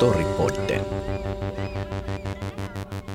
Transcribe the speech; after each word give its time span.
Torripodden. 0.00 0.84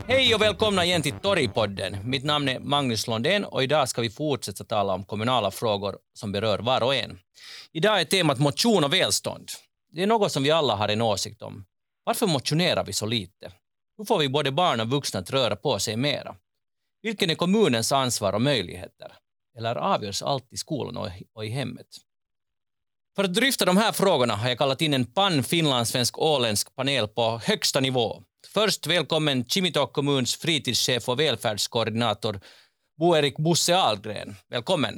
Hej 0.08 0.36
och 0.36 0.42
välkomna 0.42 0.86
igen 0.86 1.02
till 1.02 1.14
Torgpodden. 1.14 1.98
Mitt 2.10 2.24
namn 2.24 2.50
är 2.50 2.60
Magnus 2.60 3.08
Londén 3.08 3.46
och 3.46 3.64
idag 3.64 3.90
ska 3.90 4.02
vi 4.02 4.10
fortsätta 4.10 4.64
tala 4.64 4.94
om 4.94 5.04
kommunala 5.04 5.52
frågor 5.52 5.98
som 6.14 6.32
berör 6.32 6.60
var 6.60 6.84
och 6.84 6.96
en. 6.96 7.20
Idag 7.72 8.02
är 8.02 8.06
temat 8.06 8.40
motion 8.40 8.84
och 8.84 8.94
välstånd. 8.94 9.50
Det 9.92 10.04
är 10.04 10.08
något 10.08 10.32
som 10.32 10.44
vi 10.44 10.52
alla 10.52 10.76
har 10.76 10.90
en 10.90 11.02
åsikt 11.02 11.42
om. 11.42 11.66
Varför 12.04 12.28
motionerar 12.28 12.84
vi 12.84 12.94
så 12.94 13.06
lite? 13.06 13.52
Hur 13.98 14.06
får 14.06 14.20
vi 14.20 14.30
både 14.30 14.52
barn 14.52 14.80
och 14.80 14.90
vuxna 14.90 15.20
att 15.20 15.30
röra 15.30 15.56
på 15.56 15.80
sig 15.80 15.96
mera? 15.96 16.36
Vilken 17.08 17.30
är 17.30 17.36
kommunens 17.36 17.92
ansvar 17.92 18.34
och 18.34 18.42
möjligheter? 18.42 19.10
Eller 19.58 19.76
avgörs 19.76 20.22
allt 20.22 20.54
i 20.54 20.58
skolan 20.58 20.98
och 21.36 21.46
i 21.46 21.50
hemmet? 21.50 21.88
För 23.16 23.24
att 23.24 23.34
dryfta 23.34 23.66
de 23.66 23.78
här 23.78 23.92
frågorna 23.92 24.34
har 24.34 24.50
jag 24.50 24.58
kallat 24.58 24.82
in 24.82 24.94
en 24.94 25.06
pan-finlandssvensk 25.06 26.14
åländsk 26.20 26.76
panel 26.76 27.08
på 27.08 27.40
högsta 27.50 27.80
nivå. 27.80 28.10
Först 28.54 28.88
välkommen 28.88 29.46
Kimitok 29.52 29.94
kommuns 29.94 30.32
fritidschef 30.44 31.10
och 31.10 31.20
välfärdskoordinator 31.20 32.34
Bo-Erik 33.00 33.38
Bosse 33.38 33.74
Ahlgren. 33.88 34.30
Välkommen. 34.50 34.96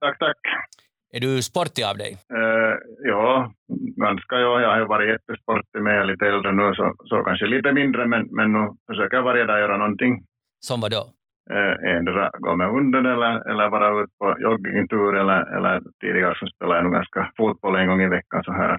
Tack, 0.00 0.18
tack. 0.18 0.40
Är 1.12 1.20
du 1.20 1.42
sportig 1.42 1.84
av 1.90 1.96
dig? 2.02 2.12
Uh, 2.38 2.74
ja, 3.12 3.52
ganska. 4.06 4.34
Ja. 4.36 4.60
Jag 4.60 4.70
har 4.70 4.86
varit 4.86 5.08
jättesportig 5.08 5.82
med 5.82 6.06
lite 6.06 6.26
äldre 6.26 6.52
nu, 6.52 6.74
så, 6.74 6.94
så 7.04 7.22
kanske 7.24 7.46
lite 7.46 7.72
mindre, 7.72 8.06
men, 8.06 8.22
men 8.30 8.52
nu 8.52 8.62
försöker 8.86 9.16
jag 9.16 9.22
varje 9.22 9.44
dag 9.44 9.60
göra 9.60 9.76
någonting. 9.76 10.26
Som 10.60 10.80
vad 10.80 10.90
då? 10.90 11.04
Eh, 11.50 11.96
endera 11.96 12.30
gå 12.38 12.56
med 12.56 12.70
hunden 12.70 13.06
eller, 13.06 13.50
eller 13.50 13.70
vara 13.70 14.02
ute 14.02 14.12
på 14.18 14.36
joggingtur 14.40 15.16
eller, 15.16 15.56
eller 15.56 15.82
tidigare 16.00 16.34
så 16.38 16.46
spelade 16.46 16.78
jag 16.78 16.84
nog 16.84 16.92
ganska 16.92 17.32
fotboll 17.36 17.76
en 17.76 17.86
gång 17.88 18.02
i 18.02 18.08
veckan 18.08 18.44
så 18.44 18.52
här. 18.52 18.78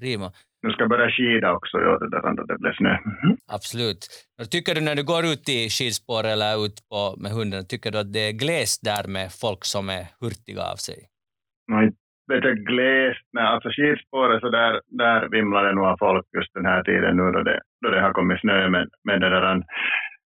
Prima. 0.00 0.32
Nu 0.62 0.70
ska 0.70 0.82
jag 0.82 0.90
börja 0.90 1.10
skida 1.10 1.52
också, 1.52 1.78
ja, 1.78 1.98
det 1.98 2.10
där 2.10 2.26
andra, 2.28 2.44
det 2.44 2.58
blev 2.58 2.72
snö. 2.72 2.94
Mm. 3.22 3.36
Absolut. 3.52 4.08
Tycker 4.50 4.74
du 4.74 4.80
när 4.80 4.94
du 4.94 5.04
går 5.04 5.24
ut 5.24 5.48
i 5.48 5.68
skidspår 5.70 6.24
eller 6.24 6.66
ut 6.66 6.88
på, 6.90 7.14
med 7.22 7.32
hunden, 7.32 7.66
tycker 7.66 7.90
du 7.90 7.98
att 7.98 8.12
det 8.12 8.28
är 8.28 8.32
glest 8.32 8.84
där 8.84 9.08
med 9.08 9.32
folk 9.32 9.64
som 9.64 9.88
är 9.88 10.04
hurtiga 10.20 10.62
av 10.72 10.76
sig? 10.76 10.98
Nej, 11.68 11.92
det 12.30 12.48
är 12.48 12.64
glest. 12.70 13.26
Alltså 13.38 13.68
skidspåret 13.68 14.40
så 14.40 14.48
där, 14.48 14.80
där 15.02 15.28
vimlar 15.28 15.64
det 15.64 15.72
nog 15.74 15.84
av 15.84 15.96
folk 15.98 16.26
just 16.36 16.54
den 16.54 16.66
här 16.66 16.82
tiden 16.82 17.16
nu 17.16 17.32
då 17.32 17.42
det, 17.42 17.60
då 17.82 17.90
det 17.90 18.00
har 18.00 18.12
kommit 18.12 18.40
snö. 18.40 18.68
Men, 18.68 18.88
men 19.04 19.20
det 19.20 19.30
där, 19.30 19.54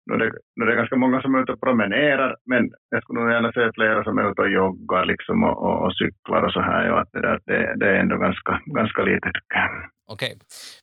nu 0.05 0.13
är, 0.13 0.19
det, 0.19 0.31
nu 0.55 0.65
är 0.65 0.69
det 0.69 0.75
ganska 0.75 0.95
många 0.95 1.21
som 1.21 1.35
är 1.35 1.41
ute 1.41 1.51
och 1.51 1.61
promenerar, 1.61 2.35
men 2.45 2.71
jag 2.89 3.03
skulle 3.03 3.19
nog 3.19 3.31
gärna 3.31 3.51
se 3.51 3.71
flera 3.73 4.03
som 4.03 4.17
är 4.17 4.31
ute 4.31 4.41
och 4.41 4.51
joggar 4.51 5.05
liksom 5.05 5.43
och, 5.43 5.57
och, 5.65 5.85
och 5.85 5.93
cyklar 5.95 6.41
och 6.41 6.53
så 6.53 6.61
här. 6.61 6.85
Ja, 6.87 6.99
att 7.01 7.11
det, 7.13 7.21
där, 7.21 7.39
det, 7.45 7.73
det 7.79 7.87
är 7.89 7.99
ändå 7.99 8.17
ganska, 8.17 8.61
ganska 8.65 9.01
lite 9.01 9.31
jag. 9.53 9.89
Okej, 10.09 10.33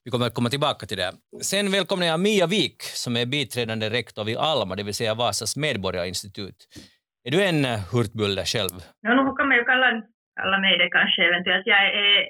vi 0.04 0.10
kommer 0.10 0.26
att 0.26 0.34
komma 0.34 0.48
tillbaka 0.48 0.86
till 0.86 0.96
det. 0.96 1.12
Sen 1.42 1.72
välkomnar 1.72 2.06
jag 2.06 2.20
Mia 2.20 2.46
Wik 2.46 2.82
som 2.82 3.16
är 3.16 3.26
biträdande 3.26 3.90
rektor 3.90 4.24
vid 4.24 4.36
Alma, 4.36 4.76
det 4.76 4.82
vill 4.82 4.94
säga 4.94 5.14
Vasas 5.14 5.56
medborgarinstitut. 5.56 6.58
Är 7.26 7.30
du 7.30 7.44
en 7.50 7.64
hurtbulle 7.92 8.44
själv? 8.44 8.76
Ja, 9.00 9.10
nu 9.14 9.22
kan 9.36 9.48
man 9.48 9.56
ju 9.56 9.64
kalla, 9.64 10.02
alla 10.40 10.58
mig 10.58 10.88
kanske 10.90 11.22
eventuellt. 11.24 11.66
Jag 11.66 11.84
är, 11.84 12.28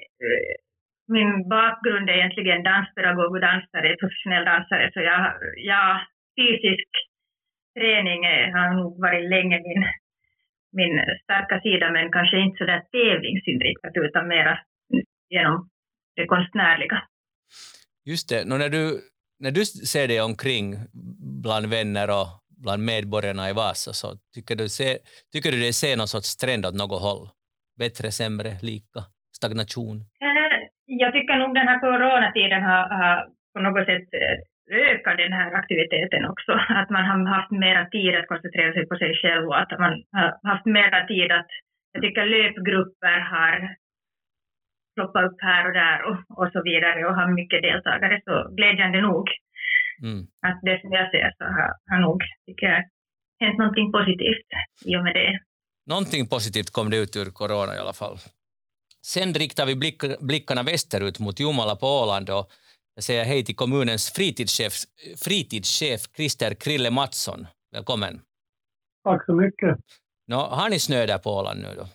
min 1.07 1.49
bakgrund 1.49 2.09
är 2.09 2.13
egentligen 2.13 2.63
danspedagog 2.63 3.31
och 3.35 3.41
dansare, 3.41 3.97
professionell 4.01 4.45
dansare, 4.45 4.91
så 4.93 4.99
jag, 4.99 5.21
jag 5.71 5.89
fysisk 6.37 6.89
träning 7.77 8.21
har 8.55 8.73
nog 8.79 9.01
varit 9.01 9.29
länge 9.29 9.57
min, 9.67 9.83
min 10.79 10.95
starka 11.23 11.61
sida, 11.61 11.91
men 11.91 12.11
kanske 12.11 12.37
inte 12.39 12.57
så 12.57 12.65
där 12.65 12.83
tävlingsinriktat 12.91 13.91
utan 13.95 14.27
mera 14.27 14.59
genom 15.29 15.69
det 16.15 16.25
konstnärliga. 16.25 17.03
Just 18.05 18.29
det, 18.29 18.45
när 18.45 18.69
du, 18.69 19.01
när 19.39 19.51
du 19.51 19.65
ser 19.65 20.07
dig 20.07 20.21
omkring 20.21 20.75
bland 21.43 21.65
vänner 21.69 22.09
och 22.09 22.27
bland 22.63 22.83
medborgarna 22.83 23.49
i 23.49 23.53
Vasa, 23.53 23.93
så 23.93 24.07
tycker 24.33 24.55
du, 24.55 24.69
se, 24.69 24.97
tycker 25.31 25.51
du 25.51 25.59
det 25.59 25.73
ser 25.73 25.97
någon 25.97 26.07
sorts 26.07 26.37
trend 26.37 26.65
åt 26.65 26.75
något 26.75 27.01
håll? 27.01 27.29
Bättre, 27.83 28.07
sämre, 28.19 28.51
lika, 28.69 29.01
stagnation? 29.37 29.97
Eh, 30.25 30.57
jag 30.85 31.11
tycker 31.13 31.35
nog 31.37 31.55
den 31.55 31.67
här 31.67 31.79
coronatiden 31.79 32.63
har, 32.69 32.83
har 32.99 33.15
på 33.53 33.59
något 33.65 33.85
sätt 33.85 34.07
eh, 34.21 34.37
öka 34.91 35.15
den 35.15 35.33
här 35.33 35.53
aktiviteten 35.53 36.25
också. 36.25 36.51
Att 36.81 36.89
man 36.89 37.05
har 37.05 37.35
haft 37.37 37.51
mera 37.51 37.85
tid 37.89 38.15
att 38.15 38.27
koncentrera 38.27 38.73
sig 38.73 38.85
på 38.87 38.95
sig 38.95 39.11
själv 39.21 39.47
och 39.47 39.59
att 39.59 39.79
man 39.79 39.93
har 40.11 40.29
haft 40.51 40.65
mera 40.65 41.07
tid 41.07 41.31
att, 41.31 41.51
jag 41.91 42.01
tycker 42.03 42.25
löpgrupper 42.25 43.19
har 43.19 43.75
ploppat 44.95 45.23
upp 45.27 45.39
här 45.41 45.67
och 45.67 45.73
där 45.73 45.97
och, 46.07 46.17
och 46.39 46.51
så 46.53 46.61
vidare 46.63 47.05
och 47.05 47.15
har 47.15 47.27
mycket 47.39 47.61
deltagare. 47.61 48.21
Så 48.25 48.55
glädjande 48.57 49.01
nog 49.01 49.27
mm. 50.03 50.21
att 50.47 50.59
det 50.61 50.81
som 50.81 50.91
jag 50.91 51.11
ser 51.11 51.31
så 51.37 51.43
har, 51.43 51.71
har 51.89 51.99
nog, 51.99 52.19
tycker 52.45 52.67
jag, 52.67 52.83
hänt 53.39 53.57
någonting 53.57 53.91
positivt 53.91 54.49
i 54.85 54.95
och 54.97 55.03
med 55.03 55.13
det. 55.13 55.39
Någonting 55.85 56.27
positivt 56.27 56.69
kom 56.69 56.89
det 56.89 56.97
ut 56.97 57.15
ur 57.15 57.25
corona 57.25 57.75
i 57.75 57.79
alla 57.79 57.93
fall. 57.93 58.17
Sen 59.05 59.33
riktar 59.33 59.65
vi 59.65 59.75
blick, 59.75 60.19
blickarna 60.19 60.63
västerut 60.63 61.19
mot 61.19 61.39
Jomala 61.39 61.75
på 61.75 61.87
Åland 61.87 62.29
och 62.29 62.49
jag 62.95 63.03
säger 63.03 63.25
hej 63.25 63.45
till 63.45 63.55
kommunens 63.55 64.11
fritidschef, 64.11 64.73
fritidschef 65.25 66.01
Christer 66.15 66.53
Krille 66.53 66.91
Mattsson. 66.91 67.47
Välkommen. 67.71 68.21
Tack 69.03 69.25
så 69.25 69.33
mycket. 69.33 69.77
Nå, 70.27 70.37
har 70.37 70.69
ni 70.69 70.79
snö 70.79 71.05
där 71.05 71.17
på 71.17 71.29
Åland 71.29 71.59
nu 71.61 71.67
då? 71.77 71.85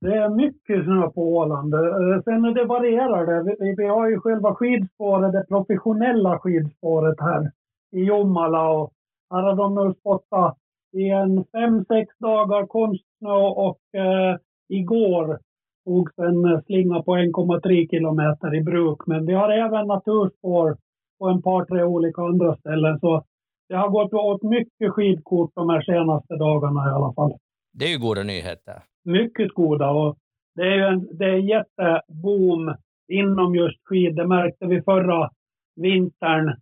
Det 0.00 0.16
är 0.16 0.28
mycket 0.28 0.84
snö 0.84 1.10
på 1.10 1.36
Åland. 1.36 1.74
Eh, 1.74 2.22
sen 2.24 2.42
det 2.42 2.64
varierar 2.64 3.26
det. 3.26 3.56
Vi, 3.60 3.74
vi 3.76 3.86
har 3.88 4.08
ju 4.10 4.20
själva 4.20 4.54
skidspåret, 4.54 5.32
det 5.32 5.44
professionella 5.48 6.38
skidspåret 6.38 7.20
här 7.20 7.52
i 7.96 8.00
Jomala 8.00 8.70
och 8.70 8.92
här 9.30 9.42
har 9.42 9.56
de 9.56 9.74
nu 9.74 9.94
spottat 10.00 10.58
i 10.92 11.08
en 11.10 11.44
fem, 11.52 11.84
sex 11.84 12.18
dagar 12.18 12.66
konstsnö 12.66 13.32
och 13.66 13.80
eh, 13.94 14.36
igår 14.68 15.38
togs 15.84 16.18
en 16.18 16.62
slinga 16.62 17.02
på 17.02 17.16
1,3 17.16 17.90
kilometer 17.90 18.54
i 18.54 18.62
bruk. 18.62 19.06
Men 19.06 19.26
vi 19.26 19.32
har 19.32 19.50
även 19.50 19.86
naturspår 19.86 20.76
på 21.18 21.28
en 21.28 21.42
par, 21.42 21.64
tre 21.64 21.82
olika 21.82 22.22
andra 22.22 22.56
ställen. 22.56 23.00
Så 23.00 23.24
det 23.68 23.76
har 23.76 23.88
gått 23.88 24.12
åt 24.12 24.42
mycket 24.42 24.92
skidkort 24.92 25.50
de 25.54 25.70
här 25.70 25.82
senaste 25.82 26.36
dagarna 26.36 26.90
i 26.90 26.92
alla 26.92 27.12
fall. 27.12 27.32
Det 27.72 27.84
är 27.84 27.88
ju 27.88 27.98
goda 27.98 28.22
nyheter. 28.22 28.82
Mycket 29.04 29.54
goda. 29.54 29.90
Och 29.90 30.16
det 30.54 30.62
är 30.62 30.74
ju 30.74 30.82
en 30.82 31.08
det 31.18 31.24
är 31.24 31.36
jätteboom 31.36 32.74
inom 33.08 33.54
just 33.54 33.78
skid. 33.84 34.16
Det 34.16 34.26
märkte 34.26 34.66
vi 34.66 34.82
förra 34.82 35.30
vintern. 35.76 36.56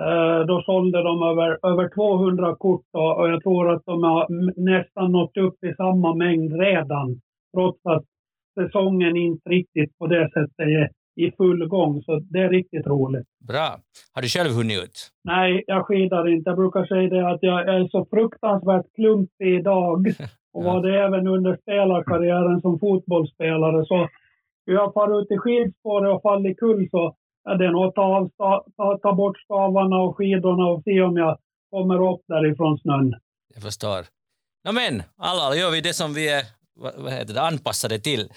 Eh, 0.00 0.46
då 0.46 0.62
sålde 0.62 1.02
de 1.02 1.22
över, 1.22 1.58
över 1.62 1.94
200 1.94 2.56
kort 2.56 2.86
och 2.92 3.28
jag 3.28 3.42
tror 3.42 3.70
att 3.70 3.82
de 3.84 4.02
har 4.02 4.26
nästan 4.60 5.12
nått 5.12 5.36
upp 5.36 5.64
i 5.64 5.74
samma 5.74 6.14
mängd 6.14 6.60
redan. 6.60 7.20
Trots 7.56 7.80
att 7.86 8.04
säsongen 8.60 9.16
inte 9.16 9.50
riktigt 9.50 9.98
på 9.98 10.06
det 10.06 10.30
sättet 10.34 10.58
är 10.58 10.90
i 11.16 11.32
full 11.36 11.68
gång, 11.68 12.02
så 12.02 12.18
det 12.18 12.38
är 12.38 12.48
riktigt 12.48 12.86
roligt. 12.86 13.26
Bra. 13.48 13.68
Har 14.14 14.22
du 14.22 14.28
själv 14.28 14.50
hunnit 14.50 14.82
ut? 14.84 15.10
Nej, 15.24 15.64
jag 15.66 15.86
skidar 15.86 16.28
inte. 16.28 16.50
Jag 16.50 16.58
brukar 16.58 16.84
säga 16.84 17.08
det 17.08 17.30
att 17.30 17.42
jag 17.42 17.68
är 17.68 17.88
så 17.88 18.06
fruktansvärt 18.10 18.86
klumpig 18.94 19.54
idag 19.60 20.06
och 20.54 20.64
var 20.64 20.82
det 20.82 21.00
även 21.00 21.26
under 21.26 21.56
spelarkarriären 21.56 22.60
som 22.60 22.78
fotbollsspelare. 22.78 23.84
Så 23.86 24.08
jag 24.64 24.94
far 24.94 25.20
ut 25.20 25.30
i 25.30 25.38
skidspåret 25.38 26.14
och 26.14 26.22
faller 26.22 26.54
kull 26.54 26.88
så 26.90 27.14
är 27.50 27.58
det 27.58 27.70
nog 27.70 27.84
att 27.84 27.94
ta, 27.94 28.30
ta, 28.76 28.98
ta 29.02 29.14
bort 29.14 29.38
stavarna 29.38 29.96
och 29.96 30.16
skidorna 30.16 30.66
och 30.66 30.82
se 30.84 31.02
om 31.02 31.16
jag 31.16 31.38
kommer 31.70 32.12
upp 32.12 32.20
därifrån 32.28 32.78
snön. 32.78 33.14
Jag 33.54 33.62
förstår. 33.62 34.06
No, 34.64 34.72
men, 34.72 35.02
alla 35.16 35.56
gör 35.56 35.70
vi 35.70 35.80
det 35.80 35.94
som 35.94 36.14
vi 36.14 36.28
är 36.28 36.42
vad 36.74 37.12
heter 37.12 37.34
det, 37.34 37.42
anpassade 37.42 37.98
till. 37.98 38.28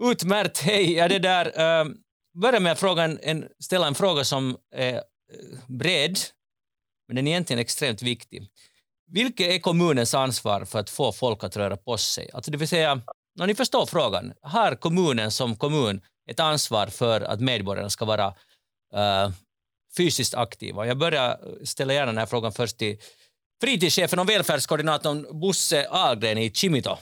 Utmärkt, 0.00 0.58
hej! 0.58 0.92
Ja, 0.92 1.08
det 1.08 1.18
där, 1.18 1.60
ehm, 1.60 1.94
börja 2.42 2.60
med 2.60 2.72
att 2.72 2.80
fråga 2.80 3.04
en, 3.04 3.48
ställa 3.58 3.86
en 3.86 3.94
fråga 3.94 4.24
som 4.24 4.56
är 4.74 4.94
eh, 4.94 5.00
bred, 5.68 6.18
men 7.08 7.16
den 7.16 7.26
är 7.26 7.30
egentligen 7.30 7.60
extremt 7.60 8.02
viktig. 8.02 8.48
Vilket 9.06 9.46
är 9.46 9.58
kommunens 9.58 10.14
ansvar 10.14 10.64
för 10.64 10.78
att 10.78 10.90
få 10.90 11.12
folk 11.12 11.44
att 11.44 11.56
röra 11.56 11.76
på 11.76 11.96
sig? 11.96 12.30
Alltså 12.32 12.50
det 12.50 12.58
vill 12.58 12.68
säga, 12.68 13.00
när 13.38 13.46
ni 13.46 13.54
förstår 13.54 13.86
frågan, 13.86 14.32
har 14.42 14.74
kommunen 14.74 15.30
som 15.30 15.56
kommun 15.56 16.00
ett 16.30 16.40
ansvar 16.40 16.86
för 16.86 17.20
att 17.20 17.40
medborgarna 17.40 17.88
ska 17.88 18.04
vara 18.04 18.26
uh, 18.26 19.28
fysiskt 19.96 20.34
aktiva? 20.34 20.86
Jag 20.86 20.98
börjar 20.98 21.36
ställa 21.64 21.92
gärna 21.92 22.12
den 22.12 22.18
här 22.18 22.26
frågan 22.26 22.52
först 22.52 22.78
till 22.78 22.96
fritidschefen 23.62 24.18
och 24.18 24.28
välfärdskoordinatorn 24.28 25.40
Bosse 25.40 25.86
Ahlgren 25.90 26.38
i 26.38 26.50
Kimito. 26.50 26.94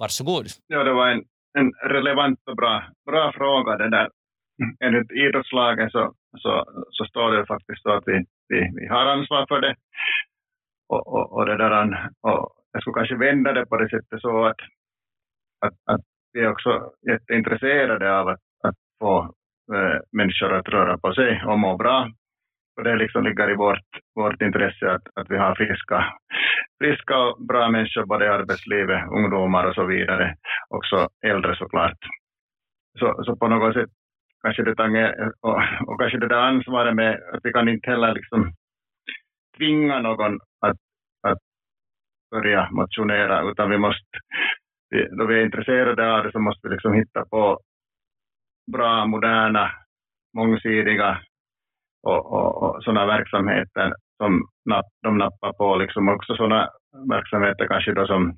Varsågod. 0.00 0.46
Ja, 0.66 0.84
det 0.84 0.92
var 0.92 1.08
en, 1.08 1.24
en 1.58 1.72
relevant 1.72 2.40
och 2.50 2.56
bra, 2.56 2.84
bra 3.06 3.32
fråga. 3.32 3.76
Det 3.76 3.90
där. 3.90 4.08
Enligt 4.84 5.10
idrottslagen 5.10 5.90
så, 5.90 6.14
så, 6.38 6.64
så 6.90 7.04
står 7.04 7.32
det 7.32 7.46
faktiskt 7.46 7.82
så 7.82 7.92
att 7.92 8.04
vi, 8.06 8.24
vi, 8.48 8.70
vi 8.80 8.86
har 8.86 9.06
ansvar 9.06 9.46
för 9.48 9.60
det. 9.60 9.74
och, 10.88 11.06
och, 11.06 11.32
och, 11.32 11.46
det 11.46 11.56
där, 11.56 11.72
och 12.20 12.52
jag 12.72 12.82
skulle 12.82 12.94
kanske 12.94 13.16
vända 13.16 13.52
det 13.52 13.66
på 13.66 13.76
det 13.76 13.88
sättet 13.88 14.20
så 14.20 14.44
att, 14.44 14.60
att, 15.66 15.74
att 15.84 16.04
vi 16.32 16.40
är 16.40 16.50
också 16.50 16.92
jätteintresserade 17.10 18.18
av 18.18 18.28
att 18.28 18.40
få 19.04 19.14
eh, 19.74 19.98
människor 20.12 20.52
att 20.52 20.68
röra 20.68 20.98
på 20.98 21.14
sig 21.14 21.42
och 21.46 21.58
må 21.58 21.76
bra. 21.76 21.98
Och 22.76 22.84
det 22.84 22.96
liksom 22.96 23.24
ligger 23.24 23.50
i 23.50 23.56
vårt, 23.56 23.88
vårt 24.14 24.42
intresse 24.42 24.90
att, 24.94 25.06
att 25.18 25.30
vi 25.30 25.36
har 25.36 25.54
friska, 25.54 25.98
friska 26.80 27.18
och 27.18 27.46
bra 27.50 27.68
människor 27.68 28.06
både 28.06 28.24
i 28.24 28.28
arbetslivet, 28.28 29.00
ungdomar 29.16 29.64
och 29.68 29.74
så 29.74 29.84
vidare, 29.84 30.36
också 30.68 31.08
äldre 31.26 31.56
såklart. 31.56 32.00
Så, 32.98 33.24
så 33.24 33.36
på 33.36 33.48
något 33.48 33.74
sätt 33.74 33.90
kanske 34.42 34.62
det 34.62 34.76
tanger, 34.76 35.32
och, 35.40 35.58
och 35.86 36.00
kanske 36.00 36.18
det 36.18 36.28
där 36.28 36.48
ansvaret 36.52 36.94
med 36.94 37.12
att 37.32 37.40
vi 37.44 37.52
kan 37.52 37.68
inte 37.68 37.90
heller 37.90 38.14
liksom 38.14 38.52
tvinga 39.56 39.98
någon 40.00 40.34
att, 40.66 40.80
att 41.28 41.42
börja 42.30 42.68
motionera, 42.70 43.50
utan 43.50 43.70
vi 43.70 43.78
måste, 43.78 44.18
då 45.18 45.26
vi 45.26 45.34
är 45.38 45.44
intresserade 45.44 46.12
av 46.12 46.24
det 46.24 46.32
så 46.32 46.38
måste 46.38 46.68
vi 46.68 46.74
liksom 46.74 46.94
hitta 46.94 47.24
på 47.24 47.60
bra, 48.72 49.06
moderna, 49.06 49.70
mångsidiga 50.36 51.20
och, 52.02 52.32
och, 52.32 52.62
och 52.62 52.84
sådana 52.84 53.06
verksamheter 53.06 53.92
som 54.16 54.42
napp, 54.64 54.86
de 55.02 55.18
nappar 55.18 55.52
på, 55.52 55.76
liksom 55.76 56.08
också 56.08 56.36
sådana 56.36 56.68
verksamheter 57.08 57.66
kanske 57.66 57.92
då 57.92 58.06
som, 58.06 58.36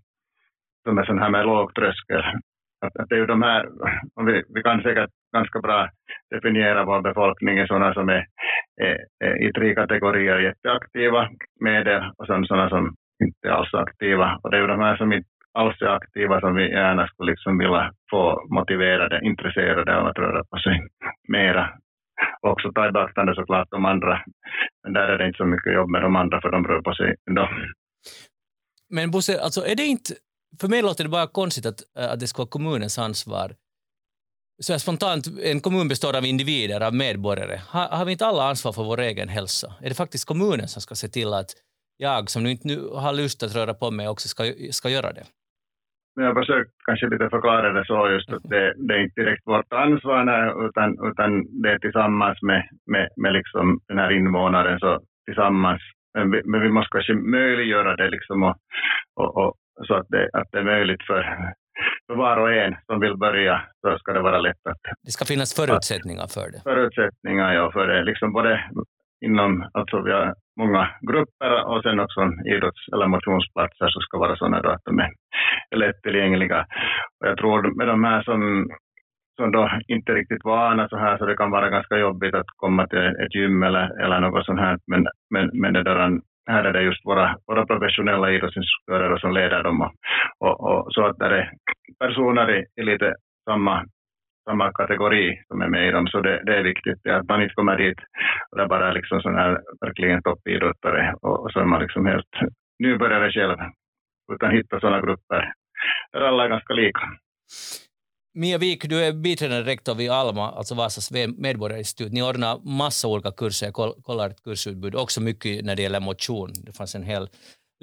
som 0.88 0.99
är 0.99 1.05
sådana 1.05 1.23
här 1.23 1.31
med 1.31 1.46
låg 1.46 1.75
tröskel. 1.75 2.23
Att, 2.81 2.96
att 2.96 3.08
det 3.08 3.14
är 3.14 3.19
ju 3.19 3.26
de 3.26 3.43
här, 3.43 3.69
vi, 4.26 4.43
vi 4.55 4.62
kan 4.62 4.82
säkert 4.82 5.11
ganska 5.32 5.61
bra 5.61 5.88
definiera 6.31 6.84
vår 6.84 7.00
befolkning 7.00 7.58
i 7.58 7.67
sådana 7.67 7.94
som 7.94 8.08
är, 8.08 8.26
är, 8.82 8.99
är 9.25 9.49
i 9.49 9.52
tre 9.52 9.75
kategorier, 9.75 10.38
jätteaktiva, 10.38 11.28
medel 11.61 12.02
och 12.19 12.26
sen 12.26 12.44
sådana 12.44 12.69
som 12.69 12.94
inte 13.25 13.55
alls 13.55 13.75
är 13.75 13.78
aktiva. 13.78 14.38
Och 14.43 14.50
det 14.50 14.56
är 14.56 14.61
ju 14.61 14.67
de 14.67 14.81
här 14.81 14.96
som 14.96 15.12
inte 15.12 15.28
alls 15.56 15.82
är 15.82 15.87
aktiva 15.87 16.41
som 16.41 16.55
vi 16.55 16.70
gärna 16.70 17.08
skulle 17.08 17.31
liksom 17.32 17.58
vilja 17.58 17.93
få 18.11 18.23
motiverade, 18.56 19.20
intresserade 19.31 19.97
av 19.99 20.06
att 20.06 20.19
röra 20.19 20.44
på 20.44 20.56
sig 20.58 20.76
mera. 21.29 21.64
Och 22.43 22.50
också 22.50 22.73
ta 22.73 22.88
i 22.88 22.93
beaktande 22.93 23.35
såklart 23.35 23.69
de 23.70 23.85
andra. 23.85 24.23
Men 24.82 24.93
där 24.93 25.08
är 25.08 25.19
det 25.19 25.26
inte 25.26 25.37
så 25.37 25.44
mycket 25.44 25.75
jobb 25.75 25.88
med 25.91 26.03
de 26.03 26.17
andra 26.17 26.41
för 26.41 26.50
de 26.50 26.67
rör 26.67 26.82
på 26.82 26.94
sig 26.94 27.14
ändå. 27.29 27.49
Men 28.91 29.11
Bosse, 29.11 29.41
alltså 29.41 29.61
är 29.67 29.76
det 29.76 29.85
inte, 29.85 30.12
för 30.61 30.69
mig 30.69 30.82
låter 30.82 31.05
det 31.05 31.11
bara 31.11 31.26
konstigt 31.26 31.67
att, 31.67 31.81
äh, 31.99 32.12
att 32.12 32.20
det 32.20 32.26
ska 32.26 32.43
vara 32.43 32.49
kommunens 32.49 32.99
ansvar. 32.99 33.55
Så 34.62 34.73
här 34.73 34.79
spontant, 34.79 35.26
en 35.43 35.61
kommun 35.61 35.88
består 35.88 36.17
av 36.17 36.25
individer, 36.25 36.81
av 36.81 36.94
medborgare. 36.94 37.61
Har, 37.69 37.88
har 37.88 38.05
vi 38.05 38.12
inte 38.12 38.26
alla 38.26 38.49
ansvar 38.49 38.73
för 38.73 38.85
vår 38.85 39.00
egen 39.00 39.29
hälsa? 39.29 39.75
Är 39.82 39.88
det 39.88 39.94
faktiskt 39.94 40.25
kommunen 40.25 40.69
som 40.69 40.82
ska 40.82 40.94
se 40.94 41.09
till 41.09 41.35
att 41.35 41.50
jag 41.97 42.31
som 42.31 42.43
nu 42.43 42.50
inte 42.50 42.69
nu 42.69 42.88
har 42.88 43.12
lust 43.12 43.43
att 43.43 43.55
röra 43.55 43.75
på 43.75 43.91
mig 43.91 44.09
också 44.09 44.29
ska, 44.29 44.52
ska 44.70 44.88
göra 44.88 45.12
det? 45.12 45.25
Jag 46.22 46.34
har 46.34 46.42
försökt 46.42 46.70
kanske 46.86 47.08
lite 47.08 47.28
förklara 47.30 47.72
det 47.72 47.84
så 47.86 48.10
just 48.10 48.32
att 48.32 48.42
det, 48.42 48.74
det 48.76 48.94
är 48.94 48.98
inte 48.98 49.20
direkt 49.20 49.46
vårt 49.46 49.72
ansvar 49.72 50.20
utan, 50.68 50.88
utan 51.10 51.30
det 51.62 51.70
är 51.72 51.78
tillsammans 51.78 52.42
med, 52.42 52.62
med, 52.86 53.08
med 53.16 53.32
liksom 53.32 53.80
den 53.88 53.98
här 53.98 54.10
invånaren 54.10 54.78
så 54.78 55.00
tillsammans. 55.26 55.82
Men 56.14 56.30
vi, 56.30 56.42
men 56.44 56.60
vi 56.60 56.70
måste 56.70 56.92
kanske 56.92 57.14
möjliggöra 57.14 57.96
det 57.96 58.10
liksom 58.10 58.42
och, 58.42 58.56
och, 59.20 59.36
och, 59.36 59.54
så 59.86 59.94
att 59.94 60.06
det, 60.08 60.30
att 60.32 60.48
det 60.52 60.58
är 60.58 60.64
möjligt 60.64 61.02
för, 61.06 61.22
för 62.06 62.14
var 62.14 62.36
och 62.36 62.52
en 62.52 62.76
som 62.86 63.00
vill 63.00 63.16
börja 63.16 63.62
så 63.80 63.98
ska 63.98 64.12
det 64.12 64.20
vara 64.20 64.38
lätt 64.38 64.66
att... 64.70 64.80
Det 65.02 65.10
ska 65.10 65.24
finnas 65.24 65.54
förutsättningar 65.54 66.26
för 66.26 66.50
det. 66.52 66.60
Förutsättningar, 66.62 67.54
ja, 67.54 67.72
för 67.72 67.86
det. 67.86 68.04
Liksom 68.04 68.32
både 68.32 68.64
inom, 69.24 69.68
alltså 69.72 70.02
vi 70.02 70.12
har 70.12 70.34
många 70.60 70.88
grupper 71.00 71.64
och 71.66 71.82
sen 71.82 72.00
också 72.00 72.20
idrotts 72.44 72.88
eller 72.92 73.06
motionsplatser 73.06 73.88
som 73.88 74.02
ska 74.02 74.18
vara 74.18 74.36
sådana 74.36 74.62
då 74.62 74.70
att 74.70 74.84
de 74.84 74.98
är 74.98 75.10
lättillgängliga. 75.76 76.66
Och 77.20 77.26
jag 77.28 77.38
tror 77.38 77.76
med 77.78 77.88
de 77.88 78.04
här 78.04 78.22
som, 78.22 78.68
som 79.36 79.52
då 79.52 79.70
inte 79.88 80.12
riktigt 80.12 80.44
vana 80.44 80.88
så 80.88 80.96
här 80.96 81.18
så 81.18 81.26
det 81.26 81.36
kan 81.36 81.50
vara 81.50 81.70
ganska 81.70 81.98
jobbigt 81.98 82.34
att 82.34 82.50
komma 82.56 82.86
till 82.86 83.06
ett 83.06 83.34
gym 83.34 83.62
eller, 83.62 84.02
eller 84.02 84.20
något 84.20 84.46
sånt 84.46 84.60
här. 84.60 84.78
Men, 84.86 85.06
men, 85.30 85.50
men 85.52 85.72
det 85.72 85.82
där, 85.82 86.20
här 86.50 86.64
är 86.64 86.72
det 86.72 86.82
just 86.82 87.06
våra, 87.06 87.36
våra 87.46 87.66
professionella 87.66 88.30
idrottsinstruktörer 88.30 89.18
som 89.18 89.32
leder 89.32 89.62
dem 89.62 89.80
och, 89.80 89.92
och, 90.40 90.60
och 90.60 90.92
så 90.92 91.06
att 91.06 91.18
det 91.18 91.26
är 91.26 91.50
personer 91.98 92.50
i, 92.58 92.64
i 92.80 92.84
lite 92.84 93.14
samma 93.50 93.84
samma 94.48 94.72
kategori 94.72 95.26
som 95.48 95.60
är 95.60 95.69
med 95.69 95.88
i 95.88 95.90
dem, 95.90 96.06
så 96.06 96.20
det, 96.20 96.43
det 96.46 96.54
är 96.58 96.62
viktigt 96.62 97.06
att 97.06 97.28
man 97.28 97.43
inte 97.43 97.54
kommer 97.54 97.76
dit 97.76 97.98
och 98.50 98.56
det 98.56 98.62
är 98.62 98.69
bara 98.69 98.93
liksom 98.93 99.20
sån 99.20 99.34
här 99.34 99.60
verkligen 99.81 100.22
toppidrottare 100.22 101.14
och, 101.22 101.37
och 101.44 101.50
så 101.52 101.60
är 101.60 101.64
man 101.64 101.82
liksom 101.82 102.06
helt 102.06 102.34
nybörjare 102.78 103.32
själv, 103.32 103.58
utan 104.32 104.56
hitta 104.56 104.81
sådana 104.81 105.00
grupper 105.00 105.52
där 106.12 106.20
alla 106.20 106.44
är 106.44 106.48
ganska 106.48 106.75
lika. 106.75 107.00
Mia 108.34 108.58
Wik, 108.58 108.84
du 108.88 109.04
är 109.04 109.12
biträdande 109.12 109.70
rektor 109.72 109.94
vid 109.94 110.10
Alma, 110.10 110.50
alltså 110.50 110.75
Vasas 110.75 111.10
medborgarinstitut. 111.37 112.12
Ni 112.12 112.22
ordnar 112.22 112.78
massa 112.78 113.08
olika 113.08 113.31
kurser, 113.31 113.66
jag 113.66 113.75
kollar 114.02 114.31
ett 114.31 114.42
kursutbud, 114.42 114.94
också 114.94 115.20
mycket 115.20 115.64
när 115.64 115.76
det 115.76 115.82
gäller 115.82 116.00
motion. 116.00 116.50
Det 116.66 116.72
fanns 116.72 116.94
en 116.94 117.02
hel 117.02 117.28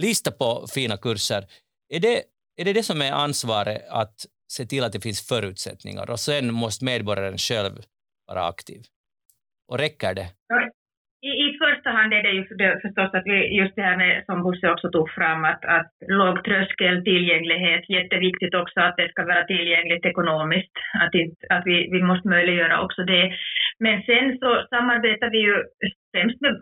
lista 0.01 0.31
på 0.31 0.65
fina 0.75 0.97
kurser. 0.97 1.43
Är 1.89 1.99
det, 1.99 2.23
är 2.57 2.65
det 2.65 2.73
det 2.73 2.83
som 2.83 3.01
är 3.01 3.11
ansvaret, 3.11 3.81
att 3.89 4.15
se 4.57 4.63
till 4.65 4.83
att 4.83 4.93
det 4.95 5.03
finns 5.07 5.21
förutsättningar 5.31 6.05
och 6.13 6.19
sen 6.19 6.45
måste 6.63 6.85
medborgaren 6.85 7.37
själv 7.47 7.75
vara 8.27 8.43
aktiv. 8.53 8.81
Och 9.69 9.77
räcker 9.83 10.13
det? 10.19 10.27
I, 11.29 11.31
I 11.45 11.47
första 11.65 11.89
hand 11.97 12.13
är 12.13 12.23
det 12.23 12.33
ju 12.37 12.43
förstås 12.85 13.11
att 13.13 13.25
vi, 13.25 13.37
just 13.59 13.75
det 13.75 13.81
här 13.89 13.97
med, 13.97 14.23
som 14.25 14.43
Bosse 14.43 14.71
också 14.71 14.87
tog 14.91 15.09
fram, 15.17 15.43
att, 15.51 15.65
att 15.65 15.91
låg 16.07 16.43
tröskel, 16.43 17.03
tillgänglighet, 17.03 17.89
jätteviktigt 17.89 18.55
också 18.55 18.79
att 18.79 18.97
det 18.97 19.09
ska 19.09 19.25
vara 19.25 19.43
tillgängligt 19.45 20.05
ekonomiskt, 20.05 20.75
att, 21.03 21.13
att 21.55 21.65
vi, 21.65 21.77
vi 21.91 22.01
måste 22.03 22.27
möjliggöra 22.27 22.81
också 22.85 23.01
det. 23.03 23.25
Men 23.79 24.03
sen 24.03 24.37
så 24.41 24.49
samarbetar 24.69 25.29
vi 25.29 25.37
ju 25.37 25.55
främst 26.13 26.41
med, 26.41 26.53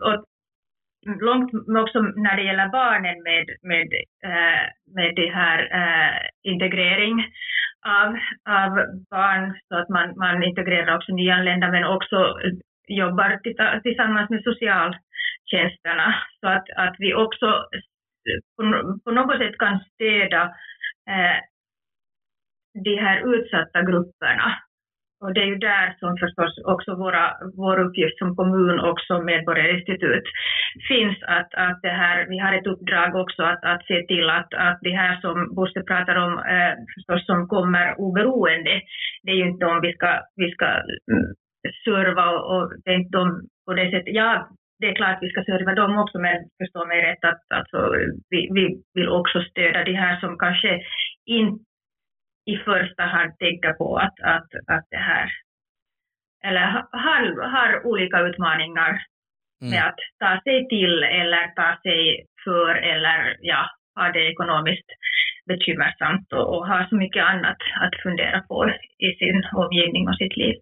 långt 1.28 1.50
också 1.84 1.98
när 2.00 2.36
det 2.36 2.42
gäller 2.42 2.68
barnen 2.68 3.22
med, 3.22 3.46
med, 3.62 3.88
äh, 4.24 4.64
med 4.96 5.14
det 5.16 5.30
här 5.30 5.58
äh, 5.82 6.52
integrering 6.52 7.16
av, 7.86 8.16
av 8.48 8.72
barn 9.10 9.58
så 9.68 9.76
att 9.76 9.88
man, 9.88 10.16
man 10.16 10.42
integrerar 10.42 10.96
också 10.96 11.12
nyanlända 11.12 11.70
men 11.70 11.84
också 11.84 12.38
jobbar 12.88 13.40
tillsammans 13.82 14.30
med 14.30 14.42
socialtjänsterna. 14.42 16.14
Så 16.40 16.48
att, 16.48 16.64
att 16.76 16.96
vi 16.98 17.14
också 17.14 17.66
på, 18.56 18.62
på 19.04 19.10
något 19.10 19.38
sätt 19.38 19.58
kan 19.58 19.80
stödja 19.94 20.42
eh, 21.08 21.38
de 22.84 22.96
här 22.96 23.34
utsatta 23.34 23.82
grupperna 23.82 24.58
och 25.22 25.34
det 25.34 25.40
är 25.40 25.50
ju 25.54 25.58
där 25.58 25.96
som 26.00 26.16
förstås 26.16 26.52
också 26.64 26.90
våra, 26.94 27.24
vår 27.56 27.76
uppgift 27.84 28.18
som 28.18 28.36
kommun 28.36 28.80
och 28.80 29.00
som 29.00 29.24
medborgarinstitut 29.24 30.26
finns. 30.88 31.16
Att, 31.22 31.50
att 31.54 31.78
det 31.82 31.96
här, 32.02 32.26
vi 32.28 32.38
har 32.38 32.52
ett 32.52 32.66
uppdrag 32.66 33.14
också 33.14 33.42
att, 33.42 33.64
att 33.64 33.86
se 33.86 34.02
till 34.06 34.30
att, 34.30 34.54
att 34.54 34.78
det 34.80 34.96
här 35.02 35.20
som 35.20 35.54
Bosse 35.54 35.82
pratar 35.82 36.16
om, 36.16 36.32
eh, 36.54 36.74
förstås 36.94 37.26
som 37.26 37.48
kommer 37.48 38.00
oberoende, 38.00 38.80
det 39.22 39.30
är 39.30 39.36
ju 39.36 39.48
inte 39.48 39.64
de 39.64 39.80
vi 39.80 39.92
ska, 39.92 40.10
vi 40.36 40.50
ska 40.50 40.66
mm, 41.12 41.28
serva 41.84 42.24
och, 42.30 42.42
och 42.52 42.72
det 42.84 42.90
är 42.90 42.94
inte 42.94 43.18
de 43.18 43.26
på 43.66 43.74
det 43.74 43.90
sättet. 43.90 44.14
Ja, 44.14 44.48
det 44.80 44.88
är 44.88 44.94
klart 44.94 45.18
vi 45.20 45.30
ska 45.30 45.44
serva 45.44 45.74
dem 45.74 45.98
också, 45.98 46.18
men 46.18 46.36
förstå 46.62 46.86
mig 46.86 47.02
rätt 47.02 47.24
att 47.24 47.42
alltså, 47.58 47.78
vi, 48.30 48.40
vi 48.56 48.64
vill 48.94 49.08
också 49.08 49.42
stödja 49.50 49.84
de 49.84 49.94
här 49.94 50.20
som 50.20 50.38
kanske 50.38 50.80
inte 51.26 51.71
i 52.44 52.56
första 52.56 53.02
hand 53.02 53.38
tänka 53.38 53.72
på 53.72 53.96
att, 53.96 54.20
att, 54.20 54.50
att 54.66 54.86
det 54.90 55.04
här, 55.10 55.30
eller 56.44 56.66
har, 56.92 57.48
har 57.54 57.86
olika 57.86 58.20
utmaningar 58.20 58.92
mm. 59.62 59.70
med 59.70 59.86
att 59.88 60.00
ta 60.18 60.40
sig 60.44 60.68
till 60.68 61.02
eller 61.02 61.54
ta 61.54 61.78
sig 61.82 62.26
för 62.44 62.74
eller 62.74 63.36
ja, 63.40 63.62
ha 63.94 64.12
det 64.12 64.30
ekonomiskt 64.32 64.88
bekymmersamt 65.46 66.32
och, 66.32 66.56
och 66.56 66.66
ha 66.66 66.86
så 66.88 66.96
mycket 66.96 67.24
annat 67.24 67.56
att 67.80 68.02
fundera 68.02 68.40
på 68.40 68.70
i 68.98 69.08
sin 69.20 69.44
omgivning 69.54 70.08
och 70.08 70.16
sitt 70.16 70.36
liv. 70.36 70.54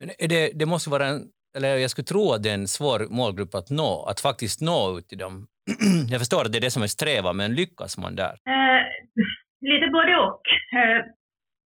Men 0.00 0.28
det, 0.28 0.58
det 0.58 0.66
måste 0.66 0.90
vara 0.90 1.06
en, 1.06 1.20
eller 1.56 1.76
jag 1.76 1.90
skulle 1.90 2.04
tro 2.04 2.32
att 2.32 2.42
det 2.42 2.50
är 2.50 2.54
en 2.54 2.68
svår 2.68 3.00
målgrupp 3.10 3.54
att 3.54 3.70
nå, 3.70 4.06
att 4.10 4.20
faktiskt 4.20 4.60
nå 4.60 4.98
ut 4.98 5.08
till 5.08 5.18
dem. 5.18 5.46
jag 6.10 6.20
förstår 6.20 6.42
att 6.44 6.52
det 6.52 6.58
är 6.58 6.66
det 6.68 6.70
som 6.70 6.82
är 6.82 6.86
strävan, 6.86 7.36
men 7.36 7.54
lyckas 7.54 7.98
man 7.98 8.16
där? 8.16 8.34
Eh, 8.54 8.82
lite 9.60 9.86
både 9.92 10.16
och. 10.16 10.42
Eh, 10.78 11.04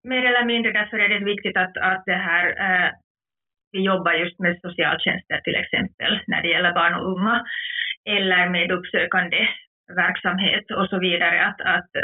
mer 0.04 0.24
eller 0.24 0.44
mindre 0.44 0.72
därför 0.72 0.98
är 0.98 1.08
det 1.08 1.24
viktigt 1.24 1.56
att, 1.56 1.76
att 1.76 2.02
det 2.06 2.20
här, 2.30 2.46
eh, 2.46 2.90
vi 3.72 3.80
jobbar 3.80 4.12
just 4.12 4.38
med 4.38 4.60
socialtjänster 4.60 5.40
till 5.40 5.56
exempel 5.56 6.20
när 6.26 6.42
det 6.42 6.48
gäller 6.48 6.72
barn 6.72 6.94
och 6.94 7.12
unga 7.12 7.44
eller 8.04 8.48
med 8.48 8.72
uppsökande 8.72 9.48
verksamhet 9.96 10.70
och 10.70 10.88
så 10.88 10.98
vidare. 10.98 11.46
Att, 11.46 11.60
att 11.60 11.96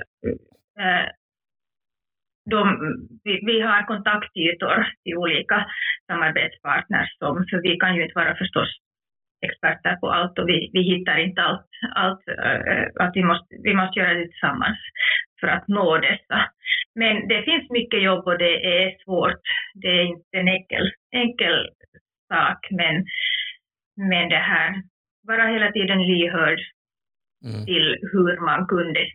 eh, 0.81 1.07
de, 2.51 2.79
vi, 3.25 3.41
vi, 3.47 3.61
har 3.61 3.83
kontaktytor 3.83 4.87
till 5.05 5.17
olika 5.17 5.67
samarbetspartners, 6.07 7.19
som, 7.19 7.47
för 7.51 7.63
vi 7.63 7.77
kan 7.77 7.97
ju 7.97 8.03
inte 8.03 8.19
vara 8.19 8.37
förstås 8.37 8.69
experter 9.47 9.97
på 9.97 10.11
allt 10.11 10.39
och 10.39 10.49
vi, 10.49 10.71
vi 10.73 10.83
hittar 10.83 11.17
inte 11.17 11.43
allt 11.43 11.68
allt 11.95 12.21
att 13.01 13.13
vi 13.15 13.25
måste, 13.25 13.55
vi 13.63 13.75
måste 13.75 14.01
göra 14.01 14.15
det 14.15 14.29
tillsammans 14.29 14.79
för 15.41 15.49
att 15.49 15.69
nå 15.69 15.99
dessa. 15.99 16.51
Men 16.95 17.29
det 17.29 17.43
finns 17.43 17.71
mycket 17.71 18.03
jobb 18.03 18.27
och 18.27 18.39
det 18.39 18.83
är 18.83 18.97
svårt. 19.05 19.43
Det 19.75 19.89
är 19.89 20.05
inte 20.05 20.37
en 20.41 20.49
enkel, 20.49 20.93
enkel 21.13 21.69
sak, 22.29 22.61
men, 22.71 22.95
men 24.11 24.29
det 24.29 24.43
här, 24.53 24.83
vara 25.27 25.47
hela 25.47 25.73
tiden 25.73 26.07
lyhörd 26.07 26.61
mm. 27.45 27.65
till 27.67 27.99
hur 28.13 28.41
man 28.49 28.67
kunde, 28.67 29.07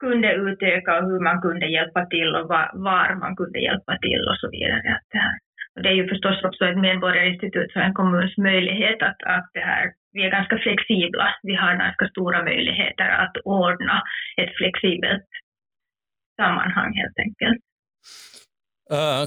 kunde 0.00 0.34
utöka 0.34 0.98
och 0.98 1.04
hur 1.10 1.20
man 1.20 1.40
kunde 1.40 1.66
hjälpa 1.66 2.06
till 2.06 2.34
och 2.36 2.48
var, 2.48 2.70
var 2.74 3.14
man 3.14 3.36
kunde 3.36 3.58
hjälpa 3.60 3.98
till 3.98 4.22
och 4.30 4.38
så 4.40 4.50
vidare. 4.50 4.94
Att 4.96 5.06
det, 5.12 5.18
här. 5.18 5.38
Det 5.82 5.88
är 5.88 5.98
ju 6.00 6.08
förstås 6.08 6.44
också 6.44 6.64
ett 6.64 6.78
medborgarinstitut 6.78 7.72
för 7.72 7.80
en 7.80 7.94
kommuns 7.94 8.36
möjlighet 8.36 9.02
att, 9.02 9.20
att 9.36 9.50
det 9.54 9.60
här, 9.60 9.84
vi 10.12 10.20
är 10.26 10.30
ganska 10.30 10.58
flexibla. 10.58 11.26
Vi 11.42 11.54
har 11.54 11.76
ganska 11.76 12.08
stora 12.08 12.44
möjligheter 12.44 13.08
att 13.24 13.36
ordna 13.44 14.02
ett 14.42 14.52
flexibelt 14.58 15.28
sammanhang 16.40 16.92
helt 17.00 17.18
enkelt. 17.18 17.60
Uh, 18.92 19.22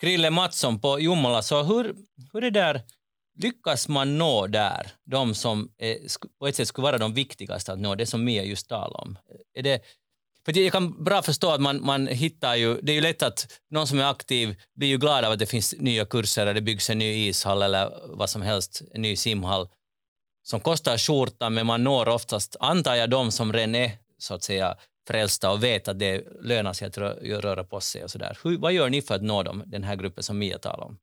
Krille 0.00 0.30
Mattsson 0.30 0.80
på 0.80 1.00
Jomala, 1.00 1.42
så 1.42 1.62
hur, 1.62 1.84
hur 2.32 2.44
är 2.44 2.50
det 2.50 2.60
där, 2.60 2.80
lyckas 3.42 3.88
man 3.88 4.18
nå 4.18 4.46
där, 4.46 4.86
de 5.04 5.34
som 5.34 5.68
är, 5.78 5.96
på 6.38 6.46
ett 6.46 6.54
sätt 6.54 6.68
skulle 6.68 6.82
vara 6.82 6.98
de 6.98 7.14
viktigaste 7.14 7.72
att 7.72 7.80
nå, 7.80 7.94
det 7.94 8.06
som 8.06 8.24
Mia 8.24 8.44
just 8.44 8.68
talade 8.68 8.94
om? 8.94 9.18
Är 9.54 9.62
det, 9.62 9.80
för 10.44 10.58
jag 10.58 10.72
kan 10.72 11.04
bra 11.04 11.22
förstå 11.22 11.50
att 11.50 11.60
man, 11.60 11.84
man 11.84 12.06
hittar 12.06 12.54
ju, 12.54 12.78
det 12.82 12.92
är 12.92 12.96
ju 12.96 13.00
lätt 13.00 13.22
att 13.22 13.46
någon 13.70 13.86
som 13.86 13.98
är 13.98 14.10
aktiv 14.10 14.54
blir 14.76 14.88
ju 14.88 14.98
glad 14.98 15.24
av 15.24 15.32
att 15.32 15.38
det 15.38 15.46
finns 15.46 15.74
nya 15.78 16.04
kurser 16.04 16.42
eller 16.42 16.54
det 16.54 16.60
byggs 16.60 16.90
en 16.90 16.98
ny 16.98 17.28
ishall 17.28 17.62
eller 17.62 17.90
vad 18.18 18.30
som 18.30 18.42
helst, 18.42 18.82
en 18.94 19.02
ny 19.02 19.16
simhall 19.16 19.68
som 20.42 20.60
kostar 20.60 20.96
skjortan, 20.96 21.54
men 21.54 21.66
man 21.66 21.84
når 21.84 22.08
oftast, 22.08 22.56
antar 22.60 22.94
jag, 22.94 23.10
de 23.10 23.30
som 23.30 23.52
redan 23.52 23.74
är 23.74 23.90
så 24.18 24.34
att 24.34 24.42
säga 24.42 24.74
frälsta 25.08 25.52
och 25.52 25.62
vet 25.62 25.88
att 25.88 25.98
det 25.98 26.14
lönar 26.40 26.72
sig 26.72 26.88
att 26.88 26.98
röra 27.44 27.64
på 27.64 27.80
sig 27.80 28.04
och 28.04 28.10
så 28.10 28.18
där. 28.18 28.38
Hur, 28.44 28.58
vad 28.58 28.72
gör 28.72 28.90
ni 28.90 29.00
för 29.02 29.14
att 29.14 29.22
nå 29.22 29.42
dem, 29.42 29.62
den 29.66 29.82
här 29.82 29.96
gruppen 29.96 30.22
som 30.22 30.38
Mia 30.38 30.58
talar 30.58 30.84
om? 30.84 30.96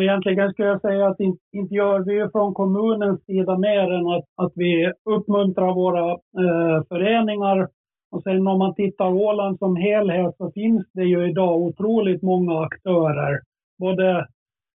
Egentligen 0.00 0.52
skulle 0.52 0.68
jag 0.68 0.80
säga 0.80 1.06
att 1.06 1.20
inte, 1.20 1.42
inte 1.52 1.74
gör 1.74 2.00
vi 2.00 2.30
från 2.32 2.54
kommunens 2.54 3.24
sida 3.24 3.58
mer 3.58 3.92
än 3.98 4.06
att, 4.06 4.24
att 4.42 4.52
vi 4.54 4.92
uppmuntrar 5.16 5.74
våra 5.74 6.10
eh, 6.12 6.84
föreningar. 6.88 7.68
Och 8.12 8.22
sen 8.22 8.46
om 8.46 8.58
man 8.58 8.74
tittar 8.74 9.12
Åland 9.12 9.58
som 9.58 9.76
helhet 9.76 10.36
så 10.36 10.50
finns 10.50 10.86
det 10.92 11.04
ju 11.04 11.30
idag 11.30 11.60
otroligt 11.60 12.22
många 12.22 12.60
aktörer. 12.60 13.40
Både, 13.78 14.26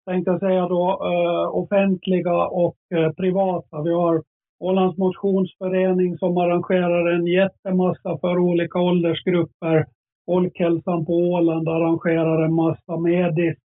tänkte 0.06 0.30
jag 0.30 0.40
säga 0.40 0.68
då, 0.68 0.90
eh, 0.90 1.56
offentliga 1.56 2.46
och 2.46 2.76
eh, 2.94 3.12
privata. 3.12 3.82
Vi 3.82 3.92
har 3.92 4.22
Ålands 4.60 4.98
motionsförening 4.98 6.18
som 6.18 6.36
arrangerar 6.38 7.12
en 7.14 7.26
jättemassa 7.26 8.18
för 8.20 8.38
olika 8.38 8.78
åldersgrupper. 8.78 9.86
Folkhälsan 10.26 11.06
på 11.06 11.12
Åland 11.12 11.68
arrangerar 11.68 12.44
en 12.44 12.54
massa. 12.54 12.96
Medis 12.96 13.58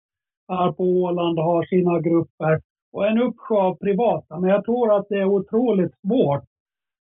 här 0.48 0.72
på 0.72 0.84
Åland 0.84 1.38
har 1.38 1.64
sina 1.64 2.00
grupper 2.00 2.60
och 2.92 3.06
en 3.06 3.18
uppsjö 3.18 3.54
av 3.54 3.74
privata. 3.74 4.38
Men 4.38 4.50
jag 4.50 4.64
tror 4.64 4.96
att 4.96 5.06
det 5.08 5.18
är 5.18 5.24
otroligt 5.24 5.94
svårt 6.06 6.44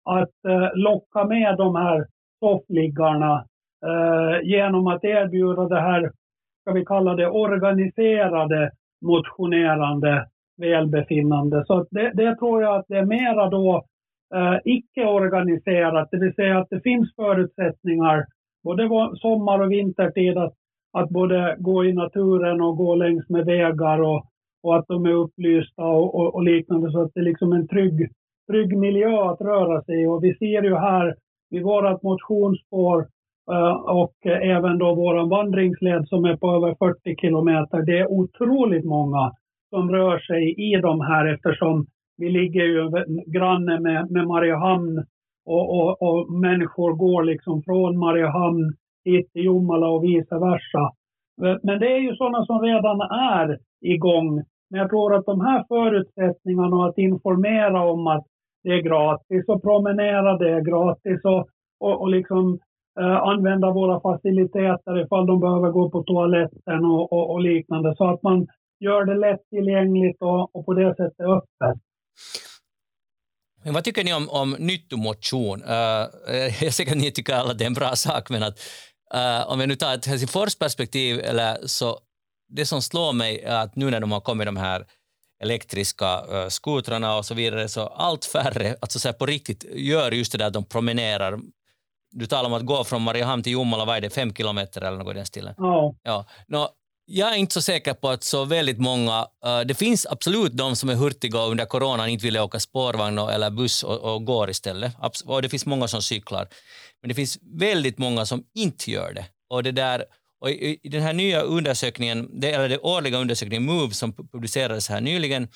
att 0.03 0.45
eh, 0.47 0.69
locka 0.75 1.25
med 1.25 1.57
de 1.57 1.75
här 1.75 2.05
soffliggarna 2.39 3.45
eh, 3.85 4.47
genom 4.47 4.87
att 4.87 5.03
erbjuda 5.03 5.67
det 5.67 5.81
här, 5.81 6.11
ska 6.61 6.73
vi 6.73 6.85
kalla 6.85 7.15
det 7.15 7.29
organiserade 7.29 8.71
motionerande 9.01 10.27
välbefinnande. 10.57 11.63
Så 11.65 11.85
det, 11.91 12.11
det 12.13 12.35
tror 12.35 12.61
jag 12.61 12.75
att 12.75 12.85
det 12.87 12.97
är 12.97 13.05
mera 13.05 13.49
då 13.49 13.85
eh, 14.35 14.57
icke-organiserat, 14.63 16.07
det 16.11 16.17
vill 16.17 16.33
säga 16.33 16.57
att 16.57 16.69
det 16.69 16.81
finns 16.81 17.15
förutsättningar 17.15 18.25
både 18.65 18.89
sommar 19.15 19.59
och 19.59 19.71
vintertid 19.71 20.37
att, 20.37 20.53
att 20.93 21.09
både 21.09 21.55
gå 21.59 21.85
i 21.85 21.93
naturen 21.93 22.61
och 22.61 22.77
gå 22.77 22.95
längs 22.95 23.29
med 23.29 23.45
vägar 23.45 24.01
och, 24.01 24.25
och 24.63 24.75
att 24.77 24.87
de 24.87 25.05
är 25.05 25.13
upplysta 25.13 25.83
och, 25.83 26.15
och, 26.15 26.35
och, 26.35 26.43
liknande 26.43 26.91
så 26.91 27.01
att 27.01 27.11
det 27.13 27.19
är 27.19 27.23
liksom 27.23 27.53
en 27.53 27.67
trygg, 27.67 28.09
trygg 28.51 28.77
miljö 28.77 29.31
att 29.31 29.41
röra 29.41 29.81
sig 29.83 30.03
i. 30.03 30.07
Och 30.07 30.23
vi 30.23 30.35
ser 30.35 30.63
ju 30.63 30.75
här 30.75 31.15
i 31.51 31.59
vårt 31.59 32.03
motionsspår 32.03 33.07
eh, 33.51 33.75
och 33.75 34.15
även 34.25 34.77
då 34.77 34.95
vår 34.95 35.29
vandringsled 35.29 36.07
som 36.07 36.25
är 36.25 36.37
på 36.37 36.47
över 36.51 36.75
40 36.75 37.15
kilometer. 37.21 37.81
Det 37.81 37.99
är 37.99 38.11
otroligt 38.11 38.85
många 38.85 39.31
som 39.69 39.91
rör 39.91 40.19
sig 40.19 40.73
i 40.73 40.81
de 40.81 41.01
här 41.01 41.33
eftersom 41.33 41.85
vi 42.17 42.29
ligger 42.29 42.63
ju 42.63 42.91
granne 43.27 43.79
med, 43.79 44.11
med 44.11 44.27
Mariehamn 44.27 45.05
och, 45.45 45.77
och, 45.77 46.01
och, 46.01 46.31
människor 46.31 46.93
går 46.93 47.23
liksom 47.23 47.63
från 47.63 47.97
Mariehamn 47.97 48.73
hit 49.05 49.33
till 49.33 49.45
Jomala 49.45 49.87
och 49.87 50.03
vice 50.03 50.35
versa. 50.39 50.91
Eh, 51.43 51.57
men 51.63 51.79
det 51.79 51.87
är 51.87 51.99
ju 51.99 52.15
sådana 52.15 52.45
som 52.45 52.61
redan 52.61 53.01
är 53.01 53.59
igång. 53.81 54.43
Men 54.69 54.79
jag 54.79 54.89
tror 54.89 55.15
att 55.15 55.25
de 55.25 55.41
här 55.41 55.65
förutsättningarna 55.67 56.75
och 56.75 56.87
att 56.89 56.97
informera 56.97 57.91
om 57.91 58.07
att 58.07 58.25
det 58.65 58.71
är 58.71 58.81
gratis 58.89 59.49
att 59.49 59.61
promenera, 59.61 60.37
det 60.37 60.49
är 60.49 60.61
gratis 60.61 61.25
att 61.25 61.47
och, 61.79 62.01
och 62.01 62.09
liksom, 62.09 62.59
eh, 62.99 63.17
använda 63.31 63.71
våra 63.71 64.01
faciliteter 64.01 65.03
ifall 65.03 65.25
de 65.25 65.39
behöver 65.39 65.71
gå 65.71 65.89
på 65.89 66.03
toaletten 66.03 66.85
och, 66.85 67.13
och, 67.13 67.31
och 67.31 67.41
liknande. 67.41 67.95
Så 67.97 68.13
att 68.13 68.23
man 68.23 68.47
gör 68.79 69.05
det 69.05 69.15
lättillgängligt 69.15 70.21
och, 70.21 70.55
och 70.55 70.65
på 70.65 70.73
det 70.73 70.95
sättet 70.95 71.19
öppet. 71.19 71.77
Men 73.63 73.73
vad 73.73 73.83
tycker 73.83 74.03
ni 74.03 74.13
om, 74.13 74.29
om 74.29 74.55
nyttomotion? 74.59 75.63
Uh, 75.63 76.03
jag 76.59 76.63
är 76.63 76.71
säker 76.71 76.91
att 76.91 76.97
ni 76.97 77.11
tycker 77.11 77.33
alla 77.33 77.53
det 77.53 77.63
är 77.63 77.67
en 77.67 77.73
bra 77.73 77.91
sak, 77.95 78.29
men 78.29 78.43
att, 78.43 78.57
uh, 79.15 79.51
om 79.51 79.59
vi 79.59 79.67
nu 79.67 79.75
tar 79.75 79.93
ett 79.93 80.05
Helsingforsperspektiv, 80.05 81.19
eller 81.19 81.57
så, 81.65 81.99
det 82.47 82.65
som 82.65 82.81
slår 82.81 83.13
mig 83.13 83.39
är 83.39 83.63
att 83.63 83.75
nu 83.75 83.91
när 83.91 83.99
de 83.99 84.11
har 84.11 84.21
kommit 84.21 84.45
de 84.45 84.57
här 84.57 84.85
elektriska 85.45 86.21
uh, 86.21 86.47
skotrarna 86.47 87.17
och 87.17 87.25
så 87.25 87.33
vidare, 87.33 87.67
så 87.67 87.87
allt 87.87 88.25
färre, 88.25 88.75
alltså 88.81 88.99
så 88.99 89.13
på 89.13 89.25
riktigt, 89.25 89.65
gör 89.73 90.11
just 90.11 90.31
det 90.31 90.37
där 90.37 90.45
att 90.47 90.53
de 90.53 90.65
promenerar. 90.65 91.39
Du 92.11 92.25
talar 92.25 92.45
om 92.45 92.53
att 92.53 92.65
gå 92.65 92.83
från 92.83 93.01
Mariehamn 93.01 93.43
till 93.43 93.53
Jomala, 93.53 93.85
vad 93.85 93.97
är 93.97 94.01
det, 94.01 94.09
fem 94.09 94.33
kilometer 94.33 94.81
eller 94.81 94.97
något 94.97 95.13
i 95.13 95.17
den 95.17 95.25
stilen? 95.25 95.53
Ja. 95.57 95.95
ja. 96.03 96.25
No, 96.47 96.67
jag 97.05 97.31
är 97.31 97.35
inte 97.35 97.53
så 97.53 97.61
säker 97.61 97.93
på 97.93 98.09
att 98.09 98.23
så 98.23 98.45
väldigt 98.45 98.79
många... 98.79 99.27
Uh, 99.45 99.59
det 99.65 99.75
finns 99.75 100.05
absolut 100.05 100.57
de 100.57 100.75
som 100.75 100.89
är 100.89 100.95
hurtiga 100.95 101.41
och 101.41 101.51
under 101.51 101.65
coronan 101.65 102.09
inte 102.09 102.25
vill 102.25 102.37
åka 102.37 102.59
spårvagn 102.59 103.19
eller 103.19 103.49
buss 103.49 103.83
och, 103.83 104.13
och 104.13 104.25
går 104.25 104.49
istället. 104.49 104.93
Abs 104.99 105.21
och 105.21 105.41
det 105.41 105.49
finns 105.49 105.65
många 105.65 105.87
som 105.87 106.01
cyklar. 106.01 106.47
Men 107.01 107.09
det 107.09 107.15
finns 107.15 107.37
väldigt 107.41 107.97
många 107.97 108.25
som 108.25 108.43
inte 108.55 108.91
gör 108.91 109.13
det. 109.13 109.25
Och 109.49 109.63
det 109.63 109.71
där, 109.71 110.05
och 110.41 110.49
i, 110.49 110.79
i 110.83 110.89
den 110.89 111.01
här 111.01 111.13
nya 111.13 111.41
undersökningen, 111.41 112.39
det, 112.39 112.51
eller 112.51 112.69
den 112.69 112.79
årliga 112.81 113.17
undersökningen 113.17 113.65
MOVE 113.65 113.93
som 113.93 114.13
publicerades 114.13 114.89
här 114.89 115.01
nyligen, 115.01 115.47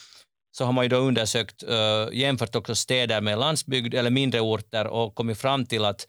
så 0.51 0.65
har 0.65 0.71
man 0.71 0.85
ju 0.85 0.89
då 0.89 0.97
undersökt, 0.97 1.63
uh, 1.63 2.07
jämfört 2.13 2.55
också 2.55 2.75
städer 2.75 3.21
med 3.21 3.39
landsbygd 3.39 3.93
eller 3.93 4.09
mindre 4.09 4.39
orter 4.39 4.87
och 4.87 5.15
kommit 5.15 5.37
fram 5.37 5.65
till 5.65 5.85
att 5.85 6.07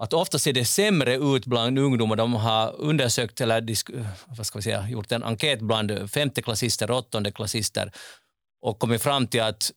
att 0.00 0.12
ofta 0.12 0.38
ser 0.38 0.52
det 0.52 0.64
sämre 0.64 1.16
ut 1.16 1.46
bland 1.46 1.78
ungdomar. 1.78 2.16
De 2.16 2.34
har 2.34 2.74
undersökt 2.76 3.40
eller 3.40 3.66
vad 4.36 4.46
ska 4.46 4.58
vi 4.58 4.62
säga, 4.62 4.88
gjort 4.88 5.12
en 5.12 5.22
enkät 5.22 5.60
bland 5.60 6.10
femteklassister 6.10 6.90
och 6.90 6.98
åttondeklassister 6.98 7.92
och 8.60 8.78
kommit 8.78 9.02
fram 9.02 9.26
till 9.26 9.42
att 9.42 9.70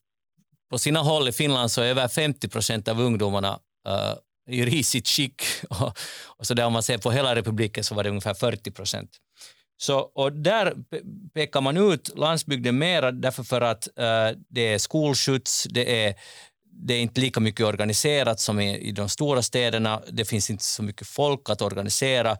på 0.69 0.79
sina 0.79 0.99
håll 0.99 1.27
i 1.27 1.31
Finland 1.31 1.71
så 1.71 1.81
är 1.81 1.85
över 1.85 2.07
50 2.07 2.47
procent 2.49 2.87
av 2.87 3.01
ungdomarna 3.01 3.59
uh, 3.87 4.13
i 4.49 4.65
risigt 4.65 5.07
skick. 5.07 5.43
Och, 5.69 5.97
och 6.25 6.47
så 6.47 6.53
där 6.53 6.65
om 6.65 6.73
man 6.73 6.83
ser 6.83 6.97
på 6.97 7.11
hela 7.11 7.35
republiken 7.35 7.83
så 7.83 7.95
var 7.95 8.03
det 8.03 8.09
ungefär 8.09 8.33
40 8.33 8.71
procent. 8.71 9.09
Så, 9.77 9.99
och 9.99 10.33
där 10.33 10.73
pekar 11.33 11.61
man 11.61 11.77
ut 11.77 12.17
landsbygden 12.17 12.77
mera 12.77 13.11
därför 13.11 13.43
för 13.43 13.61
att 13.61 13.87
uh, 13.87 14.39
det 14.49 14.73
är 14.73 14.77
skolskjuts, 14.77 15.67
det 15.69 16.05
är 16.05 16.15
det 16.83 16.93
är 16.93 17.01
inte 17.01 17.21
lika 17.21 17.39
mycket 17.39 17.65
organiserat 17.65 18.39
som 18.39 18.59
i, 18.59 18.77
i 18.77 18.91
de 18.91 19.09
stora 19.09 19.41
städerna. 19.41 20.01
Det 20.11 20.25
finns 20.25 20.49
inte 20.49 20.63
så 20.63 20.83
mycket 20.83 21.07
folk 21.07 21.49
att 21.49 21.61
organisera, 21.61 22.31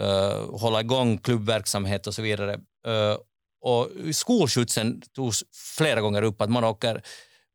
uh, 0.00 0.58
hålla 0.58 0.80
igång 0.80 1.18
klubbverksamhet 1.18 2.06
och 2.06 2.14
så 2.14 2.22
vidare. 2.22 2.54
Uh, 2.88 3.16
och 3.60 3.88
skolskjutsen 4.12 5.02
togs 5.14 5.44
flera 5.76 6.00
gånger 6.00 6.22
upp, 6.22 6.40
att 6.40 6.50
man 6.50 6.64
åker 6.64 7.02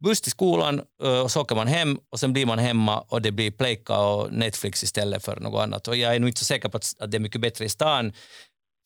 buss 0.04 0.22
till 0.22 0.32
skolan 0.32 0.82
och 1.24 1.32
så 1.32 1.42
åker 1.42 1.56
man 1.56 1.68
hem 1.68 1.98
och 2.12 2.20
sen 2.20 2.34
blir 2.34 2.46
man 2.46 2.60
hemma 2.60 3.00
och 3.00 3.22
det 3.22 3.32
blir 3.32 3.52
Pleika 3.52 4.00
och 4.00 4.34
Netflix 4.34 4.84
istället 4.84 5.26
för 5.26 5.40
något 5.40 5.64
annat. 5.64 5.88
Och 5.88 5.96
jag 5.96 6.16
är 6.16 6.20
nog 6.20 6.30
inte 6.30 6.40
så 6.40 6.46
säker 6.46 6.70
på 6.70 6.78
att, 6.78 7.12
det 7.12 7.18
är 7.18 7.22
mycket 7.22 7.42
bättre 7.42 7.66
i 7.66 7.70
stan, 7.70 8.12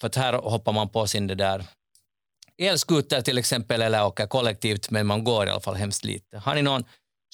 för 0.01 0.07
att 0.07 0.15
här 0.15 0.33
hoppar 0.33 0.73
man 0.73 0.89
på 0.89 1.07
sin 1.07 1.27
det 1.27 1.35
där 1.35 1.63
elskoter 2.61 3.21
till 3.21 3.37
exempel 3.37 3.81
eller 3.81 4.05
åker 4.05 4.27
kollektivt, 4.27 4.91
men 4.91 5.07
man 5.07 5.23
går 5.23 5.45
i 5.45 5.49
alla 5.49 5.59
fall 5.59 5.75
hemskt 5.75 6.05
lite. 6.05 6.37
Har 6.37 6.55
ni 6.55 6.61
någon 6.61 6.83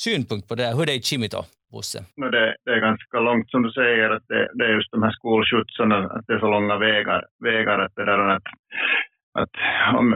synpunkt 0.06 0.48
på 0.48 0.56
det 0.56 0.64
där. 0.64 0.74
Hur 0.74 0.82
är 0.82 0.86
det 0.86 0.94
i 0.94 1.02
Chimito, 1.02 1.42
Bosse? 1.72 2.00
No, 2.18 2.30
det, 2.36 2.56
det, 2.66 2.72
är 2.72 2.82
ganska 2.90 3.20
långt 3.20 3.50
som 3.52 3.62
du 3.62 3.72
säger, 3.72 4.10
att 4.10 4.26
det, 4.28 4.42
det 4.58 4.64
är 4.66 4.74
just 4.78 4.92
de 4.92 5.04
här 5.04 5.12
skolskjutsarna, 5.12 5.98
att 6.16 6.26
det 6.28 6.34
är 6.34 6.40
så 6.40 6.52
långa 6.56 6.78
vägar, 6.78 7.22
vägar 7.40 7.80
att, 7.80 7.96
det 7.96 8.06
där, 8.06 8.20
att 8.36 8.44
att 9.34 9.50
om, 9.96 10.10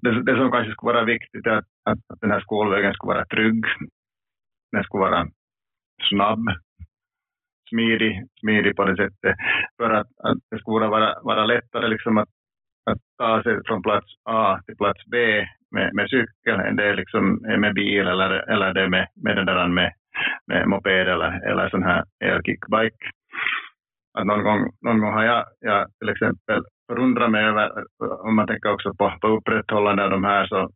det, 0.00 0.22
det 0.22 0.36
som 0.36 0.50
kanske 0.50 0.72
skulle 0.72 0.92
vara 0.92 1.04
viktigt 1.04 1.46
är 1.46 1.50
att, 1.50 1.64
att, 1.90 1.98
att 2.08 2.20
den 2.20 2.30
här 2.30 2.40
skolvägen 2.40 2.94
skulle 2.94 3.14
vara 3.14 3.24
trygg, 3.24 3.64
den 4.72 4.84
skulle 4.84 5.00
vara 5.00 5.26
snabb, 6.08 6.44
smidig, 7.68 8.26
smidig 8.40 8.76
på 8.76 8.84
det 8.84 8.96
sättet, 8.96 9.36
för 9.76 9.90
att, 9.90 10.06
att 10.22 10.38
det 10.50 10.58
skulle 10.58 10.86
vara, 10.86 11.14
vara 11.22 11.46
lättare 11.46 11.88
liksom 11.88 12.18
att, 12.18 12.28
att 12.90 12.98
ta 13.18 13.42
sig 13.42 13.64
från 13.66 13.82
plats 13.82 14.06
A 14.24 14.60
till 14.66 14.76
plats 14.76 15.04
B 15.06 15.46
med, 15.70 15.94
med 15.94 16.10
cykel 16.10 16.60
än 16.60 16.76
det 16.76 16.84
är 16.84 16.94
liksom 16.96 17.34
med 17.34 17.74
bil 17.74 18.06
eller, 18.06 18.30
eller 18.30 18.74
det 18.74 18.88
med, 18.88 19.08
med, 19.14 19.36
den 19.36 19.46
där 19.46 19.68
med, 19.68 19.92
med 20.46 20.68
moped 20.68 21.08
eller, 21.08 21.50
eller 21.50 21.68
sån 21.68 21.82
här 21.82 22.04
elkickbike. 22.24 23.10
Att 24.18 24.26
någon, 24.26 24.42
gång, 24.42 24.70
någon 24.80 25.00
gång 25.00 25.12
har 25.12 25.24
jag, 25.24 25.44
jag 25.60 25.86
till 25.98 26.08
exempel 26.08 26.62
förundrar 26.86 27.28
mig 27.28 27.44
över, 27.44 27.70
om 28.20 28.36
man 28.36 28.46
tänker 28.46 28.72
också 28.72 28.94
på, 28.94 29.12
på 29.20 29.28
upprätthållande 29.28 30.04
av 30.04 30.10
de 30.10 30.24
här, 30.24 30.46
så, 30.46 30.70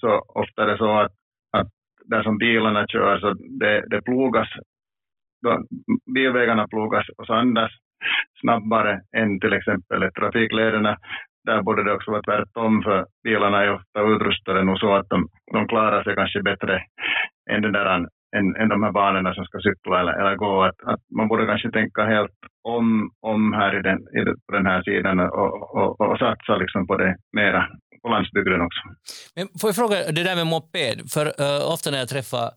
så 0.00 0.22
ofta 0.28 0.62
är 0.62 0.66
det 0.66 0.78
så 0.78 0.98
att, 0.98 1.12
att 1.52 1.68
där 2.04 2.22
som 2.22 2.38
bilarna 2.38 2.86
kör 2.86 3.18
så 3.18 3.32
det, 3.32 3.84
det 3.90 4.02
plogas, 4.02 4.48
bilvägarna 6.14 6.68
plogas 6.68 7.08
och 7.18 7.26
sandas 7.26 7.70
snabbare 8.40 9.00
än 9.16 9.40
till 9.40 9.52
exempel 9.52 10.10
trafiklederna. 10.18 10.96
Där 11.44 11.62
borde 11.62 11.84
det 11.84 11.92
också 11.92 12.10
vara 12.10 12.22
tvärtom, 12.22 12.82
för 12.82 13.06
bilarna 13.24 13.62
är 13.62 13.74
ofta 13.74 14.00
utrustade 14.02 14.64
nog 14.64 14.78
så 14.78 14.94
att 14.94 15.08
de, 15.08 15.28
de 15.52 15.68
klarar 15.68 16.04
sig 16.04 16.14
kanske 16.14 16.42
bättre 16.42 16.82
än 17.50 17.62
den 17.62 17.72
där 17.72 17.86
än, 18.36 18.46
än 18.60 18.68
de 18.68 18.82
här 18.82 18.92
barnen 18.92 19.34
som 19.34 19.44
ska 19.44 19.58
cykla 19.60 20.00
eller, 20.00 20.14
eller 20.20 20.36
gå. 20.36 20.62
Att, 20.62 20.80
att 20.92 21.02
man 21.18 21.28
borde 21.28 21.46
kanske 21.46 21.70
tänka 21.70 22.02
helt 22.14 22.38
om, 22.74 23.10
om 23.20 23.52
här 23.52 23.78
i 23.78 23.82
den, 23.88 23.98
i, 24.16 24.20
på 24.46 24.52
den 24.58 24.66
här 24.66 24.82
sidan 24.82 25.20
och, 25.20 25.54
och, 25.78 26.00
och 26.00 26.18
satsa 26.18 26.56
liksom 26.56 26.86
på 26.86 26.96
det 26.96 27.16
mera 27.32 27.68
på 28.02 28.08
landsbygden 28.08 28.60
också. 28.60 28.82
Men 29.36 29.48
får 29.60 29.68
jag 29.68 29.76
fråga 29.76 29.96
det 30.12 30.24
där 30.28 30.36
med 30.36 30.46
moped, 30.46 31.10
för 31.14 31.26
uh, 31.26 31.72
ofta 31.74 31.90
när 31.90 31.98
jag 31.98 32.08
träffar 32.08 32.50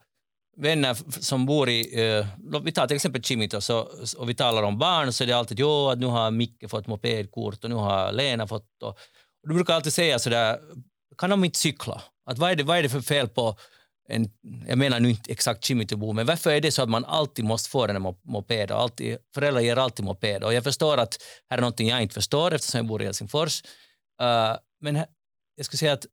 vänner 0.57 0.93
som 1.29 1.45
bor 1.45 1.69
i, 1.69 1.79
uh, 2.03 2.61
vi 2.63 2.71
tar 2.71 2.87
till 2.87 2.95
exempel 2.95 3.23
Chimito 3.23 3.61
så, 3.61 3.87
och 4.19 4.29
vi 4.29 4.35
talar 4.35 4.63
om 4.63 4.77
barn 4.77 5.11
så 5.11 5.23
är 5.23 5.27
det 5.27 5.37
alltid 5.37 5.59
jo 5.59 5.89
att 5.89 5.99
nu 5.99 6.05
har 6.05 6.31
Micke 6.31 6.69
fått 6.69 6.87
mopedkort 6.87 7.63
och 7.63 7.69
nu 7.69 7.75
har 7.75 8.11
Lena 8.11 8.47
fått 8.47 8.83
och, 8.83 8.89
och 9.43 9.49
du 9.49 9.53
brukar 9.53 9.73
alltid 9.73 9.93
säga 9.93 10.19
sådär 10.19 10.57
kan 11.17 11.29
de 11.29 11.43
inte 11.43 11.59
cykla? 11.59 12.01
Att 12.25 12.37
vad, 12.37 12.51
är 12.51 12.55
det, 12.55 12.63
vad 12.63 12.77
är 12.77 12.83
det 12.83 12.89
för 12.89 13.01
fel 13.01 13.27
på 13.27 13.55
en, 14.09 14.31
jag 14.67 14.77
menar 14.77 14.99
nu 14.99 15.09
inte 15.09 15.31
exakt 15.31 15.63
Chimitabo, 15.63 16.13
men 16.13 16.25
varför 16.25 16.51
är 16.51 16.61
det 16.61 16.71
så 16.71 16.81
att 16.81 16.89
man 16.89 17.05
alltid 17.05 17.45
måste 17.45 17.69
få 17.69 17.87
en 17.87 18.01
moped? 18.23 18.71
Och 18.71 18.81
alltid, 18.81 19.17
föräldrar 19.33 19.61
ger 19.61 19.75
alltid 19.75 20.05
moped. 20.05 20.43
Och 20.43 20.53
jag 20.53 20.63
förstår 20.63 20.97
att 20.97 21.17
här 21.49 21.57
är 21.57 21.61
någonting 21.61 21.87
jag 21.87 22.01
inte 22.01 22.13
förstår 22.13 22.53
eftersom 22.53 22.77
jag 22.77 22.87
bor 22.87 23.01
i 23.01 23.05
Helsingfors. 23.05 23.63
Uh, 24.21 24.57
men 24.81 24.95
jag 25.55 25.65
skulle 25.65 25.77
säga 25.77 25.93
att 25.93 26.05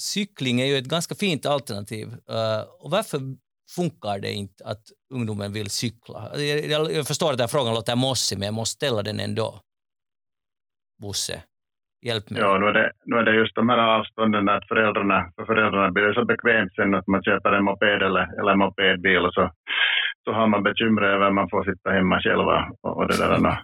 cykling 0.00 0.60
är 0.60 0.66
ju 0.66 0.78
ett 0.78 0.84
ganska 0.84 1.14
fint 1.14 1.46
alternativ. 1.46 2.08
Uh, 2.08 2.60
och 2.80 2.90
varför 2.90 3.20
funkar 3.70 4.18
det 4.18 4.32
inte 4.32 4.64
att 4.64 4.82
ungdomen 5.14 5.52
vill 5.52 5.70
cykla? 5.70 6.30
Jag, 6.34 6.66
jag, 6.66 6.92
jag 6.92 7.06
förstår 7.06 7.30
att 7.30 7.38
den 7.38 7.42
här 7.42 7.48
frågan 7.48 7.74
låter 7.74 7.96
mossig, 7.96 8.38
men 8.38 8.46
jag 8.46 8.54
måste 8.54 8.74
ställa 8.74 9.02
den 9.02 9.20
ändå. 9.20 9.60
Bosse. 11.02 11.42
Hjälp 12.06 12.30
mig. 12.30 12.40
Ja, 12.40 12.58
nu 12.58 12.66
är, 12.66 12.72
det, 12.72 12.90
nu 13.04 13.16
är 13.16 13.22
det 13.22 13.34
just 13.34 13.54
de 13.54 13.68
här 13.68 13.78
avstånden 13.78 14.48
att 14.48 14.68
föräldrarna, 14.68 15.30
för 15.36 15.44
föräldrarna 15.44 15.90
blir 15.90 16.04
det 16.04 16.14
så 16.14 16.24
bekvämt 16.24 16.74
sen 16.74 16.94
att 16.94 17.06
man 17.06 17.22
köper 17.22 17.52
en 17.52 17.64
moped 17.64 18.02
eller, 18.02 18.40
eller 18.40 18.52
en 18.52 18.58
mopedbil 18.58 19.24
och 19.26 19.34
så, 19.34 19.50
så 20.24 20.32
har 20.32 20.46
man 20.46 20.62
bekymmer 20.62 21.02
över 21.02 21.26
att 21.26 21.34
man 21.34 21.50
får 21.50 21.64
sitta 21.64 21.90
hemma 21.90 22.20
själva 22.20 22.68
och, 22.82 22.96
och, 22.96 23.08
det 23.08 23.18
där, 23.18 23.58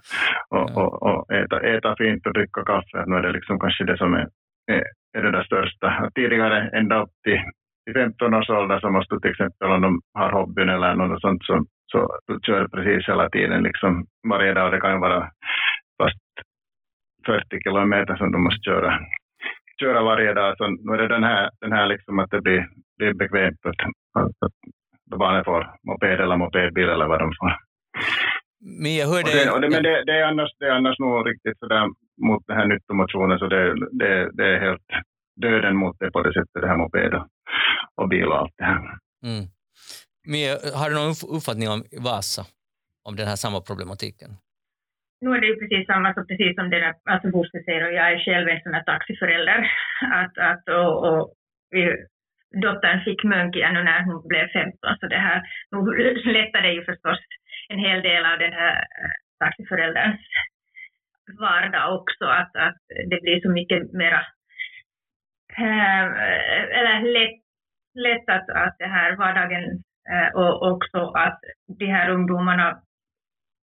och, 0.49 0.77
och, 0.77 1.03
och 1.03 1.33
äta, 1.33 1.59
äta 1.59 1.95
fint 1.95 2.27
och 2.27 2.33
dricka 2.33 2.63
kaffe. 2.63 3.03
Nu 3.05 3.15
är 3.15 3.21
det 3.21 3.31
liksom 3.31 3.59
kanske 3.59 3.83
det 3.83 3.97
som 3.97 4.13
är, 4.13 4.27
är, 4.71 4.83
är 5.17 5.21
det 5.23 5.31
där 5.31 5.43
största. 5.43 6.09
Tidigare 6.15 6.69
ända 6.73 7.01
upp 7.01 7.13
till, 7.23 7.41
till 7.85 7.93
15 7.93 8.33
års 8.33 8.49
ålder 8.49 8.79
så 8.79 8.89
måste 8.89 9.15
du 9.15 9.19
till 9.19 9.31
exempel 9.31 9.71
om 9.71 9.81
de 9.81 10.01
har 10.13 10.31
hobbyn 10.31 10.69
eller 10.69 10.95
något 10.95 11.21
sånt 11.21 11.43
så, 11.43 11.65
så 11.91 12.19
du 12.27 12.39
kör 12.45 12.67
precis 12.67 13.09
hela 13.09 13.29
tiden 13.29 13.63
liksom 13.63 14.05
varje 14.29 14.53
dag. 14.53 14.71
Det 14.71 14.81
kan 14.81 14.93
ju 14.93 14.99
vara 14.99 15.29
fast 16.01 16.25
40 17.25 17.63
kilometer 17.63 18.15
som 18.15 18.31
du 18.31 18.37
måste 18.37 18.61
köra, 18.69 18.99
köra 19.79 20.03
varje 20.03 20.33
dag. 20.33 20.57
Så 20.57 20.67
nu 20.67 20.93
är 20.93 20.97
det 20.97 21.07
den 21.07 21.23
här, 21.23 21.49
den 21.61 21.71
här 21.71 21.87
liksom 21.87 22.19
att 22.19 22.29
det 22.29 22.41
blir, 22.41 22.67
blir 22.97 23.13
bekvämt 23.13 23.65
att, 23.65 23.79
att, 24.19 24.31
att 24.45 25.19
barnen 25.19 25.43
får 25.43 25.61
moped 25.87 26.19
eller 26.21 26.37
mopedbil 26.37 26.89
eller 26.89 27.07
vad 27.07 27.19
de 27.19 27.31
får. 27.39 27.53
Men 28.59 28.95
jag 28.95 29.07
hörde... 29.07 29.29
Och 29.29 29.35
det, 29.35 29.51
och 29.51 29.61
det, 29.61 29.69
men 29.69 29.83
det, 29.83 30.03
det, 30.05 30.11
är 30.19 30.23
annars, 30.23 30.49
det 30.59 30.65
är 30.65 30.71
annars 30.71 30.99
nog 30.99 31.27
riktigt 31.27 31.59
sådär 31.59 31.85
mot 32.21 32.43
den 32.47 32.57
här 32.57 32.65
nyttomotionen 32.65 33.39
så 33.39 33.47
det, 33.47 33.73
det, 33.91 34.31
det 34.33 34.47
är 34.47 34.59
helt 34.59 34.89
döden 35.41 35.75
mot 35.75 35.95
det 35.99 36.11
på 36.11 36.23
det 36.23 36.33
sättet, 36.33 36.61
det 36.61 36.67
här 36.67 36.77
moped 36.77 37.13
och, 37.13 37.27
och 37.95 38.09
bil 38.09 38.25
och 38.25 38.37
allt 38.37 38.53
det 38.57 38.63
här. 38.63 38.77
Mm. 39.23 39.45
Men 40.27 40.39
har 40.79 40.89
du 40.89 40.95
någon 40.95 41.37
uppfattning 41.37 41.69
om 41.69 41.83
Vasa, 41.99 42.45
om 43.03 43.15
den 43.15 43.27
här 43.27 43.35
samma 43.35 43.61
problematiken? 43.61 44.29
Nu 45.25 45.31
är 45.35 45.41
det 45.41 45.47
ju 45.47 45.59
precis 45.59 45.87
samma 45.87 46.13
som 46.13 46.27
precis 46.27 46.55
som 46.55 46.69
det 46.69 46.79
där, 46.79 46.93
alltså 47.03 47.27
Bosse 47.29 47.63
säger 47.63 47.85
och 47.85 47.93
jag 47.93 48.11
är 48.11 48.25
själv 48.25 48.47
en 48.49 48.61
sån 48.61 48.73
här 48.73 48.83
taxiförälder. 48.83 49.71
Att, 50.19 50.37
att, 50.37 50.69
och, 50.69 50.93
och 51.07 51.33
vi, 51.71 51.81
dottern 52.61 53.03
fick 53.03 53.23
munk 53.23 53.55
igen 53.55 53.73
nu 53.73 53.83
när 53.83 54.03
hon 54.03 54.27
blev 54.27 54.47
15 54.47 54.97
så 54.99 55.07
det 55.07 55.23
här, 55.27 55.41
nu 55.71 56.31
lättade 56.39 56.69
ju 56.71 56.85
förstås 56.85 57.19
en 57.69 57.79
hel 57.79 58.01
del 58.01 58.25
av 58.25 58.39
den 58.39 58.53
här 58.53 58.75
eh, 58.75 59.15
taxiförälderns 59.39 60.21
vardag 61.39 61.95
också 61.95 62.25
att, 62.25 62.55
att 62.55 62.77
det 63.09 63.21
blir 63.21 63.41
så 63.41 63.49
mycket 63.49 63.93
mera 63.93 64.25
äh, 65.57 66.03
eller 66.79 67.01
lätt, 67.13 67.41
lätt 67.93 68.29
att, 68.29 68.49
att 68.49 68.75
det 68.79 68.87
här 68.87 69.15
vardagen 69.15 69.83
äh, 70.09 70.35
och 70.35 70.71
också 70.71 71.11
att 71.25 71.39
de 71.79 71.85
här 71.85 72.09
ungdomarna 72.09 72.81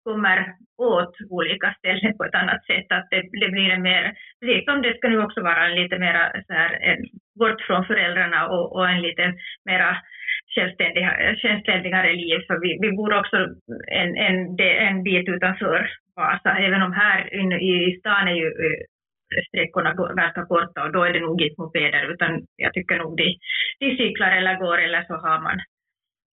kommer 0.04 0.54
åt 0.80 1.14
olika 1.30 1.74
ställen 1.78 2.16
på 2.16 2.24
ett 2.24 2.34
annat 2.34 2.64
sätt. 2.64 2.86
Att 2.88 3.08
det, 3.10 3.22
det 3.40 3.48
blir 3.54 3.70
en 3.70 3.82
mer, 3.82 4.14
precis 4.40 4.64
som 4.64 4.82
det 4.82 4.96
ska 4.96 5.08
nu 5.08 5.22
också 5.22 5.40
vara 5.40 5.66
en 5.66 5.76
lite 5.82 5.98
mera 5.98 6.32
så 6.46 6.52
här, 6.52 6.70
en, 6.80 6.98
bort 7.38 7.60
från 7.60 7.84
föräldrarna 7.84 8.48
och, 8.48 8.72
och 8.76 8.88
en 8.88 9.02
lite 9.02 9.34
mera 9.64 9.96
självständigare 11.42 12.12
liv. 12.12 12.38
För 12.46 12.60
vi, 12.60 12.78
vi 12.82 12.96
bor 12.96 13.18
också 13.18 13.36
en, 14.00 14.16
en, 14.16 14.36
en 14.88 15.02
bit 15.02 15.28
utanför 15.28 15.90
Vasa, 16.16 16.58
även 16.58 16.82
om 16.82 16.92
här 16.92 17.34
inne 17.34 17.56
i 17.56 17.96
stan 18.00 18.28
är 18.28 18.34
ju 18.34 18.46
eh, 18.46 18.80
sträckorna 19.48 19.94
ganska 20.14 20.46
korta 20.46 20.82
och 20.84 20.92
då 20.92 21.04
är 21.04 21.12
det 21.12 21.20
nog 21.20 21.42
inte 21.42 21.60
mopeder 21.62 22.12
utan 22.12 22.46
jag 22.56 22.72
tycker 22.72 22.98
nog 22.98 23.16
de, 23.16 23.38
de 23.80 23.96
cyklar 23.96 24.30
eller 24.30 24.54
går 24.58 24.78
eller 24.78 25.02
så 25.02 25.14
har 25.14 25.40
man, 25.40 25.58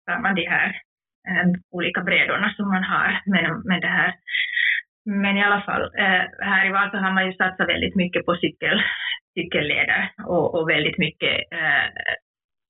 har 0.07 0.19
man 0.21 0.35
de 0.35 0.45
här 0.45 0.81
olika 1.71 2.01
brädorna 2.01 2.53
som 2.53 2.67
man 2.69 2.83
har 2.83 3.21
Men, 3.25 3.61
men, 3.65 3.79
det 3.81 3.87
här. 3.87 4.15
Men 5.05 5.37
i 5.37 5.43
alla 5.43 5.61
fall, 5.61 5.83
eh, 5.83 6.23
här 6.39 6.67
i 6.67 6.71
Vasa 6.71 6.97
har 6.97 7.11
man 7.11 7.25
ju 7.25 7.33
satsat 7.33 7.67
väldigt 7.67 7.95
mycket 7.95 8.25
på 8.25 8.35
cykel, 8.35 8.81
cykelleder 9.33 10.11
och, 10.25 10.55
och 10.55 10.69
väldigt 10.69 10.97
mycket 10.97 11.35
eh, 11.51 11.87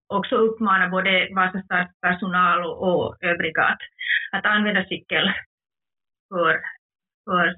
också 0.08 0.36
uppmana 0.36 0.89
både 0.89 1.30
Vasastas 1.36 1.88
personal 2.02 2.65
och, 2.65 2.78
och 2.89 3.17
övriga 3.22 3.63
att, 3.63 3.80
att 4.32 4.46
använda 4.46 4.86
cykel 4.86 5.32
för, 6.30 6.60
för 7.26 7.56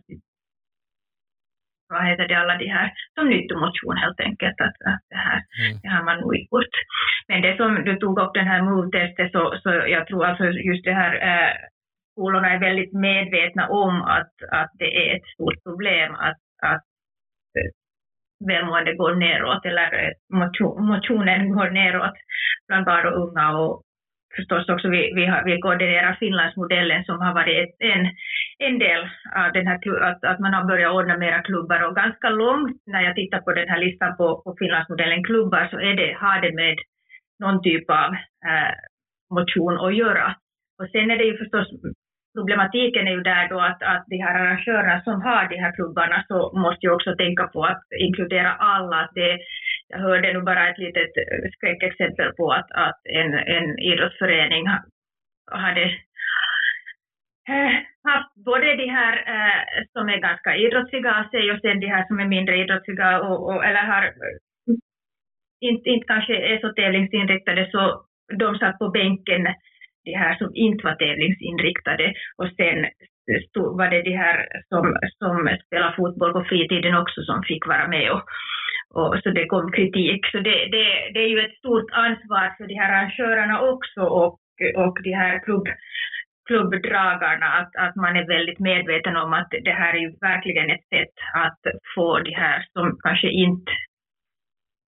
vad 1.90 2.08
heter 2.08 2.28
det, 2.28 2.40
alla 2.40 2.58
de 2.58 2.68
här, 2.68 2.92
som 3.16 3.30
nyttomotion 3.30 3.98
helt 3.98 4.20
enkelt. 4.20 4.62
Att, 4.62 4.78
att 4.92 5.04
det, 5.10 5.22
här, 5.28 5.42
mm. 5.60 5.80
det 5.82 5.90
har 5.90 6.04
man 6.04 6.20
nog 6.20 6.36
gjort. 6.36 6.76
Men 7.28 7.42
det 7.42 7.58
som 7.58 7.84
du 7.88 7.96
tog 7.96 8.20
upp 8.20 8.34
den 8.34 8.48
här 8.48 8.62
MOVE-testet 8.62 9.32
så, 9.32 9.60
så 9.64 9.70
jag 9.70 10.08
tror 10.08 10.26
alltså 10.26 10.44
just 10.46 10.86
det 10.86 10.94
här 10.94 11.14
eh, 11.30 11.54
skolorna 12.12 12.50
är 12.54 12.60
väldigt 12.60 12.94
medvetna 12.94 13.68
om 13.68 14.02
att, 14.02 14.34
att 14.52 14.72
det 14.74 14.92
är 14.98 15.16
ett 15.16 15.28
stort 15.34 15.64
problem 15.64 16.16
att, 16.16 16.42
att 16.62 16.86
eh, 17.58 17.72
välmående 18.48 18.94
går 18.96 19.16
neråt 19.16 19.66
eller 19.66 19.90
eh, 20.04 20.14
motionen 20.80 21.52
går 21.56 21.70
neråt 21.70 22.18
bland 22.68 22.86
barn 22.86 23.08
och 23.08 23.30
unga 23.30 23.58
och 23.58 23.82
förstås 24.40 24.70
också 24.70 24.88
vi, 24.90 25.02
vi, 25.16 25.26
har, 25.26 25.44
vi 25.46 25.60
koordinerar 25.60 26.14
Finlandsmodellen 26.20 27.04
som 27.04 27.18
har 27.22 27.34
varit 27.34 27.76
en, 27.80 28.02
en 28.68 28.80
del 28.80 29.02
av 29.42 29.52
den 29.54 29.68
här, 29.68 29.78
att, 30.10 30.24
att 30.24 30.40
man 30.40 30.54
har 30.54 30.64
börjat 30.72 30.94
ordna 30.94 31.18
mera 31.18 31.42
klubbar 31.42 31.80
och 31.88 31.96
ganska 31.96 32.30
långt 32.30 32.78
när 32.86 33.02
jag 33.02 33.16
tittar 33.16 33.40
på 33.42 33.52
den 33.52 33.70
här 33.70 33.80
listan 33.80 34.18
på, 34.18 34.42
på 34.44 34.56
Finlandsmodellen 34.60 35.24
klubbar 35.24 35.68
så 35.72 35.78
är 35.80 35.94
det, 36.02 36.18
har 36.20 36.42
det 36.42 36.54
med 36.62 36.78
någon 37.40 37.64
typ 37.64 37.90
av 37.90 38.10
eh, 38.50 38.74
motion 39.38 39.80
att 39.86 39.96
göra. 39.96 40.36
Och 40.80 40.90
sen 40.92 41.12
är 41.12 41.18
det 41.18 41.24
ju 41.24 41.38
förstås 41.38 41.68
problematiken 42.38 43.08
är 43.08 43.12
ju 43.12 43.22
där 43.22 43.50
då 43.50 43.60
att, 43.60 43.82
att 43.94 44.04
de 44.08 44.18
här 44.24 44.36
arrangörerna 44.40 45.02
som 45.02 45.22
har 45.22 45.44
de 45.50 45.58
här 45.64 45.76
klubbarna 45.76 46.24
så 46.28 46.38
måste 46.64 46.86
ju 46.86 46.92
också 46.92 47.16
tänka 47.16 47.48
på 47.48 47.64
att 47.64 47.84
inkludera 48.08 48.52
alla. 48.54 48.96
Att 49.04 49.14
det, 49.16 49.40
jag 49.90 50.00
hörde 50.00 50.34
nu 50.34 50.42
bara 50.42 50.70
ett 50.70 50.78
litet 50.78 51.18
eh, 51.18 51.50
skräckexempel 51.56 52.34
på 52.34 52.52
att, 52.52 52.72
att 52.72 53.00
en, 53.04 53.34
en 53.34 53.80
idrottsförening 53.80 54.68
hade 55.52 55.84
eh, 57.50 57.74
haft 58.04 58.36
både 58.46 58.76
de 58.76 58.88
här 58.90 59.14
eh, 59.36 59.84
som 59.94 60.10
är 60.10 60.18
ganska 60.18 60.56
idrottsliga 60.56 61.16
av 61.20 61.24
sig 61.30 61.52
och 61.52 61.60
sen 61.62 61.80
de 61.80 61.88
här 61.88 62.06
som 62.08 62.20
är 62.20 62.26
mindre 62.26 62.58
idrottsliga 62.58 63.22
och, 63.22 63.48
och 63.50 63.66
eller 63.66 63.84
har 63.84 64.14
inte, 65.62 65.90
inte 65.90 66.08
kanske 66.08 66.36
är 66.36 66.60
så 66.60 66.74
tävlingsinriktade 66.74 67.70
så 67.72 68.06
de 68.38 68.58
satt 68.58 68.80
på 68.80 68.90
bänken, 68.90 69.44
de 70.06 70.14
här 70.14 70.36
som 70.36 70.52
inte 70.54 70.86
var 70.86 70.96
tävlingsinriktade 70.96 72.14
och 72.38 72.50
sen 72.58 72.86
stod, 73.50 73.78
var 73.78 73.88
det 73.88 74.02
de 74.02 74.12
här 74.12 74.48
som, 74.70 74.98
som 75.18 75.58
spelar 75.66 75.96
fotboll 75.96 76.34
på 76.34 76.44
fritiden 76.44 76.96
också 76.96 77.22
som 77.22 77.44
fick 77.44 77.68
vara 77.68 77.88
med 77.88 78.12
och, 78.12 78.24
och 78.94 79.20
så 79.24 79.30
det 79.30 79.46
kom 79.46 79.72
kritik. 79.72 80.26
Så 80.32 80.38
det, 80.38 80.58
det, 80.74 80.86
det 81.14 81.20
är 81.20 81.28
ju 81.28 81.40
ett 81.40 81.58
stort 81.58 81.92
ansvar 81.92 82.54
för 82.58 82.68
de 82.68 82.74
här 82.74 82.90
arrangörerna 82.92 83.62
också 83.62 84.02
och, 84.02 84.40
och 84.76 84.98
de 85.04 85.14
här 85.14 85.40
klubb, 85.40 85.68
klubbdragarna 86.48 87.46
att, 87.46 87.76
att 87.76 87.96
man 87.96 88.16
är 88.16 88.28
väldigt 88.28 88.60
medveten 88.60 89.16
om 89.18 89.34
att 89.34 89.50
det 89.64 89.72
här 89.72 89.94
är 89.94 90.00
ju 90.00 90.12
verkligen 90.22 90.70
ett 90.70 90.88
sätt 90.94 91.16
att 91.34 91.62
få 91.96 92.20
de 92.20 92.32
här 92.32 92.66
som 92.74 92.98
kanske 93.04 93.30
inte 93.30 93.72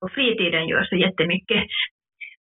på 0.01 0.09
fritiden 0.09 0.67
gör 0.67 0.83
så 0.83 0.95
jättemycket. 0.95 1.63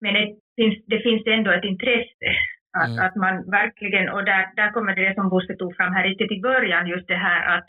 Men 0.00 0.14
det 0.14 0.26
finns, 0.56 0.84
det 0.86 1.00
finns 1.00 1.22
ändå 1.26 1.50
ett 1.50 1.64
intresse 1.64 2.30
att, 2.78 2.92
mm. 2.94 3.06
att 3.06 3.16
man 3.16 3.50
verkligen, 3.50 4.09
och 4.09 4.24
där, 4.24 4.42
där 4.56 4.70
kommer 4.70 4.94
det 4.94 5.14
som 5.14 5.28
Bosse 5.28 5.54
tog 5.56 5.76
fram 5.76 5.92
här 5.92 6.04
riktigt 6.04 6.33
i 6.33 6.40
början, 6.40 6.87
just 6.87 7.09
det 7.09 7.22
här 7.28 7.56
att 7.56 7.68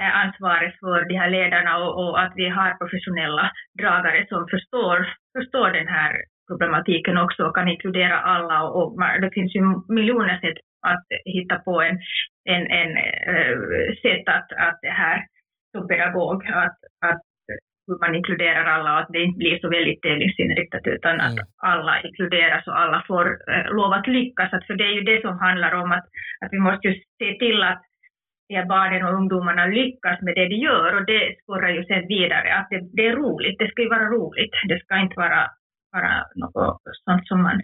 eh, 0.00 0.16
ansvaret 0.24 0.74
för 0.80 1.08
de 1.08 1.14
här 1.14 1.30
ledarna 1.30 1.78
och, 1.78 1.92
och, 2.00 2.22
att 2.22 2.32
vi 2.36 2.48
har 2.48 2.78
professionella 2.80 3.50
dragare 3.80 4.26
som 4.28 4.48
förstår, 4.48 4.96
förstår 5.38 5.70
den 5.70 5.88
här 5.88 6.12
problematiken 6.48 7.18
också 7.18 7.42
och 7.44 7.54
kan 7.54 7.68
inkludera 7.68 8.18
alla 8.18 8.62
och, 8.62 8.76
och 8.76 9.20
det 9.20 9.30
finns 9.34 9.54
ju 9.54 9.62
miljoner 9.88 10.38
sätt 10.40 10.58
att 10.86 11.06
hitta 11.24 11.56
på 11.58 11.82
en, 11.82 11.98
en, 12.54 12.64
en 12.80 12.90
uh, 13.34 13.88
sätt 14.02 14.24
att, 14.36 14.52
att 14.66 14.78
det 14.82 14.94
här 15.04 15.26
som 15.72 15.88
pedagog, 15.88 16.46
att, 16.46 16.78
att 17.08 17.22
hur 17.90 18.00
man 18.04 18.14
inkluderar 18.14 18.64
alla 18.64 18.90
och 18.92 19.00
att 19.00 19.12
det 19.14 19.22
inte 19.26 19.38
blir 19.38 19.58
så 19.58 19.68
väldigt 19.76 20.02
tävlingsinriktat 20.02 20.86
utan 20.94 21.14
mm. 21.14 21.26
att 21.26 21.38
alla 21.72 21.94
inkluderas 22.06 22.66
och 22.66 22.80
alla 22.82 23.04
får 23.08 23.24
eh, 23.52 23.66
lov 23.78 23.92
att 23.92 24.06
lyckas. 24.06 24.52
Att 24.52 24.66
för 24.66 24.74
det 24.74 24.84
är 24.90 24.94
ju 24.98 25.04
det 25.10 25.20
som 25.20 25.38
handlar 25.38 25.72
om 25.82 25.92
att, 25.92 26.06
att 26.42 26.52
vi 26.54 26.58
måste 26.58 26.88
ju 26.88 26.94
se 27.20 27.28
till 27.42 27.62
att 27.62 27.82
de 28.48 28.54
här 28.56 28.66
barnen 28.66 29.04
och 29.06 29.14
ungdomarna 29.14 29.66
lyckas 29.66 30.18
med 30.22 30.34
det 30.34 30.48
de 30.48 30.56
gör 30.68 30.96
och 30.96 31.06
det 31.06 31.22
spårar 31.42 31.70
ju 31.76 31.84
sen 31.84 32.06
vidare 32.08 32.48
att 32.58 32.68
det, 32.70 32.80
det, 32.96 33.06
är 33.06 33.16
roligt, 33.16 33.58
det 33.58 33.70
ska 33.70 33.82
ju 33.82 33.88
vara 33.88 34.08
roligt, 34.16 34.54
det 34.68 34.80
ska 34.80 34.98
inte 34.98 35.16
vara, 35.16 35.42
vara 35.92 36.12
något 36.34 36.82
sånt 37.04 37.26
som 37.28 37.42
man... 37.42 37.62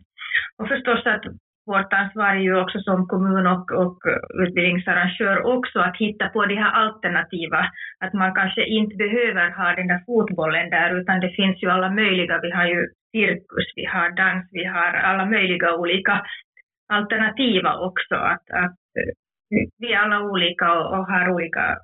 Och 0.59 0.69
förstås 0.69 1.07
att 1.07 1.25
vårt 1.67 1.93
ansvar 1.93 2.29
är 2.35 2.41
ju 2.49 2.61
också 2.63 2.79
som 2.81 3.07
kommun 3.07 3.47
och, 3.47 3.71
och 3.83 3.99
utbildningsarrangör 4.45 5.47
också 5.55 5.79
att 5.79 5.97
hitta 5.97 6.29
på 6.29 6.47
de 6.47 6.55
här 6.55 6.73
alternativa, 6.73 7.61
att 8.05 8.13
man 8.13 8.35
kanske 8.35 8.65
inte 8.67 8.97
behöver 8.97 9.51
ha 9.51 9.75
den 9.75 9.89
där 9.89 10.03
fotbollen 10.07 10.71
där, 10.71 11.01
utan 11.01 11.21
det 11.21 11.31
finns 11.31 11.63
ju 11.63 11.71
alla 11.71 11.91
möjliga, 11.91 12.41
vi 12.43 12.51
har 12.51 12.67
ju 12.67 12.89
cirkus, 13.13 13.69
vi 13.77 13.85
har 13.85 14.11
dans, 14.11 14.49
vi 14.53 14.65
har 14.65 14.93
alla 14.93 15.25
möjliga 15.27 15.77
olika 15.77 16.23
alternativa 16.89 17.79
också, 17.79 18.15
att, 18.15 18.51
att 18.51 18.77
vi 19.79 19.93
är 19.93 19.99
alla 19.99 20.21
olika 20.21 20.73
och, 20.73 20.99
och 20.99 21.07
har 21.07 21.29
olika 21.31 21.79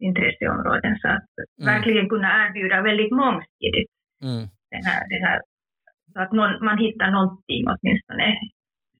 intresseområden, 0.00 0.98
så 0.98 1.08
att 1.08 1.30
mm. 1.60 1.74
verkligen 1.74 2.08
kunna 2.08 2.46
erbjuda 2.46 2.82
väldigt 2.82 3.12
mångsidigt 3.12 3.90
mm. 4.24 4.44
den 4.70 4.84
här, 4.84 5.08
den 5.08 5.22
här, 5.28 5.40
så 6.12 6.20
att 6.20 6.32
någon, 6.32 6.64
man 6.64 6.78
hittar 6.78 7.10
någonting 7.10 7.64
åtminstone 7.72 8.38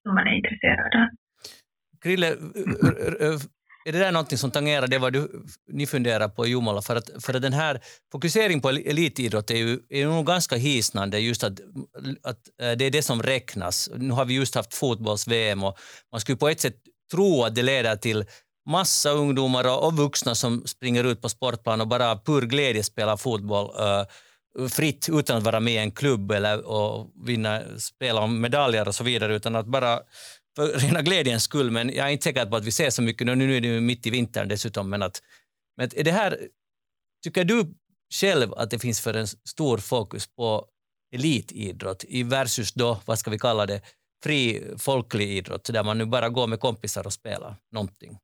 som 0.08 0.14
man 0.14 0.26
är 0.26 0.36
intresserad 0.36 0.92
av. 1.00 1.08
Krille, 2.02 2.28
är 3.88 3.92
det 3.92 3.98
där 3.98 4.12
någonting 4.12 4.38
som 4.38 4.50
tangerar 4.50 4.86
det 4.86 4.98
vad 4.98 5.12
du, 5.12 5.44
ni 5.72 5.86
funderar 5.86 6.28
på 6.28 6.46
i 6.46 6.50
Jomala? 6.50 6.82
För 6.82 6.96
att, 6.96 7.10
för 7.24 7.34
att 7.34 7.42
den 7.42 7.52
här 7.52 7.80
fokuseringen 8.12 8.60
på 8.60 8.68
elitidrott 8.68 9.50
är 9.50 9.56
ju 9.56 9.78
är 9.88 10.06
nog 10.06 10.26
ganska 10.26 10.56
hisnande, 10.56 11.18
just 11.18 11.44
att, 11.44 11.60
att 12.22 12.40
eh, 12.62 12.72
det 12.72 12.84
är 12.84 12.90
det 12.90 13.02
som 13.02 13.22
räknas. 13.22 13.90
Nu 13.96 14.10
har 14.10 14.24
vi 14.24 14.34
just 14.34 14.54
haft 14.54 14.74
fotbolls-VM 14.74 15.64
och 15.64 15.78
man 16.12 16.20
skulle 16.20 16.38
på 16.38 16.48
ett 16.48 16.60
sätt 16.60 16.76
tro 17.10 17.44
att 17.44 17.54
det 17.54 17.62
leder 17.62 17.96
till 17.96 18.24
massa 18.68 19.10
ungdomar 19.10 19.84
och 19.84 19.96
vuxna 19.96 20.34
som 20.34 20.62
springer 20.66 21.04
ut 21.04 21.22
på 21.22 21.28
sportplan 21.28 21.80
och 21.80 21.88
bara 21.88 22.16
pur 22.16 22.42
glädje 22.42 22.82
spelar 22.82 23.16
fotboll 23.16 23.66
uh, 23.66 24.04
fritt 24.70 25.08
utan 25.12 25.36
att 25.36 25.42
vara 25.42 25.60
med 25.60 25.72
i 25.72 25.76
en 25.76 25.90
klubb 25.90 26.30
eller 26.30 26.66
och 26.66 27.12
vinna, 27.26 27.62
spela 27.78 28.20
om 28.20 28.40
medaljer 28.40 28.88
och 28.88 28.94
så 28.94 29.04
vidare, 29.04 29.36
utan 29.36 29.56
att 29.56 29.66
bara 29.66 30.00
för 30.56 30.78
rena 30.78 31.02
glädjens 31.02 31.42
skull. 31.42 31.70
Men 31.70 31.94
jag 31.94 32.06
är 32.06 32.10
inte 32.10 32.24
säker 32.24 32.46
på 32.46 32.56
att 32.56 32.64
vi 32.64 32.70
ser 32.70 32.90
så 32.90 33.02
mycket. 33.02 33.26
Nu, 33.26 33.34
nu 33.34 33.56
är 33.56 33.60
det 33.60 33.68
ju 33.68 33.80
mitt 33.80 34.06
i 34.06 34.10
vintern 34.10 34.48
dessutom. 34.48 34.90
Men, 34.90 35.02
att, 35.02 35.22
men 35.76 35.90
är 35.96 36.04
det 36.04 36.12
här, 36.12 36.38
tycker 37.24 37.44
du 37.44 37.74
själv 38.14 38.54
att 38.54 38.70
det 38.70 38.78
finns 38.78 39.00
för 39.00 39.14
en 39.14 39.26
stor 39.26 39.78
fokus 39.78 40.26
på 40.26 40.66
elitidrott 41.14 42.04
i 42.08 42.22
versus 42.22 42.72
då, 42.72 43.00
vad 43.04 43.18
ska 43.18 43.30
vi 43.30 43.38
kalla 43.38 43.66
det, 43.66 43.80
fri 44.24 44.64
folklig 44.78 45.28
idrott 45.28 45.64
där 45.64 45.84
man 45.84 45.98
nu 45.98 46.06
bara 46.06 46.28
går 46.28 46.46
med 46.46 46.60
kompisar 46.60 47.06
och 47.06 47.12
spelar 47.12 47.56
någonting? 47.72 48.18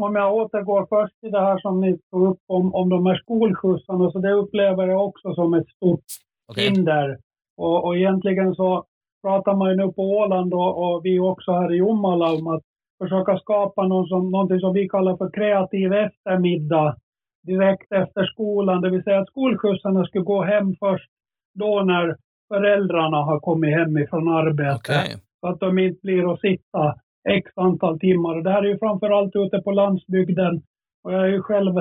Om 0.00 0.14
jag 0.14 0.34
återgår 0.34 0.86
först 0.88 1.20
till 1.20 1.30
det 1.30 1.40
här 1.40 1.58
som 1.58 1.80
ni 1.80 1.98
tog 2.10 2.26
upp 2.26 2.40
om, 2.46 2.74
om 2.74 2.88
de 2.88 3.06
här 3.06 3.16
skolskjutsarna, 3.16 4.10
så 4.10 4.18
det 4.18 4.32
upplever 4.32 4.86
jag 4.86 5.04
också 5.04 5.34
som 5.34 5.54
ett 5.54 5.68
stort 5.68 6.04
okay. 6.48 6.64
hinder. 6.64 7.18
Och, 7.56 7.84
och 7.84 7.96
egentligen 7.96 8.54
så 8.54 8.84
pratar 9.22 9.54
man 9.54 9.70
ju 9.70 9.76
nu 9.76 9.92
på 9.92 10.02
Åland 10.02 10.54
och, 10.54 10.84
och 10.84 11.04
vi 11.04 11.18
också 11.18 11.52
här 11.52 11.72
i 11.72 11.76
Jomala 11.76 12.32
om 12.32 12.46
att 12.46 12.62
försöka 13.02 13.38
skapa 13.38 13.86
någon 13.86 14.06
som, 14.06 14.30
någonting 14.30 14.60
som 14.60 14.72
vi 14.72 14.88
kallar 14.88 15.16
för 15.16 15.30
kreativ 15.30 15.92
eftermiddag 15.92 16.96
direkt 17.46 17.92
efter 17.92 18.24
skolan, 18.26 18.80
det 18.80 18.90
vill 18.90 19.02
säga 19.02 19.20
att 19.20 19.28
skolskjutsarna 19.28 20.04
skulle 20.04 20.24
gå 20.24 20.42
hem 20.42 20.74
först 20.80 21.10
då 21.54 21.82
när 21.82 22.16
föräldrarna 22.48 23.16
har 23.16 23.40
kommit 23.40 23.74
hem 23.74 23.98
ifrån 23.98 24.28
arbetet. 24.28 24.76
Okay. 24.76 25.16
Så 25.40 25.46
att 25.46 25.60
de 25.60 25.78
inte 25.78 26.00
blir 26.02 26.32
att 26.32 26.40
sitta 26.40 26.94
x 27.28 27.52
antal 27.56 27.98
timmar. 27.98 28.42
Det 28.42 28.50
här 28.50 28.62
är 28.62 28.68
ju 28.68 28.78
framförallt 28.78 29.36
ute 29.36 29.58
på 29.58 29.70
landsbygden 29.70 30.62
och 31.04 31.12
jag 31.12 31.22
är 31.22 31.28
ju 31.28 31.42
själv 31.42 31.74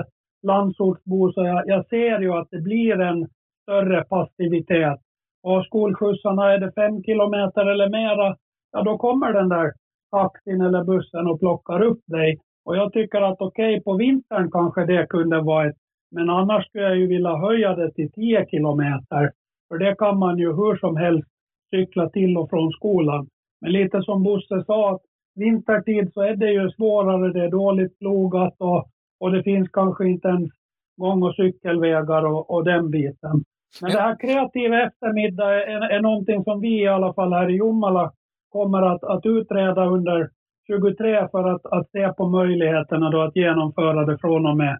landsortsbo 0.43 1.31
så 1.31 1.45
jag, 1.45 1.63
jag 1.67 1.87
ser 1.87 2.19
ju 2.19 2.33
att 2.33 2.47
det 2.51 2.61
blir 2.61 3.01
en 3.01 3.27
större 3.61 4.03
passivitet. 4.03 4.99
Och 5.43 5.65
skolskjutsarna, 5.65 6.53
är 6.53 6.59
det 6.59 6.71
fem 6.71 7.03
kilometer 7.03 7.65
eller 7.65 7.89
mera, 7.89 8.35
ja 8.71 8.83
då 8.83 8.97
kommer 8.97 9.33
den 9.33 9.49
där 9.49 9.71
taxin 10.11 10.61
eller 10.61 10.83
bussen 10.83 11.27
och 11.27 11.39
plockar 11.39 11.81
upp 11.81 12.01
dig. 12.05 12.37
Och 12.65 12.75
jag 12.77 12.93
tycker 12.93 13.21
att 13.21 13.41
okej, 13.41 13.73
okay, 13.73 13.83
på 13.83 13.93
vintern 13.97 14.51
kanske 14.51 14.85
det 14.85 15.09
kunde 15.09 15.41
vara 15.41 15.69
ett, 15.69 15.75
men 16.11 16.29
annars 16.29 16.65
skulle 16.65 16.83
jag 16.83 16.97
ju 16.97 17.07
vilja 17.07 17.35
höja 17.35 17.75
det 17.75 17.91
till 17.91 18.11
10 18.11 18.45
kilometer. 18.45 19.31
För 19.67 19.77
det 19.77 19.95
kan 19.95 20.19
man 20.19 20.37
ju 20.37 20.47
hur 20.47 20.77
som 20.77 20.97
helst 20.97 21.29
cykla 21.69 22.09
till 22.09 22.37
och 22.37 22.49
från 22.49 22.71
skolan. 22.71 23.27
Men 23.61 23.71
lite 23.71 24.01
som 24.01 24.23
Bosse 24.23 24.63
sa, 24.65 24.91
att 24.91 25.01
vintertid 25.35 26.13
så 26.13 26.21
är 26.21 26.35
det 26.35 26.51
ju 26.51 26.71
svårare, 26.71 27.33
det 27.33 27.43
är 27.45 27.51
dåligt 27.51 27.99
plogat 27.99 28.55
och, 28.57 28.89
och 29.19 29.31
det 29.31 29.43
finns 29.43 29.69
kanske 29.69 30.07
inte 30.07 30.27
ens 30.27 30.51
gång 30.97 31.23
och 31.23 31.35
cykelvägar 31.35 32.25
och, 32.25 32.49
och 32.49 32.63
den 32.63 32.91
biten. 32.91 33.43
Men 33.81 33.91
det 33.91 34.01
här 34.01 34.17
kreativa 34.19 34.81
eftermiddag 34.81 35.53
är, 35.53 35.81
är 35.81 36.01
någonting 36.01 36.43
som 36.43 36.61
vi 36.61 36.81
i 36.81 36.87
alla 36.87 37.13
fall 37.13 37.33
här 37.33 37.49
i 37.49 37.55
Jomala 37.55 38.11
kommer 38.49 38.81
att, 38.81 39.03
att 39.03 39.25
utreda 39.25 39.85
under 39.85 40.29
23 40.67 41.27
för 41.31 41.55
att, 41.55 41.65
att 41.65 41.91
se 41.91 42.13
på 42.13 42.29
möjligheterna 42.29 43.09
då 43.09 43.21
att 43.21 43.35
genomföra 43.35 44.05
det 44.05 44.17
från 44.17 44.45
och 44.45 44.57
med 44.57 44.79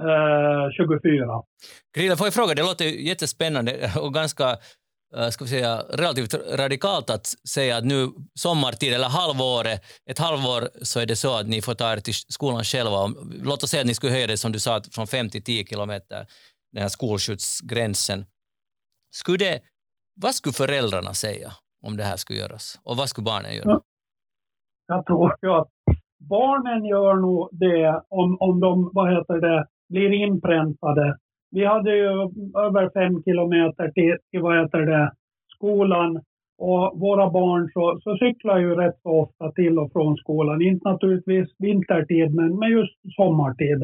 eh, 0.00 0.70
24. 0.70 1.42
Grilla, 1.96 2.16
får 2.16 2.26
jag 2.26 2.34
fråga, 2.34 2.54
det 2.54 2.62
låter 2.62 2.84
jättespännande 2.84 3.72
och 4.02 4.14
ganska 4.14 4.44
Eh, 4.44 4.81
Eh, 5.16 5.28
ska 5.28 5.44
vi 5.44 5.50
säga, 5.50 5.82
relativt 5.88 6.34
radikalt 6.34 7.10
att 7.10 7.26
säga 7.26 7.76
att 7.76 7.84
nu 7.84 8.08
sommartid 8.34 8.92
eller 8.92 9.08
halvåret, 9.08 9.82
ett 10.10 10.18
halvår 10.18 10.68
så 10.82 11.00
är 11.00 11.06
det 11.06 11.16
så 11.16 11.38
att 11.38 11.48
ni 11.48 11.62
får 11.62 11.74
ta 11.74 11.92
er 11.92 11.96
till 11.96 12.14
skolan 12.14 12.64
själva. 12.64 13.14
Låt 13.42 13.62
oss 13.62 13.70
säga 13.70 13.80
att 13.80 13.86
ni 13.86 13.94
skulle 13.94 14.12
höja 14.12 14.26
det 14.26 14.36
som 14.36 14.52
du 14.52 14.58
sa 14.58 14.80
från 14.92 15.06
5 15.06 15.28
till 15.30 15.44
10 15.44 15.64
kilometer, 15.64 16.26
den 16.72 16.82
här 16.82 16.88
skolskjutsgränsen. 16.88 18.24
Skulle 19.14 19.38
det, 19.38 19.60
vad 20.20 20.34
skulle 20.34 20.52
föräldrarna 20.52 21.14
säga 21.14 21.52
om 21.86 21.96
det 21.96 22.04
här 22.04 22.16
skulle 22.16 22.38
göras 22.38 22.80
och 22.84 22.96
vad 22.96 23.08
skulle 23.08 23.24
barnen 23.24 23.54
göra? 23.54 23.80
Jag 24.86 25.06
tror 25.06 25.36
ju 25.42 25.52
att 25.52 25.68
barnen 26.28 26.84
gör 26.84 27.14
nog 27.14 27.48
det 27.52 28.02
om, 28.08 28.36
om 28.40 28.60
de 28.60 28.90
vad 28.92 29.12
heter 29.12 29.34
det, 29.34 29.66
blir 29.88 30.12
inpräntade 30.12 31.18
vi 31.52 31.64
hade 31.64 31.96
ju 31.96 32.08
över 32.66 32.90
fem 32.94 33.22
kilometer 33.22 33.88
till, 33.88 34.16
till 34.30 34.40
vad 34.40 34.60
heter 34.60 34.78
det, 34.78 35.12
skolan 35.54 36.20
och 36.58 37.00
våra 37.00 37.30
barn 37.30 37.70
så, 37.72 38.00
så 38.02 38.16
cyklar 38.16 38.58
ju 38.58 38.74
rätt 38.74 38.98
så 39.02 39.10
ofta 39.10 39.52
till 39.52 39.78
och 39.78 39.92
från 39.92 40.16
skolan. 40.16 40.62
Inte 40.62 40.88
naturligtvis 40.88 41.48
vintertid, 41.58 42.34
men, 42.34 42.58
men 42.58 42.70
just 42.70 42.96
sommartid. 43.16 43.82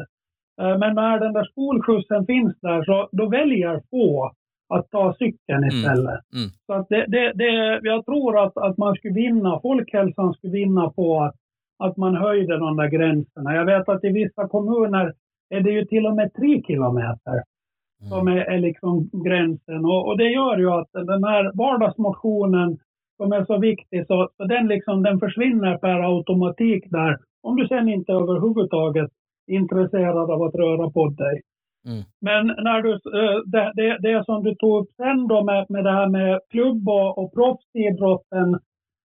Eh, 0.61 0.77
men 0.77 0.95
när 0.95 1.19
den 1.19 1.33
där 1.33 1.43
skolskjutsen 1.43 2.25
finns 2.25 2.55
där 2.61 2.83
så 2.83 3.09
då 3.11 3.29
väljer 3.29 3.81
få 3.89 4.31
att 4.73 4.89
ta 4.91 5.13
cykeln 5.13 5.63
mm. 5.63 5.69
istället. 5.69 6.21
Mm. 6.33 6.43
Mm. 6.43 6.49
Så 6.65 6.73
att 6.73 6.89
det, 6.89 7.05
det, 7.07 7.31
det, 7.35 7.79
jag 7.83 8.05
tror 8.05 8.43
att, 8.43 8.57
att 8.57 8.77
man 8.77 8.95
skulle 8.95 9.13
vinna, 9.13 9.59
folkhälsan 9.61 10.33
skulle 10.33 10.53
vinna 10.53 10.89
på 10.89 11.21
att, 11.21 11.35
att 11.79 11.97
man 11.97 12.15
höjde 12.15 12.57
de 12.57 12.77
där 12.77 12.87
gränserna. 12.87 13.55
Jag 13.55 13.65
vet 13.65 13.89
att 13.89 14.03
i 14.03 14.09
vissa 14.09 14.47
kommuner 14.47 15.13
är 15.49 15.61
det 15.61 15.71
ju 15.71 15.85
till 15.85 16.05
och 16.05 16.15
med 16.15 16.33
tre 16.33 16.61
kilometer 16.67 17.43
som 18.07 18.27
är, 18.27 18.37
är 18.37 18.59
liksom 18.59 19.09
gränsen. 19.25 19.85
Och, 19.85 20.07
och, 20.07 20.17
det 20.17 20.29
gör 20.29 20.57
ju 20.57 20.69
att 20.71 20.91
den 20.91 21.23
här 21.23 21.51
vardagsmotionen 21.53 22.77
som 23.17 23.31
är 23.31 23.45
så 23.45 23.57
viktig, 23.57 24.07
så, 24.07 24.29
så 24.37 24.43
den, 24.43 24.67
liksom, 24.67 25.03
den 25.03 25.19
försvinner 25.19 25.77
per 25.77 25.99
automatik 26.15 26.83
där. 26.89 27.17
Om 27.43 27.55
du 27.55 27.67
sen 27.67 27.89
inte 27.89 28.11
överhuvudtaget 28.11 29.09
är 29.47 29.55
intresserad 29.55 30.31
av 30.31 30.43
att 30.43 30.55
röra 30.55 30.91
på 30.91 31.09
dig. 31.09 31.41
Mm. 31.87 32.03
Men 32.21 32.47
när 32.47 32.81
du, 32.81 32.91
eh, 32.91 33.39
det, 33.45 33.71
det, 33.75 33.97
det 34.01 34.25
som 34.25 34.43
du 34.43 34.55
tog 34.55 34.81
upp 34.81 34.89
sen 34.97 35.27
då 35.27 35.43
med, 35.43 35.65
med 35.69 35.83
det 35.83 35.91
här 35.91 36.09
med 36.09 36.39
klubb 36.49 36.89
och, 36.89 37.17
och 37.17 37.33
proffsidrotten 37.33 38.59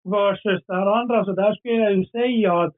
versus 0.09 0.65
det 0.67 0.75
här 0.75 0.99
andra, 0.99 1.25
så 1.25 1.31
där 1.31 1.53
skulle 1.53 1.73
jag 1.73 1.93
ju 1.93 2.05
säga 2.05 2.61
att 2.61 2.73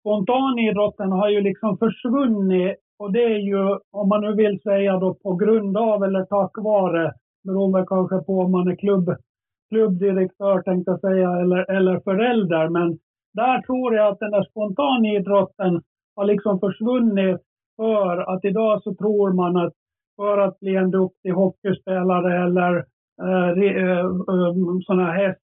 spontanidrotten 0.00 1.12
har 1.12 1.28
ju 1.28 1.40
liksom 1.40 1.78
försvunnit 1.78 2.76
och 3.02 3.12
det 3.12 3.24
är 3.24 3.38
ju, 3.38 3.78
om 3.90 4.08
man 4.08 4.20
nu 4.20 4.34
vill 4.34 4.60
säga 4.60 4.98
då 4.98 5.14
på 5.14 5.34
grund 5.34 5.76
av 5.76 6.04
eller 6.04 6.24
tack 6.24 6.50
vare, 6.56 7.12
beroende 7.44 7.84
kanske 7.88 8.18
på 8.18 8.38
om 8.38 8.52
man 8.52 8.68
är 8.68 8.76
klubb, 8.76 9.16
klubbdirektör 9.68 10.62
tänkte 10.62 10.90
jag 10.90 11.00
säga, 11.00 11.30
eller, 11.30 11.70
eller 11.70 12.00
förälder. 12.00 12.68
Men 12.68 12.98
där 13.34 13.62
tror 13.62 13.94
jag 13.94 14.08
att 14.08 14.18
den 14.18 14.30
där 14.30 14.44
spontanidrotten 14.50 15.82
har 16.16 16.24
liksom 16.24 16.60
försvunnit 16.60 17.40
för 17.76 18.34
att 18.34 18.44
idag 18.44 18.82
så 18.82 18.94
tror 18.94 19.32
man 19.32 19.56
att 19.56 19.72
för 20.16 20.38
att 20.38 20.60
bli 20.60 20.76
en 20.76 20.90
duktig 20.90 21.30
hockeyspelare 21.30 22.44
eller 22.44 22.76
eh, 23.22 23.48
eh 23.48 24.04
um, 24.26 24.82
sån 24.82 24.98
här 24.98 25.12
häst, 25.12 25.40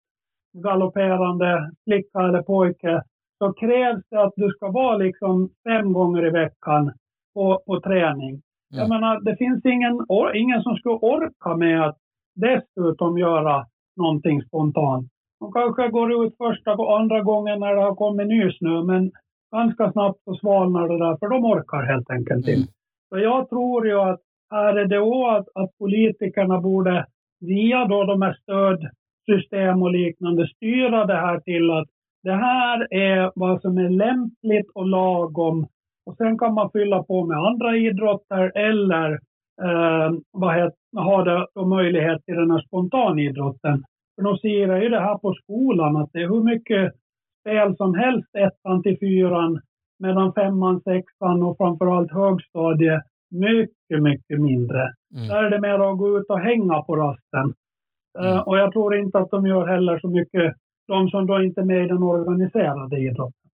galopperande 0.53 1.71
flicka 1.83 2.19
eller 2.19 2.41
pojke, 2.41 3.03
så 3.37 3.53
krävs 3.53 4.03
det 4.09 4.23
att 4.23 4.33
du 4.35 4.49
ska 4.49 4.71
vara 4.71 4.97
liksom 4.97 5.49
fem 5.63 5.93
gånger 5.93 6.27
i 6.27 6.29
veckan 6.29 6.91
på, 7.33 7.61
på 7.65 7.79
träning. 7.79 8.41
Ja. 8.69 8.79
Jag 8.79 8.89
menar, 8.89 9.21
det 9.21 9.35
finns 9.35 9.65
ingen, 9.65 10.05
ingen 10.33 10.63
som 10.63 10.75
skulle 10.75 10.95
orka 10.95 11.57
med 11.57 11.81
att 11.81 11.97
dessutom 12.35 13.17
göra 13.17 13.65
någonting 13.97 14.41
spontant. 14.41 15.07
De 15.39 15.51
kanske 15.51 15.87
går 15.87 16.25
ut 16.25 16.37
första 16.37 16.73
och 16.73 16.99
andra 16.99 17.21
gången 17.21 17.59
när 17.59 17.75
det 17.75 17.81
har 17.81 17.95
kommit 17.95 18.27
nysnö, 18.27 18.83
men 18.83 19.11
ganska 19.51 19.91
snabbt 19.91 20.23
så 20.23 20.35
svalnar 20.35 20.87
det 20.87 20.97
där, 20.97 21.17
för 21.17 21.29
de 21.29 21.45
orkar 21.45 21.83
helt 21.83 22.09
enkelt 22.09 22.47
inte. 22.47 22.51
Mm. 22.51 22.67
Så 23.09 23.19
jag 23.19 23.49
tror 23.49 23.87
ju 23.87 23.99
att 23.99 24.19
här 24.51 24.77
är 24.77 24.85
det 24.85 24.97
då 24.97 25.29
att, 25.29 25.47
att 25.53 25.77
politikerna 25.77 26.61
borde 26.61 27.05
via 27.39 27.85
då 27.85 28.03
de 28.03 28.21
här 28.21 28.37
stödsystem 28.41 29.81
och 29.81 29.91
liknande 29.91 30.47
styra 30.47 31.05
det 31.05 31.15
här 31.15 31.39
till 31.39 31.71
att 31.71 31.87
det 32.23 32.35
här 32.35 32.93
är 32.93 33.31
vad 33.35 33.61
som 33.61 33.77
är 33.77 33.89
lämpligt 33.89 34.69
och 34.75 34.87
lagom 34.87 35.67
och 36.05 36.17
sen 36.17 36.37
kan 36.37 36.53
man 36.53 36.71
fylla 36.71 37.03
på 37.03 37.25
med 37.25 37.37
andra 37.37 37.77
idrotter 37.77 38.51
eller 38.57 39.11
eh, 39.61 40.11
vad 40.31 40.55
heter, 40.55 40.77
ha 40.97 41.23
det, 41.23 41.65
möjlighet 41.65 42.25
till 42.25 42.35
den 42.35 42.51
här 42.51 42.61
spontanidrotten. 42.67 43.83
För 44.15 44.23
de 44.23 44.37
ser 44.37 44.81
ju 44.81 44.89
det 44.89 44.99
här 44.99 45.17
på 45.17 45.33
skolan 45.33 45.97
att 45.97 46.09
det 46.13 46.19
är 46.19 46.27
hur 46.27 46.43
mycket 46.43 46.93
spel 47.41 47.77
som 47.77 47.93
helst, 47.93 48.35
ettan 48.35 48.83
till 48.83 48.97
fyran, 48.99 49.61
medan 49.99 50.33
femman, 50.33 50.81
sexan 50.81 51.43
och 51.43 51.57
framförallt 51.57 52.11
högstadiet 52.11 53.03
mycket, 53.33 54.03
mycket 54.03 54.41
mindre. 54.41 54.81
Mm. 55.15 55.27
Där 55.27 55.43
är 55.43 55.49
det 55.49 55.61
mer 55.61 55.79
att 55.91 55.97
gå 55.97 56.17
ut 56.17 56.29
och 56.29 56.39
hänga 56.39 56.81
på 56.81 56.95
rasten. 56.95 57.53
Eh, 58.19 58.25
mm. 58.25 58.33
Uh, 58.33 58.39
och 58.39 58.57
jag 58.57 58.71
tror 58.71 58.95
inte 58.95 59.19
att 59.19 59.31
de 59.31 59.47
gör 59.47 59.67
heller 59.67 59.99
så 59.99 60.07
mycket, 60.07 60.53
de 60.87 61.09
som 61.09 61.27
då 61.27 61.43
inte 61.43 61.61
är 61.61 61.65
med 61.65 61.85
i 61.85 61.87
den 61.87 62.03
organiserade 62.03 62.99
idrotten. 62.99 63.49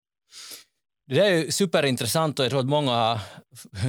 Det 1.08 1.14
där 1.14 1.30
är 1.32 1.50
superintressant 1.60 2.38
och 2.38 2.44
jag 2.44 2.50
tror 2.50 2.60
att 2.60 2.76
många 2.78 2.90
har 2.90 3.18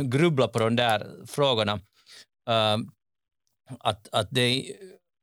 grubblat 0.13 0.53
på 0.53 0.59
de 0.59 0.75
där 0.75 0.99
frågorna. 1.35 1.73
Uh, 2.53 2.77
att, 3.89 4.01
att, 4.19 4.29
det, 4.31 4.47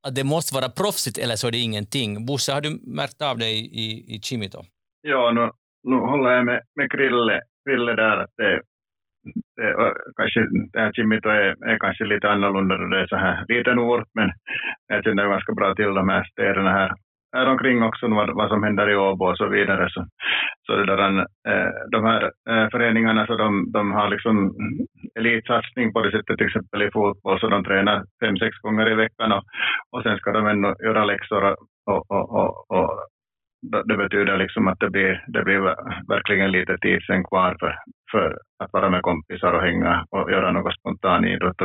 att 0.07 0.15
det 0.15 0.25
måste 0.25 0.55
vara 0.59 0.69
proffsigt 0.81 1.19
eller 1.19 1.37
så 1.37 1.47
är 1.49 1.53
det 1.53 1.69
ingenting. 1.69 2.27
Bosse, 2.27 2.53
har 2.53 2.61
du 2.61 2.71
märkt 3.01 3.23
av 3.31 3.39
det 3.39 3.51
i, 3.85 3.87
i 4.15 4.21
Chimito? 4.27 4.61
Ja, 5.01 5.31
nu, 5.37 5.51
nu 5.91 5.97
håller 5.97 6.31
jag 6.31 6.45
med, 6.45 6.61
med 6.77 6.91
Krille, 6.93 7.41
Krille 7.65 7.93
där 8.03 8.17
att 8.23 8.35
det, 8.37 8.61
det, 9.57 9.71
kanske, 10.17 10.41
det 10.73 10.81
här 10.81 10.93
Chimito 10.93 11.29
är, 11.29 11.51
är 11.71 11.79
kanske 11.79 12.05
lite 12.05 12.31
annorlunda 12.31 12.77
då 12.77 12.87
det 12.87 13.01
är 13.01 13.07
så 13.07 13.17
här 13.17 13.45
liten 13.49 13.79
ort, 13.79 14.09
men 14.15 14.33
jag 14.87 15.05
känner 15.05 15.29
ganska 15.29 15.53
bra 15.53 15.75
till 15.75 15.95
de 15.95 16.09
här 16.09 16.25
städerna 16.33 16.71
här 16.71 16.93
här 17.33 17.47
omkring 17.47 17.83
också 17.83 18.09
vad, 18.09 18.35
vad 18.35 18.49
som 18.49 18.63
händer 18.63 18.91
i 18.91 18.97
Åbo 18.97 19.25
och 19.25 19.37
så 19.37 19.49
vidare. 19.49 19.91
Så, 19.91 20.07
så 20.67 20.77
det 20.77 20.97
där, 20.97 21.19
eh, 21.49 21.71
de 21.91 22.05
här 22.05 22.23
eh, 22.51 22.71
föreningarna 22.71 23.27
så 23.27 23.37
de, 23.37 23.73
de 23.73 23.93
har 23.93 24.09
liksom 24.09 24.55
elitsatsning 25.19 25.93
på 25.93 26.03
det 26.03 26.11
sättet, 26.11 26.37
till 26.39 26.47
exempel 26.47 26.83
i 26.83 26.91
fotboll, 26.91 27.41
så 27.41 27.49
de 27.49 27.65
tränar 27.65 28.05
fem, 28.21 28.37
sex 28.37 28.59
gånger 28.59 28.91
i 28.91 28.95
veckan 28.95 29.33
och, 29.33 29.45
och 29.91 30.03
sen 30.03 30.17
ska 30.19 30.33
de 30.33 30.47
ändå 30.47 30.75
göra 30.85 31.05
läxor 31.05 31.57
och, 31.87 32.11
och, 32.11 32.31
och, 32.31 32.71
och 32.71 33.07
det 33.85 33.97
betyder 33.97 34.37
liksom 34.37 34.69
att 34.69 34.81
det 34.81 34.91
blir, 34.91 35.25
det 35.27 35.43
blir 35.43 35.61
verkligen 36.09 36.51
lite 36.51 36.79
tid 36.79 37.03
sen 37.03 37.25
kvar 37.25 37.57
för, 37.61 37.75
för 38.11 38.39
att 38.59 38.73
vara 38.73 38.91
med 38.91 39.03
kompisar 39.03 39.53
och 39.53 39.63
hänga 39.63 40.07
och 40.11 40.31
göra 40.31 40.53
något 40.53 40.75
spontan 40.79 41.25
idrott. 41.25 41.57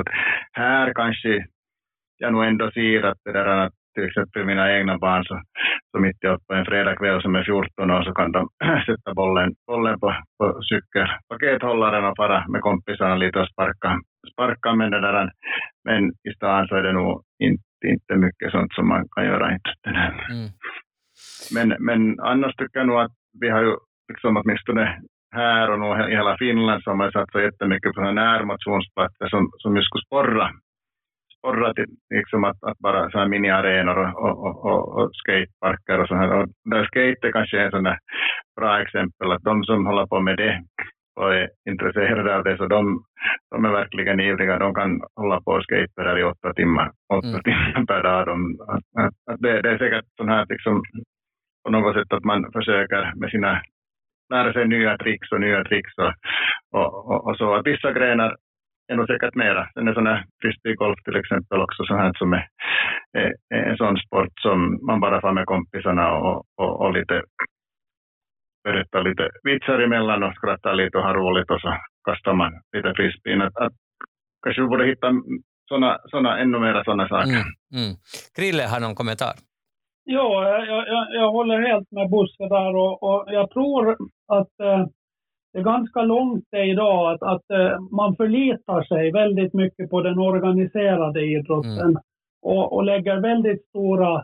här 0.51 0.93
kanske 0.93 1.45
jag 2.17 2.33
nog 2.33 2.43
ändå 2.43 2.71
ser 2.71 3.03
att 3.03 3.17
det 3.25 3.31
där 3.31 3.47
att 3.47 3.73
till 3.93 4.07
exempel 4.07 4.45
mina 4.45 4.73
egna 4.77 4.97
barn 4.97 5.23
så, 5.25 5.41
så 5.91 5.99
mitt 5.99 6.23
i 6.23 6.27
på 6.47 6.53
en 6.53 6.65
fredagkväll 6.65 7.21
som 7.21 7.35
är 7.35 7.43
14 7.43 7.91
år 7.91 8.03
så 8.03 8.13
kan 8.13 8.31
de 8.31 8.49
sätta 8.85 9.13
bollen, 9.13 9.55
bollen 9.67 9.99
på, 9.99 10.15
på 10.37 10.61
cykelpakethållaren 10.69 12.05
och 12.05 12.17
fara 12.17 12.47
med 12.47 12.61
kompisarna 12.61 13.15
lite 13.15 13.39
och 13.39 13.47
sparka, 13.47 13.99
sparka 14.31 14.73
med 14.75 14.91
det 14.91 15.01
där. 15.01 15.31
Men 15.83 16.09
i 16.09 16.33
stan 16.35 16.67
så 16.67 16.75
är 16.75 16.83
det 16.83 16.93
nog 16.93 17.23
inte, 17.39 17.63
inte 17.85 18.15
mycket 18.15 18.51
sånt 18.51 18.73
som 18.73 18.87
man 18.87 19.07
kan 19.15 19.25
göra. 19.25 19.53
Inte. 19.53 19.71
Mm. 20.31 20.49
Men, 21.53 21.67
men 21.79 22.19
annars 22.19 22.55
tycker 22.55 22.79
jag 22.79 22.87
nog 22.87 22.99
att 22.99 23.15
vi 23.41 23.49
har 23.49 23.61
ju 23.61 23.75
liksom 24.09 24.37
åtminstone 24.37 25.01
här 25.35 25.71
och 25.71 25.79
nog 25.79 26.09
i 26.09 26.15
hela 26.15 26.37
Finland 26.37 26.83
så 26.83 26.89
har 26.89 26.95
man 26.95 27.11
satsat 27.11 27.41
jättemycket 27.41 27.93
på 27.93 28.01
närmotionsplatser 28.01 29.27
som, 29.29 29.49
som 29.57 29.75
ju 29.75 29.81
skulle 29.81 30.05
sporra 30.05 30.49
sporra 31.41 31.73
till 31.73 31.85
liksom 32.09 32.43
att, 32.43 32.63
att 32.63 32.77
bara 32.77 33.11
så 33.11 33.17
här 33.19 33.27
miniarenor 33.27 33.97
och, 33.97 34.45
och, 34.47 34.65
och, 34.65 34.97
och 34.97 35.09
skateparker 35.13 35.99
och 35.99 36.07
så 36.07 36.15
här. 36.15 36.29
Och 36.37 36.47
där 36.65 36.85
skate 36.85 37.27
är 37.27 37.31
kanske 37.31 37.61
en 37.61 37.71
sån 37.71 37.83
där 37.83 37.99
bra 38.59 38.81
exempel, 38.81 39.31
att 39.31 39.43
de 39.43 39.63
som 39.63 39.85
håller 39.85 40.05
på 40.05 40.19
med 40.21 40.37
det 40.37 40.63
och 41.19 41.33
är 41.33 41.49
intresserade 41.69 42.37
av 42.37 42.43
det, 42.43 42.57
så 42.57 42.67
de, 42.67 43.03
de 43.51 43.65
är 43.65 43.71
verkligen 43.71 44.19
ivriga. 44.19 44.59
De 44.59 44.73
kan 44.73 45.01
hålla 45.15 45.41
på 45.41 45.51
och 45.51 45.63
skate 45.63 46.03
där 46.03 46.19
i 46.19 46.23
åtta 46.23 46.53
timmar, 46.53 46.91
åtta 47.13 47.27
mm. 47.27 47.43
timmar 47.43 47.85
per 47.87 48.03
dag. 48.03 48.25
De, 48.25 48.57
att, 48.67 49.13
att 49.31 49.39
det, 49.41 49.61
det, 49.61 49.69
är 49.69 49.77
säkert 49.77 50.05
sån 50.17 50.29
här 50.29 50.45
liksom, 50.49 50.83
på 51.63 51.71
något 51.71 51.95
sätt 51.95 52.13
att 52.13 52.23
man 52.23 52.51
försöker 52.51 53.13
med 53.15 53.29
sina 53.29 53.61
lära 54.33 54.53
sig 54.53 54.67
nya 54.67 54.97
tricks 54.97 55.31
och 55.31 55.41
nya 55.41 55.63
tricks 55.63 55.93
och, 55.97 56.13
och, 56.79 57.11
och, 57.11 57.27
och 57.27 57.37
så. 57.37 57.53
Att 57.53 57.67
vissa 57.67 57.91
grenar 57.91 58.35
är 58.87 58.95
nog 58.95 59.07
säkert 59.07 59.35
mera. 59.35 59.69
Sen 59.73 59.87
är 59.87 59.93
sån 59.93 60.07
här 60.07 60.25
frisbeegolf 60.41 60.99
till 61.03 61.15
exempel 61.15 61.61
också 61.61 61.83
sån 61.83 61.99
här 61.99 62.13
som 62.17 62.33
är, 62.33 62.47
är, 63.17 63.33
är, 63.55 63.63
en 63.71 63.77
sån 63.77 63.97
sport 63.97 64.33
som 64.39 64.85
man 64.85 64.99
bara 64.99 65.21
får 65.21 65.31
med 65.31 65.45
kompisarna 65.45 66.13
och, 66.13 66.43
och, 66.57 66.81
och 66.81 66.93
lite 66.93 67.21
berättar 68.63 69.03
lite 69.03 69.29
vitsar 69.43 69.79
emellan 69.79 70.23
och 70.23 70.35
skrattar 70.35 70.73
lite 70.75 70.97
och 70.97 71.03
har 71.03 71.13
roligt 71.13 71.49
och 71.49 71.61
så 71.61 71.77
kastar 72.09 72.33
man 72.33 72.51
lite 72.75 72.93
frisbeen. 72.95 73.41
Att, 73.41 73.57
att 73.57 73.73
kanske 74.43 74.61
vi 74.61 74.67
borde 74.67 74.85
hitta 74.85 75.07
såna, 75.69 75.99
såna, 76.05 76.39
ännu 76.39 76.59
mera 76.59 76.83
sådana 76.83 77.07
saker. 77.07 77.41
Mm, 77.41 77.53
mm. 77.79 77.93
Krille 78.35 78.63
har 78.63 78.79
någon 78.79 78.95
kommentar? 78.95 79.35
Ja, 80.03 80.27
jag, 80.65 80.87
jag, 80.87 81.07
jag 81.19 81.31
håller 81.31 81.67
helt 81.69 81.91
med 81.91 82.09
Bosse 82.09 82.43
där 82.55 82.75
och, 82.75 83.03
och 83.03 83.25
jag 83.27 83.49
tror 83.49 83.91
att 84.37 84.53
eh, 84.63 84.85
det 85.53 85.59
är 85.59 85.63
ganska 85.63 86.01
långt 86.01 86.45
det 86.51 86.65
idag 86.65 87.13
att, 87.13 87.23
att 87.23 87.43
uh, 87.53 87.79
man 87.91 88.15
förlitar 88.15 88.83
sig 88.83 89.11
väldigt 89.11 89.53
mycket 89.53 89.89
på 89.89 90.01
den 90.01 90.19
organiserade 90.19 91.21
idrotten 91.21 91.79
mm. 91.79 91.97
och, 92.41 92.73
och 92.73 92.83
lägger 92.83 93.19
väldigt 93.19 93.65
stora 93.65 94.15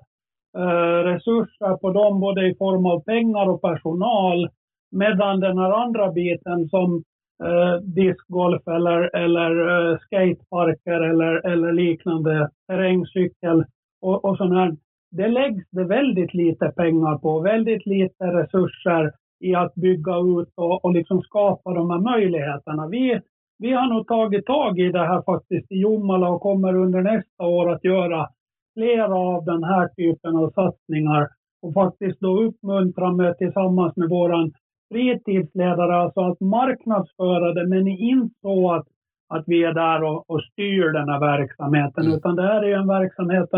uh, 0.57 1.03
resurser 1.03 1.77
på 1.77 1.91
dem, 1.91 2.19
både 2.19 2.47
i 2.47 2.55
form 2.55 2.85
av 2.85 2.99
pengar 3.03 3.49
och 3.49 3.61
personal. 3.61 4.49
Medan 4.91 5.39
den 5.39 5.57
här 5.57 5.71
andra 5.71 6.11
biten 6.11 6.69
som 6.69 7.03
uh, 7.43 7.75
discgolf 7.81 8.67
eller, 8.67 9.15
eller 9.15 9.51
uh, 9.69 9.97
skateparker 9.97 11.01
eller, 11.01 11.47
eller 11.47 11.71
liknande, 11.71 12.49
terrängcykel 12.67 13.65
och, 14.01 14.25
och 14.25 14.37
sånt 14.37 14.53
här, 14.53 14.77
det 15.11 15.27
läggs 15.27 15.69
det 15.71 15.83
väldigt 15.83 16.33
lite 16.33 16.67
pengar 16.75 17.17
på, 17.17 17.39
väldigt 17.39 17.85
lite 17.85 18.25
resurser 18.25 19.11
i 19.39 19.55
att 19.55 19.75
bygga 19.75 20.17
ut 20.17 20.53
och, 20.55 20.85
och 20.85 20.93
liksom 20.93 21.21
skapa 21.21 21.73
de 21.73 21.89
här 21.89 21.99
möjligheterna. 21.99 22.87
Vi, 22.87 23.21
vi 23.59 23.71
har 23.71 23.87
nog 23.93 24.07
tagit 24.07 24.45
tag 24.45 24.79
i 24.79 24.91
det 24.91 25.07
här 25.07 25.21
faktiskt 25.21 25.71
i 25.71 25.75
Jomala 25.75 26.29
och 26.29 26.41
kommer 26.41 26.75
under 26.75 27.01
nästa 27.01 27.43
år 27.45 27.71
att 27.71 27.83
göra 27.83 28.29
flera 28.73 29.15
av 29.15 29.45
den 29.45 29.63
här 29.63 29.87
typen 29.87 30.35
av 30.35 30.49
satsningar 30.49 31.27
och 31.61 31.73
faktiskt 31.73 32.19
då 32.19 32.43
uppmuntra 32.43 33.11
med 33.11 33.37
tillsammans 33.37 33.95
med 33.95 34.09
våran 34.09 34.51
fritidsledare, 34.91 35.95
alltså 35.95 36.19
att 36.19 36.39
marknadsföra 36.39 37.53
det, 37.53 37.67
men 37.67 37.87
inte 37.87 38.35
så 38.41 38.71
att, 38.73 38.87
att 39.29 39.43
vi 39.47 39.63
är 39.63 39.73
där 39.73 40.03
och, 40.03 40.29
och 40.29 40.43
styr 40.43 40.93
den 40.93 41.09
här 41.09 41.19
verksamheten, 41.19 42.05
mm. 42.05 42.17
utan 42.17 42.35
det 42.35 42.41
här 42.41 42.63
är 42.63 42.77
en 42.77 42.87
verksamhet 42.87 43.49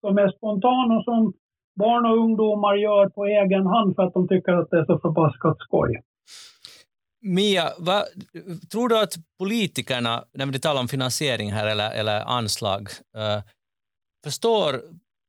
som 0.00 0.18
är 0.18 0.28
spontan 0.28 0.96
och 0.96 1.04
som 1.04 1.32
barn 1.76 2.06
och 2.06 2.18
ungdomar 2.24 2.74
gör 2.74 3.08
på 3.08 3.24
egen 3.26 3.66
hand 3.66 3.96
för 3.96 4.02
att 4.02 4.14
de 4.14 4.28
tycker 4.28 4.52
att 4.52 4.70
det 4.70 4.78
är 4.78 4.84
så 4.84 4.98
förbaskat 4.98 5.56
skoj. 5.58 6.02
Mia, 7.22 7.72
vad, 7.78 8.04
tror 8.72 8.88
du 8.88 8.98
att 8.98 9.14
politikerna, 9.38 10.24
när 10.32 10.46
vi 10.46 10.58
talar 10.58 10.80
om 10.80 10.88
finansiering 10.88 11.52
här 11.52 11.66
eller, 11.66 11.90
eller 11.90 12.20
anslag, 12.20 12.88
eh, 13.16 13.42
förstår 14.24 14.80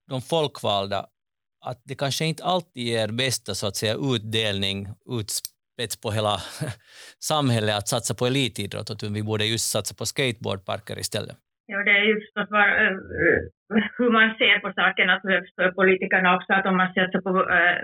de 0.10 0.21
folkvalda 0.21 1.05
att 1.65 1.81
det 1.83 1.95
kanske 1.95 2.25
inte 2.25 2.43
alltid 2.43 2.83
ger 2.83 3.07
bästa 3.07 3.55
så 3.55 3.67
att 3.67 3.75
säga, 3.75 3.95
utdelning, 3.95 4.88
utspets 5.10 5.97
på 6.01 6.12
hela 6.12 6.41
samhället 7.19 7.77
att 7.77 7.88
satsa 7.88 8.13
på 8.13 8.25
elitidrott, 8.25 8.91
utan 8.91 9.13
vi 9.13 9.23
borde 9.23 9.45
just 9.45 9.69
satsa 9.69 9.95
på 9.95 10.05
skateboardparker 10.05 10.99
istället? 10.99 11.38
Ja, 11.69 11.77
det 11.84 11.91
är 11.91 12.06
ju 12.10 12.15
förstås 12.21 12.51
var, 12.51 12.67
eh, 12.84 12.95
hur 13.97 14.10
man 14.17 14.36
ser 14.39 14.60
på 14.60 14.69
saken, 14.80 15.08
Jag 15.10 15.43
för 15.56 15.71
politikerna 15.71 16.36
också, 16.36 16.53
att 16.53 16.65
om 16.65 16.77
man 16.77 16.93
satsar 16.93 17.21
på 17.27 17.32
eh, 17.58 17.77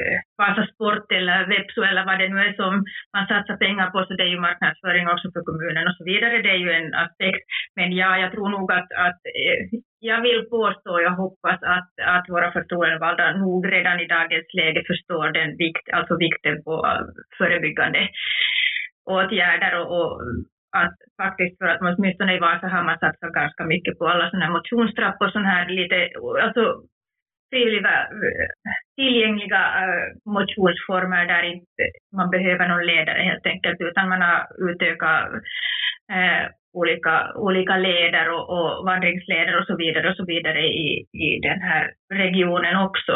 eh, 0.00 0.12
äh, 0.12 0.20
Vasa 0.38 0.64
Sport 0.72 1.12
eller 1.18 1.46
Vepsu 1.50 1.82
eller 1.82 2.04
vad 2.06 2.18
det 2.18 2.28
nu 2.28 2.38
är 2.38 2.52
som 2.52 2.72
man 3.16 3.26
satsar 3.26 3.56
pengar 3.56 3.90
på, 3.90 3.98
så 4.04 4.12
det 4.14 4.22
är 4.22 4.32
ju 4.34 4.40
marknadsföring 4.40 5.08
också 5.08 5.28
för 5.34 5.42
kommunen 5.48 5.88
och 5.88 5.96
så 5.98 6.04
vidare. 6.04 6.42
Det 6.42 6.50
är 6.50 6.62
ju 6.64 6.70
en 6.72 6.94
aspekt. 6.94 7.42
Men 7.76 7.92
ja, 7.92 8.18
jag 8.18 8.32
tror 8.32 8.48
nog 8.48 8.72
att, 8.72 8.90
att 9.06 9.20
jag 10.00 10.20
vill 10.22 10.42
påstå, 10.56 11.00
jag 11.00 11.14
hoppas 11.22 11.60
att, 11.62 11.90
att 12.16 12.26
våra 12.28 12.52
förtroendevalda 12.52 13.36
nog 13.36 13.72
redan 13.72 14.00
i 14.00 14.06
dagens 14.06 14.54
läge 14.54 14.82
förstår 14.86 15.32
den 15.32 15.56
vikt, 15.56 15.86
alltså 15.92 16.16
vikten 16.16 16.62
på 16.64 16.74
förebyggande 17.38 18.08
åtgärder 19.04 19.72
och, 19.80 19.88
och 19.98 20.10
faktiskt 21.22 21.58
för 21.58 21.66
att 21.66 21.80
man 21.80 21.94
åtminstone 21.98 22.34
i 22.34 22.38
Vasa 22.38 22.68
har 22.68 22.84
man 22.84 22.98
satsat 22.98 23.32
ganska 23.32 23.64
mycket 23.64 23.98
på 23.98 24.08
alla 24.08 24.30
sådana 24.30 24.44
här 24.44 24.52
motionstrappor, 24.52 25.28
sådana 25.28 25.48
här 25.48 25.68
lite, 25.68 26.08
alltså 26.44 26.64
frivilliga, 27.50 28.08
tillgängliga 28.96 29.62
uh, 29.84 30.32
motionsformer 30.32 31.26
där 31.26 31.42
inte 31.42 31.82
man 32.16 32.30
behöver 32.30 32.68
någon 32.68 32.86
ledare 32.86 33.22
helt 33.22 33.46
enkelt, 33.46 33.80
utan 33.80 34.08
man 34.08 34.22
har 34.22 34.70
utökat 34.70 35.32
uh, 36.12 36.44
olika, 36.72 37.32
olika 37.34 37.76
leder 37.76 38.30
och, 38.30 38.44
och 38.50 38.84
vandringsleder 38.84 39.60
och 39.60 39.66
så 39.66 39.76
vidare 39.76 40.10
och 40.10 40.16
så 40.16 40.24
vidare 40.24 40.60
i, 40.66 41.06
i 41.12 41.40
den 41.42 41.60
här 41.60 41.92
regionen 42.12 42.76
också. 42.76 43.12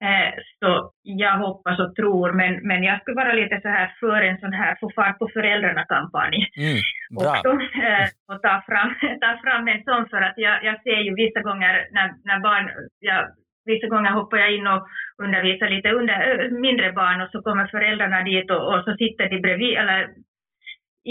Eh, 0.00 0.30
så 0.60 0.90
jag 1.02 1.38
hoppas 1.38 1.78
och 1.78 1.94
tror, 1.94 2.32
men, 2.32 2.52
men 2.68 2.82
jag 2.82 3.00
skulle 3.00 3.22
vara 3.24 3.32
lite 3.32 3.60
så 3.62 3.68
här 3.68 3.94
för 4.00 4.22
en 4.22 4.38
sån 4.38 4.52
här 4.52 4.76
få 4.80 4.90
fart 4.96 5.18
på 5.18 5.28
föräldrarna-kampanj 5.32 6.36
mm, 6.56 6.80
också. 7.16 7.48
Eh, 7.88 8.06
och 8.30 8.42
ta 8.42 8.62
fram, 8.68 8.94
ta 9.24 9.40
fram 9.44 9.68
en 9.68 9.84
sån 9.84 10.08
för 10.08 10.20
att 10.22 10.34
jag, 10.36 10.64
jag 10.64 10.82
ser 10.82 11.00
ju 11.06 11.14
vissa 11.14 11.40
gånger 11.40 11.88
när, 11.92 12.12
när 12.24 12.40
barn, 12.40 12.70
jag, 13.00 13.22
vissa 13.64 13.86
gånger 13.86 14.10
hoppar 14.10 14.36
jag 14.36 14.54
in 14.54 14.66
och 14.66 14.86
undervisar 15.22 15.68
lite 15.68 15.90
under, 15.90 16.50
mindre 16.50 16.92
barn 16.92 17.20
och 17.20 17.30
så 17.32 17.42
kommer 17.42 17.66
föräldrarna 17.66 18.22
dit 18.22 18.50
och, 18.50 18.74
och 18.74 18.84
så 18.84 18.92
sitter 18.96 19.28
de 19.28 19.40
bredvid, 19.40 19.78
eller 19.78 20.08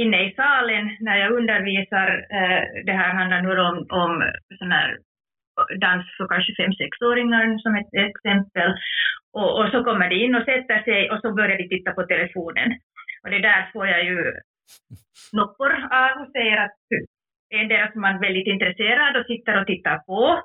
inne 0.01 0.19
i 0.27 0.36
salen 0.36 0.86
när 0.99 1.17
jag 1.17 1.31
undervisar. 1.39 2.10
Eh, 2.38 2.63
det 2.86 2.95
här 3.01 3.12
handlar 3.19 3.41
nu 3.41 3.60
om, 3.69 3.77
om 4.01 4.12
sån 4.60 4.71
här 4.71 4.97
dans 5.79 6.05
för 6.17 6.27
kanske 6.27 6.53
fem 6.55 6.73
sexåringar 6.73 7.58
som 7.58 7.75
ett 7.75 7.93
exempel. 8.10 8.69
Och, 9.34 9.51
och, 9.60 9.67
så 9.71 9.84
kommer 9.84 10.10
de 10.10 10.15
in 10.15 10.36
och 10.36 10.45
sätter 10.45 10.79
sig 10.84 11.12
och 11.12 11.19
så 11.21 11.34
börjar 11.34 11.58
de 11.58 11.67
titta 11.67 11.91
på 11.91 12.03
telefonen. 12.03 12.69
Och 13.23 13.29
det 13.29 13.39
där 13.39 13.69
får 13.73 13.88
jag 13.88 14.03
ju 14.03 14.17
noppor 15.34 15.71
av 15.91 16.12
och 16.21 16.31
säger 16.31 16.58
att 16.65 16.79
endera 17.53 17.91
som 17.91 18.01
man 18.01 18.15
är 18.15 18.25
väldigt 18.27 18.47
intresserad 18.47 19.17
och 19.17 19.25
sitter 19.25 19.62
och 19.62 19.67
tittar 19.67 19.97
på, 19.97 20.41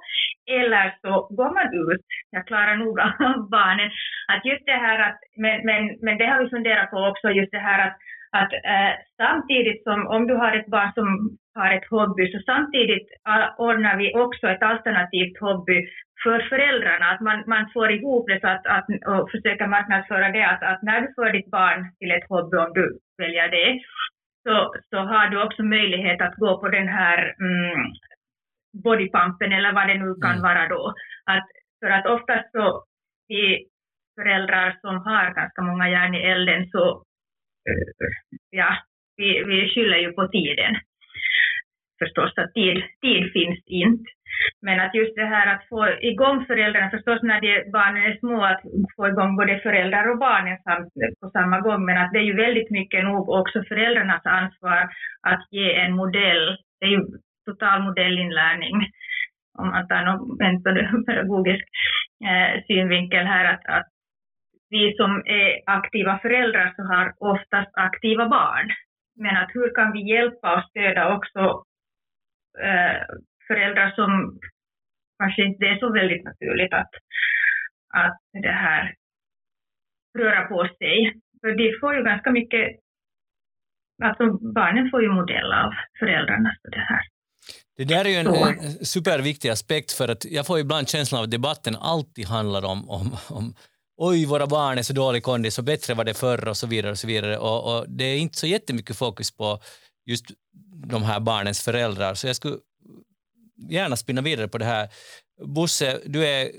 eller 0.58 0.94
så 1.02 1.10
går 1.38 1.50
man 1.58 1.68
ut. 1.84 2.06
Jag 2.30 2.46
klarar 2.46 2.76
nog 2.76 3.00
av 3.00 3.50
barnen. 3.56 3.90
Att 4.32 4.44
just 4.44 4.66
det 4.66 4.80
här 4.86 4.98
att, 5.08 5.18
men, 5.36 5.56
men, 5.68 5.98
men 6.02 6.18
det 6.18 6.26
har 6.26 6.42
vi 6.42 6.50
funderat 6.50 6.90
på 6.90 6.96
också, 6.96 7.30
just 7.30 7.52
det 7.52 7.64
här 7.68 7.86
att 7.86 7.96
att 8.32 8.52
eh, 8.52 8.94
samtidigt 9.16 9.82
som 9.84 10.06
om 10.06 10.26
du 10.26 10.34
har 10.34 10.52
ett 10.52 10.66
barn 10.66 10.92
som 10.94 11.08
har 11.54 11.70
ett 11.70 11.90
hobby, 11.90 12.32
så 12.32 12.38
samtidigt 12.46 13.08
uh, 13.28 13.60
ordnar 13.68 13.96
vi 13.96 14.14
också 14.14 14.46
ett 14.48 14.62
alternativt 14.62 15.40
hobby 15.40 15.78
för 16.22 16.38
föräldrarna, 16.48 17.06
att 17.10 17.20
man, 17.20 17.44
man 17.46 17.70
får 17.74 17.90
ihop 17.90 18.28
det 18.28 18.40
så 18.40 18.48
att, 18.48 18.66
att, 18.66 18.86
och 19.06 19.30
försöker 19.30 19.66
marknadsföra 19.66 20.28
det, 20.32 20.44
att, 20.44 20.62
att 20.62 20.82
när 20.82 21.00
du 21.00 21.08
för 21.14 21.32
ditt 21.32 21.50
barn 21.50 21.80
till 21.98 22.10
ett 22.10 22.28
hobby, 22.28 22.56
om 22.56 22.72
du 22.74 22.98
väljer 23.18 23.48
det, 23.48 23.80
så, 24.44 24.72
så 24.90 24.96
har 24.96 25.28
du 25.28 25.42
också 25.42 25.62
möjlighet 25.62 26.20
att 26.20 26.34
gå 26.34 26.60
på 26.60 26.68
den 26.68 26.88
här 26.88 27.34
mm, 27.40 27.92
bodypumpen 28.84 29.52
eller 29.52 29.72
vad 29.72 29.88
det 29.88 29.94
nu 29.94 30.14
kan 30.14 30.30
mm. 30.38 30.42
vara 30.42 30.68
då. 30.68 30.94
Att, 31.26 31.46
för 31.80 31.90
att 31.90 32.06
oftast 32.06 32.52
så 32.52 32.84
i 33.34 33.44
föräldrar 34.20 34.78
som 34.80 34.96
har 35.04 35.34
ganska 35.34 35.62
många 35.62 35.90
järn 35.90 36.14
i 36.14 36.22
elden 36.22 36.70
så 36.70 37.02
ja, 38.50 38.76
vi, 39.16 39.44
vi 39.44 39.68
skyller 39.68 39.96
ju 39.96 40.12
på 40.12 40.28
tiden. 40.28 40.76
Förstås 41.98 42.32
att 42.36 42.54
tid, 42.54 42.82
tid 43.00 43.32
finns 43.32 43.62
inte. 43.66 44.10
Men 44.62 44.80
att 44.80 44.94
just 44.94 45.16
det 45.16 45.24
här 45.24 45.54
att 45.54 45.68
få 45.68 45.88
igång 46.00 46.46
föräldrarna, 46.46 46.90
förstås 46.90 47.22
när 47.22 47.40
de, 47.40 47.70
barnen 47.70 48.02
är 48.02 48.16
små, 48.16 48.44
att 48.44 48.62
få 48.96 49.08
igång 49.08 49.36
både 49.36 49.58
föräldrar 49.58 50.10
och 50.10 50.18
barnen 50.18 50.58
på 51.20 51.30
samma 51.30 51.60
gång, 51.60 51.84
men 51.84 51.98
att 51.98 52.12
det 52.12 52.18
är 52.18 52.28
ju 52.30 52.36
väldigt 52.36 52.70
mycket 52.70 53.04
nog 53.04 53.28
också 53.28 53.62
föräldrarnas 53.68 54.26
ansvar 54.26 54.88
att 55.22 55.44
ge 55.50 55.74
en 55.74 55.92
modell. 55.92 56.56
Det 56.80 56.86
är 56.86 56.90
ju 56.90 57.00
total 57.46 57.82
modellinlärning, 57.82 58.76
om 59.58 59.68
man 59.68 59.88
tar 59.88 60.02
någon 60.04 61.04
pedagogisk 61.06 61.64
eh, 62.28 62.62
synvinkel 62.66 63.26
här, 63.26 63.44
att, 63.54 63.66
att 63.66 63.89
vi 64.70 64.94
som 64.96 65.22
är 65.26 65.60
aktiva 65.66 66.18
föräldrar 66.18 66.72
så 66.76 66.82
har 66.82 67.14
oftast 67.18 67.70
aktiva 67.72 68.28
barn. 68.28 68.70
Men 69.16 69.36
att 69.36 69.50
hur 69.54 69.74
kan 69.74 69.92
vi 69.92 70.10
hjälpa 70.12 70.56
och 70.56 70.70
stödja 70.70 71.16
också 71.16 71.40
eh, 72.66 73.00
föräldrar 73.46 73.90
som 73.90 74.38
kanske 75.18 75.42
inte 75.42 75.64
är 75.64 75.78
så 75.78 75.92
väldigt 75.92 76.24
naturligt 76.24 76.72
att, 76.72 76.92
att 77.94 78.18
det 78.32 78.56
här 78.66 78.94
röra 80.18 80.42
på 80.46 80.68
sig. 80.78 81.14
För 81.40 81.56
de 81.56 81.78
får 81.80 81.94
ju 81.94 82.04
ganska 82.04 82.30
mycket, 82.30 82.80
alltså 84.02 84.24
barnen 84.32 84.90
får 84.90 85.02
ju 85.02 85.08
modell 85.08 85.52
av 85.52 85.70
föräldrarna. 85.98 86.56
Så 86.62 86.68
det 86.70 86.80
här. 86.80 87.02
Det 87.76 87.84
där 87.84 88.04
är 88.04 88.08
ju 88.08 88.16
en, 88.16 88.26
en, 88.26 88.84
superviktig 88.84 89.48
aspekt 89.48 89.92
för 89.92 90.08
att 90.08 90.24
jag 90.24 90.46
får 90.46 90.58
ibland 90.58 90.88
känslan 90.88 91.18
av 91.18 91.24
att 91.24 91.30
debatten 91.30 91.76
alltid 91.76 92.26
handlar 92.26 92.64
om, 92.64 92.90
om, 92.90 93.06
om 93.30 93.54
oj, 94.00 94.26
våra 94.26 94.46
barn 94.46 94.78
är 94.78 94.82
så 94.82 94.92
dålig 94.92 95.22
kondis 95.22 95.58
och 95.58 95.64
bättre 95.64 95.94
var 95.94 96.04
det 96.04 96.14
förr 96.14 96.48
och 96.48 96.56
så 96.56 96.66
vidare. 96.66 96.90
Och 96.92 96.98
så 96.98 97.06
vidare. 97.06 97.38
Och, 97.38 97.60
och, 97.70 97.84
det 97.88 98.04
är 98.04 98.18
inte 98.18 98.38
så 98.38 98.46
jättemycket 98.46 98.98
fokus 98.98 99.36
på 99.36 99.58
just 100.06 100.26
de 100.92 101.02
här 101.02 101.20
barnens 101.20 101.64
föräldrar. 101.64 102.14
Så 102.14 102.26
jag 102.26 102.36
skulle 102.36 102.56
gärna 103.70 103.96
spinna 103.96 104.22
vidare 104.22 104.48
på 104.48 104.58
det 104.58 104.64
här. 104.64 104.88
Bosse, 105.44 106.00
du 106.06 106.26
är 106.26 106.50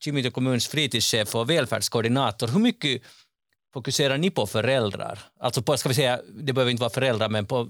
Kimito 0.00 0.30
kommuns 0.30 0.68
fritidschef 0.68 1.34
och 1.34 1.50
välfärdskoordinator. 1.50 2.48
Hur 2.48 2.60
mycket 2.60 3.02
fokuserar 3.74 4.18
ni 4.18 4.30
på 4.30 4.46
föräldrar? 4.46 5.18
Alltså 5.40 5.62
på, 5.62 5.76
ska 5.76 5.88
vi 5.88 5.94
säga, 5.94 6.18
det 6.46 6.52
behöver 6.52 6.70
inte 6.70 6.82
vara 6.82 6.90
föräldrar, 6.90 7.28
men 7.28 7.46
på 7.46 7.64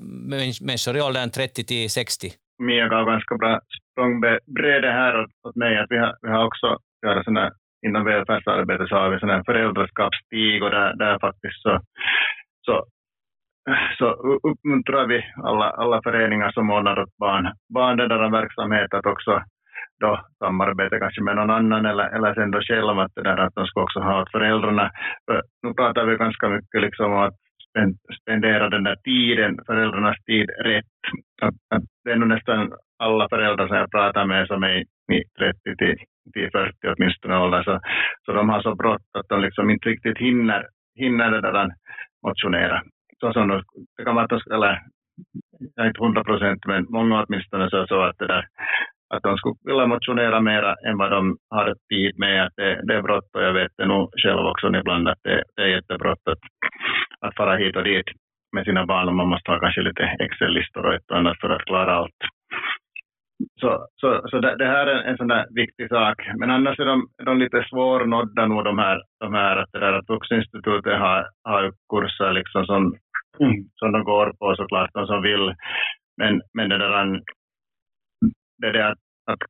människor 0.61 0.96
i 0.96 1.00
åldern 1.00 1.30
30 1.30 1.64
till 1.64 1.90
60? 1.90 2.33
Mia 2.59 2.88
gav 2.88 3.06
ganska 3.06 3.37
bra 3.37 3.61
språngbräde 3.92 4.90
här 4.92 5.20
åt, 5.20 5.30
åt 5.48 5.56
mig. 5.56 5.78
Att 5.78 5.90
vi, 5.90 5.98
har, 5.98 6.18
vi 6.22 6.28
har 6.28 6.46
också 6.46 6.66
göra 7.06 7.24
sådana 7.24 7.52
inom 7.86 8.04
välfärdsarbetet 8.04 8.88
så 8.88 8.94
har 8.96 9.10
vi 9.10 9.20
sån 9.20 9.44
föräldraskapsstig 9.44 10.62
och 10.62 10.70
där, 10.70 10.94
där 10.96 11.18
faktiskt 11.18 11.62
så, 11.62 11.80
så, 12.66 12.84
så 13.98 14.06
uppmuntrar 14.50 15.06
vi 15.06 15.24
alla, 15.44 15.70
alla 15.70 16.02
föreningar 16.02 16.50
som 16.50 16.70
ordnar 16.70 17.02
åt 17.02 17.16
barn, 17.16 17.52
barn 17.74 18.32
verksamhet 18.32 18.94
att 18.94 19.07
också 19.07 19.42
då 20.00 20.20
samarbeta 20.38 20.98
kanske 20.98 21.22
med 21.22 21.36
någon 21.36 21.50
annan 21.50 21.86
eller, 21.86 22.09
eller 22.16 22.34
sen 22.34 22.50
då 22.50 22.61
själva 22.61 23.02
att, 23.02 23.14
det 23.14 23.22
där, 23.22 23.36
att 23.36 23.55
de 23.55 23.66
ska 23.66 23.82
också 23.82 24.00
ha 24.00 24.26
föräldrarna. 24.32 24.90
För 25.26 25.42
nu 25.62 25.74
pratar 25.74 26.05
vi 26.05 26.16
ganska 26.16 26.48
mycket 26.48 26.80
liksom 26.80 27.12
om 27.12 27.18
att 27.18 27.34
spendera 28.20 28.68
den 28.68 28.84
där 28.84 28.96
tiden, 28.96 29.59
föräldrarnas 29.66 30.16
tid 30.26 30.50
rätt. 30.50 30.84
Att, 31.42 31.55
att 31.74 31.82
det 32.05 32.11
är 32.11 32.16
nog 32.16 32.28
nästan 32.28 32.72
alla 32.98 33.28
föräldrar 33.28 33.66
som 33.66 33.76
jag 33.76 33.90
pratar 33.90 34.24
med 34.26 34.46
som 34.46 34.62
är 34.62 34.76
i 35.12 35.24
30 35.38 35.76
till, 35.78 35.96
till 36.33 36.51
40 36.51 36.74
åtminstone 36.97 37.39
åldern, 37.39 37.64
så, 37.64 37.81
så 38.24 38.33
de 38.33 38.49
har 38.49 38.62
så 38.62 38.74
brått 38.74 39.09
att 39.18 39.28
de 39.28 39.41
liksom 39.41 39.70
inte 39.70 39.89
riktigt 39.89 40.18
hinner, 40.18 40.66
hinner 40.95 41.31
det 41.31 41.41
där 41.41 41.68
motionera. 42.26 42.83
Så 43.20 43.33
som 43.33 43.49
de, 43.49 43.62
det 43.97 44.05
kan 44.05 44.14
vara 44.14 44.24
att 44.24 44.31
de, 44.31 44.55
eller 44.55 44.81
inte 45.81 46.03
hundra 46.03 46.24
procent, 46.24 46.66
men 46.66 46.87
många 46.89 47.24
åtminstone 47.24 47.70
så, 47.70 47.87
så 47.87 48.03
att 48.03 48.18
det 48.18 48.26
där 48.26 48.47
att 49.14 49.22
de 49.22 49.37
skulle 49.37 49.55
vilja 49.64 49.87
motionera 49.87 50.41
mera 50.41 50.74
än 50.87 50.99
vad 50.99 51.11
de 51.11 51.37
har 51.51 51.74
tid 51.89 52.18
med. 52.18 52.47
Att 52.47 52.53
det, 52.57 52.81
det 52.87 52.95
är 52.95 53.03
brått 53.03 53.35
och 53.35 53.43
jag 53.43 53.53
vet 53.53 53.72
det 53.76 53.87
nog 53.87 54.11
själv 54.22 54.47
också 54.47 54.66
ibland 54.68 55.09
att 55.09 55.22
det, 55.22 55.45
det 55.57 55.62
är 55.62 55.66
jättebrått 55.66 56.28
att 56.28 56.39
att 57.20 57.37
fara 57.37 57.57
hit 57.57 57.76
och 57.76 57.85
dit 57.85 58.07
med 58.53 58.64
sina 58.64 58.87
barn 58.87 59.09
och 59.09 59.14
man 59.14 59.28
måste 59.28 59.51
ha 59.51 59.59
kanske 59.59 59.81
lite 59.81 60.03
Excel-listor 60.03 60.87
och 60.87 61.16
annat 61.16 61.41
för 61.41 61.51
att 61.51 61.64
klara 61.64 61.93
allt. 61.95 62.20
Så, 63.61 63.86
så, 64.01 64.28
så 64.30 64.38
det, 64.38 64.57
det, 64.57 64.66
här 64.66 64.86
är 64.86 65.03
en 65.03 65.16
sån 65.16 65.28
där 65.28 65.47
viktig 65.55 65.88
sak. 65.88 66.16
Men 66.36 66.51
annars 66.51 66.78
är 66.78 66.84
de, 66.84 67.09
de 67.24 67.38
lite 67.38 67.66
svårnådda 67.70 68.47
nog 68.47 68.64
de 68.64 68.78
här, 68.78 69.03
de 69.20 69.34
här 69.34 69.57
att, 69.57 69.72
det 69.72 69.78
där, 69.78 69.93
att 69.93 70.09
Vuxeninstitutet 70.09 70.99
har, 70.99 71.28
har 71.45 71.72
kurser 71.93 72.32
liksom 72.32 72.66
som, 72.66 72.97
som 73.76 73.93
de 73.93 74.05
går 74.05 74.32
på 74.38 74.57
såklart, 74.57 74.91
de 74.93 75.07
som 75.07 75.22
vill. 75.22 75.55
Men, 76.16 76.41
men 76.55 76.68
det 76.68 76.78
där 76.78 77.20
det 78.59 78.72
där 78.72 78.91
att, 78.91 78.99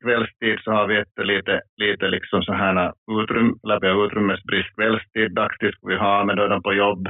kvällstid 0.01 0.59
så 0.63 0.71
har 0.71 0.87
vi 0.87 1.03
lite, 1.23 1.61
lite 1.77 2.07
liksom 2.07 2.43
så 2.43 2.53
här 2.53 2.93
utrymme, 3.21 3.53
eller 3.63 3.79
vi 3.79 3.87
har 3.87 4.05
utrymmesbrist 4.05 4.75
kvällstid, 4.75 5.35
dagtid 5.35 5.73
skulle 5.73 5.95
vi 5.95 6.01
ha, 6.01 6.23
men 6.23 6.35
då 6.35 6.43
är 6.43 6.49
de 6.49 6.63
på 6.63 6.73
jobb. 6.73 7.07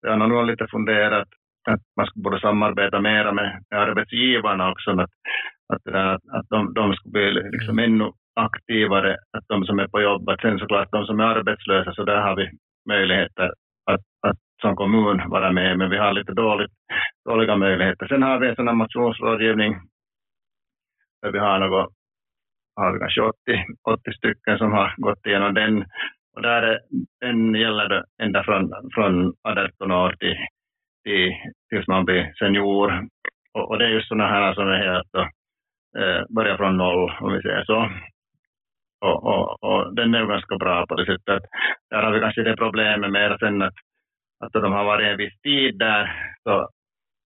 Jag 0.00 0.10
har 0.16 0.28
nog 0.28 0.46
lite 0.46 0.66
funderat 0.70 1.28
att 1.70 1.80
man 1.96 2.06
skulle 2.06 2.22
borde 2.22 2.40
samarbeta 2.40 3.00
mera 3.00 3.32
med, 3.32 3.64
med 3.70 3.80
arbetsgivarna 3.80 4.70
också, 4.70 4.90
att, 4.90 5.10
att, 5.74 5.84
det 5.84 5.90
där, 5.90 6.14
att, 6.14 6.22
att 6.28 6.46
de, 6.48 6.74
de 6.74 6.94
skulle 6.94 7.12
bli 7.12 7.32
liksom 7.50 7.78
mm. 7.78 7.84
ännu 7.84 8.12
aktivare, 8.34 9.16
att 9.36 9.44
de 9.48 9.64
som 9.64 9.78
är 9.78 9.88
på 9.88 10.00
jobb, 10.00 10.28
att 10.28 10.40
sen 10.40 10.58
såklart 10.58 10.92
de 10.92 11.06
som 11.06 11.20
är 11.20 11.24
arbetslösa, 11.24 11.94
så 11.94 12.04
där 12.04 12.20
har 12.20 12.36
vi 12.36 12.50
möjligheter 12.88 13.52
att, 13.90 14.00
att 14.26 14.36
som 14.62 14.76
kommun 14.76 15.28
vara 15.28 15.52
med, 15.52 15.78
men 15.78 15.90
vi 15.90 15.96
har 15.96 16.12
lite 16.12 16.32
dåligt, 16.32 16.72
dåliga 17.28 17.56
möjligheter. 17.56 18.06
Sen 18.06 18.22
har 18.22 18.38
vi 18.38 18.48
en 18.48 18.56
sån 18.56 18.68
här 18.68 18.74
motionsrådgivning 18.74 19.74
där 21.22 21.32
vi 21.32 21.38
har 21.38 21.58
något, 21.58 21.92
har 22.76 22.92
vi 22.92 22.98
kanske 22.98 23.20
80, 23.20 23.34
80 23.90 24.12
stycken 24.12 24.58
som 24.58 24.72
har 24.72 24.94
gått 24.96 25.26
igenom 25.26 25.54
den. 25.54 25.84
Och 26.36 26.42
där 26.42 26.62
är, 26.62 26.80
den 27.20 27.54
gäller 27.54 27.88
det 27.88 28.04
ända 28.22 28.44
från, 28.44 28.72
från 28.94 29.34
18 29.42 29.92
år 29.92 30.12
till, 30.18 30.36
till, 31.04 31.32
tills 31.68 31.88
man 31.88 32.04
blir 32.04 32.32
senior. 32.38 33.08
Och, 33.54 33.70
och 33.70 33.78
det 33.78 33.84
är 33.84 33.88
just 33.88 34.08
sådana 34.08 34.26
här 34.26 34.54
som 34.54 34.68
är 34.68 34.92
helt 34.92 35.30
eh, 35.98 36.22
börjar 36.28 36.56
från 36.56 36.76
noll, 36.76 37.12
om 37.20 37.32
vi 37.32 37.42
säger 37.42 37.64
så. 37.64 37.90
Och, 39.00 39.24
och, 39.24 39.64
och, 39.64 39.94
den 39.94 40.14
är 40.14 40.20
ju 40.20 40.26
ganska 40.26 40.56
bra 40.56 40.86
på 40.86 40.94
det 40.94 41.06
sättet. 41.06 41.42
Där 41.90 42.02
har 42.02 42.12
vi 42.12 42.20
kanske 42.20 42.42
det 42.42 42.56
problemet 42.56 43.10
med 43.10 43.38
sen 43.38 43.62
att, 43.62 43.74
att 44.44 44.52
de 44.52 44.72
har 44.72 44.84
varit 44.84 45.06
en 45.06 45.16
viss 45.16 45.40
tid 45.40 45.78
där 45.78 46.32
så 46.42 46.68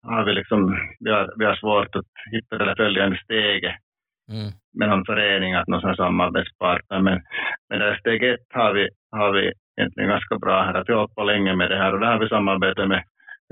har 0.08 0.24
vi 0.26 0.34
liksom, 0.34 0.78
vi 1.00 1.12
har, 1.12 1.34
vi 1.38 1.46
har 1.46 1.56
svårt 1.56 1.96
att 1.96 2.12
hitta 2.32 2.58
det 2.58 2.76
följande 2.76 3.18
steget 3.24 3.76
mm. 4.32 4.52
med 4.80 4.90
någon 4.90 5.06
förening, 5.06 5.54
att 5.54 5.68
någon 5.68 5.96
samarbetspartner. 5.96 7.00
Men, 7.00 7.22
men 7.70 7.80
där 7.80 7.96
steg 7.96 8.24
ett 8.24 8.48
har 8.54 8.74
vi, 8.74 8.90
har 9.12 9.32
vi 9.32 9.54
egentligen 9.78 10.10
ganska 10.10 10.38
bra 10.38 10.62
här, 10.62 10.74
att 10.74 10.90
vi 10.90 10.94
har 10.94 11.00
hållit 11.00 11.16
på 11.16 11.24
länge 11.24 11.56
med 11.56 11.70
det 11.70 11.78
här 11.78 11.94
och 11.94 12.00
där 12.00 12.08
har 12.08 12.20
vi 12.20 12.30
samarbete 12.30 12.86
med 12.86 13.04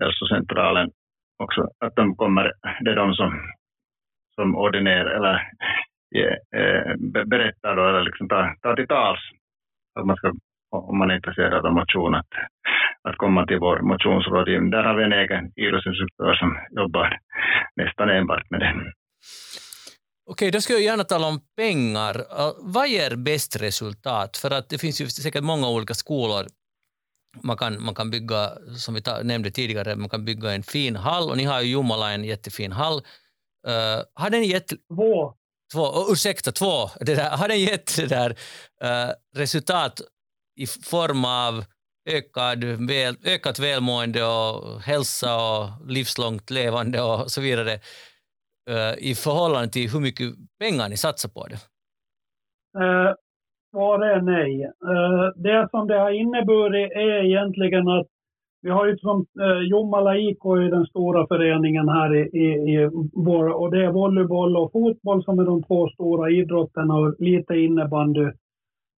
hälsocentralen 0.01 0.89
också, 1.43 1.67
att 1.85 1.95
de 1.95 2.15
kommer, 2.15 2.51
det 2.81 2.91
är 2.91 2.95
de 2.95 3.13
som, 3.13 3.39
som 4.35 4.55
ordinerar 4.55 5.11
eller 5.17 5.35
eh, 6.15 6.59
eh 6.59 6.95
berättar 7.25 7.75
då, 7.75 7.87
eller 7.89 8.01
liksom 8.01 8.29
tar, 8.29 8.55
tar 8.61 8.75
till 8.75 8.87
tals 8.87 9.19
att 9.99 10.05
man 10.05 10.15
ska, 10.15 10.31
om 10.69 10.97
man 10.97 11.11
är 11.11 11.15
intresserad 11.15 11.65
av 11.65 11.73
motion, 11.73 12.15
att, 12.15 12.33
att 13.09 13.17
komma 13.17 13.45
till 13.47 13.59
vår 13.59 13.79
motionsrådgivning. 13.81 14.69
Där 14.69 14.83
har 14.83 14.95
vi 14.95 15.03
en 15.03 15.13
egen 15.13 15.51
idrottsinstruktör 15.55 16.33
som 16.33 16.59
jobbar 16.81 17.19
nästan 17.75 18.09
enbart 18.09 18.49
med 18.49 18.59
det. 18.59 18.73
Okej, 20.25 20.51
då 20.51 20.61
ska 20.61 20.73
jag 20.73 20.81
gärna 20.81 21.03
tala 21.03 21.27
om 21.27 21.39
pengar. 21.57 22.15
Vad 22.73 22.87
ger 22.87 23.15
bäst 23.15 23.61
resultat? 23.61 24.37
För 24.37 24.51
att 24.51 24.69
det 24.69 24.77
finns 24.77 25.01
ju 25.01 25.07
säkert 25.07 25.43
många 25.43 25.69
olika 25.69 25.93
skolor. 25.93 26.45
Man 27.43 27.57
kan, 27.57 27.83
man 27.83 27.95
kan 27.95 28.09
bygga, 28.09 28.49
som 28.77 28.93
vi 28.93 29.01
ta, 29.01 29.23
nämnde 29.23 29.51
tidigare, 29.51 29.95
man 29.95 30.09
kan 30.09 30.25
bygga 30.25 30.51
en 30.51 30.63
fin 30.63 30.95
hall 30.95 31.29
och 31.29 31.37
ni 31.37 31.43
har 31.43 31.61
ju 31.61 31.71
Jomala 31.71 32.11
en 32.11 32.23
jättefin 32.23 32.71
hall. 32.71 33.01
Uh, 33.67 34.03
har 34.13 34.29
den 34.29 34.43
gett... 34.43 34.69
Två. 34.69 35.33
Två, 35.73 35.81
oh, 35.81 36.11
ursäkta, 36.11 36.51
två. 36.51 36.89
Det 36.99 37.15
där, 37.15 37.29
har 37.37 37.47
den 37.47 37.59
gett 37.59 37.97
det 37.97 38.07
där, 38.07 38.29
uh, 38.83 39.11
resultat 39.35 40.01
i 40.55 40.65
form 40.67 41.25
av 41.25 41.65
ökad 42.09 42.63
väl, 42.63 43.15
ökat 43.25 43.59
välmående 43.59 44.23
och 44.23 44.81
hälsa 44.81 45.35
och 45.35 45.69
livslångt 45.87 46.49
levande 46.49 47.01
och 47.01 47.31
så 47.31 47.41
vidare? 47.41 47.79
uh, 48.69 48.93
i 49.09 49.15
förhållande 49.15 49.69
till 49.69 49.89
hur 49.93 49.99
mycket 49.99 50.27
pengar 50.59 50.89
ni 50.89 50.97
satsar 50.97 51.29
på 51.29 51.47
det? 51.47 51.59
Uh, 52.79 53.13
Svaret 53.71 54.17
är 54.17 54.21
nej. 54.21 54.53
Uh, 54.91 55.25
det 55.35 55.67
som 55.71 55.87
det 55.87 55.99
har 55.99 56.11
inneburit 56.11 56.91
är 56.91 57.25
egentligen 57.25 57.87
att 57.87 58.07
vi 58.63 58.69
har 58.69 58.87
ju 58.87 58.97
som 58.97 59.25
eh, 59.41 59.67
Jomala 59.69 60.17
IK 60.17 60.45
är 60.45 60.71
den 60.71 60.85
stora 60.85 61.27
föreningen 61.27 61.89
här 61.89 62.15
i, 62.15 62.21
i, 62.43 62.47
i 62.73 62.89
vår, 63.13 63.47
och 63.47 63.71
det 63.71 63.85
är 63.85 63.91
volleyboll 63.91 64.57
och 64.57 64.71
fotboll 64.71 65.23
som 65.23 65.39
är 65.39 65.45
de 65.45 65.63
två 65.63 65.89
stora 65.89 66.29
idrotterna 66.29 66.95
och 66.95 67.15
lite 67.19 67.53
innebandy. 67.55 68.31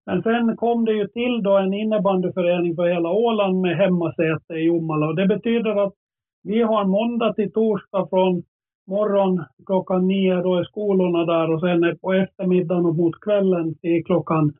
Men 0.06 0.22
sen 0.22 0.56
kom 0.56 0.84
det 0.84 0.92
ju 0.92 1.06
till 1.06 1.42
då 1.42 1.56
en 1.58 1.74
innebandyförening 1.74 2.76
för 2.76 2.86
hela 2.86 3.10
Åland 3.10 3.60
med 3.60 3.76
hemmasäte 3.76 4.54
i 4.54 4.66
Jomala 4.66 5.06
och 5.06 5.16
det 5.16 5.26
betyder 5.26 5.84
att 5.84 5.94
vi 6.42 6.62
har 6.62 6.84
måndag 6.84 7.34
till 7.34 7.52
torsdag 7.52 8.06
från 8.10 8.42
morgon 8.86 9.44
klockan 9.66 10.06
nio, 10.06 10.42
då 10.42 10.54
är 10.54 10.64
skolorna 10.64 11.24
där 11.24 11.54
och 11.54 11.60
sen 11.60 11.98
på 12.02 12.12
eftermiddagen 12.12 12.86
och 12.86 12.96
mot 12.96 13.20
kvällen 13.20 13.74
till 13.74 14.04
klockan 14.04 14.52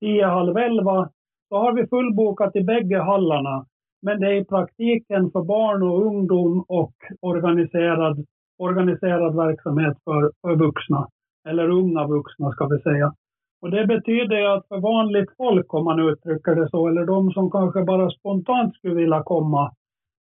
tio, 0.00 0.26
halv 0.26 0.56
elva, 0.56 1.08
då 1.50 1.56
har 1.56 1.72
vi 1.72 1.86
fullbokat 1.86 2.56
i 2.56 2.64
bägge 2.64 2.98
hallarna. 2.98 3.66
Men 4.06 4.20
det 4.20 4.26
är 4.26 4.40
i 4.40 4.44
praktiken 4.44 5.30
för 5.30 5.42
barn 5.42 5.82
och 5.82 6.06
ungdom 6.06 6.64
och 6.68 6.94
organiserad, 7.20 8.16
organiserad 8.58 9.36
verksamhet 9.36 9.96
för, 10.04 10.32
för 10.42 10.56
vuxna, 10.56 11.08
eller 11.48 11.68
unga 11.68 12.06
vuxna 12.06 12.50
ska 12.50 12.66
vi 12.66 12.78
säga. 12.78 13.14
Och 13.62 13.70
det 13.70 13.86
betyder 13.86 14.56
att 14.56 14.68
för 14.68 14.80
vanligt 14.80 15.30
folk, 15.36 15.74
om 15.74 15.84
man 15.84 16.00
uttrycker 16.08 16.54
det 16.54 16.70
så, 16.70 16.88
eller 16.88 17.06
de 17.06 17.30
som 17.30 17.50
kanske 17.50 17.84
bara 17.84 18.10
spontant 18.10 18.74
skulle 18.76 18.94
vilja 18.94 19.22
komma, 19.22 19.72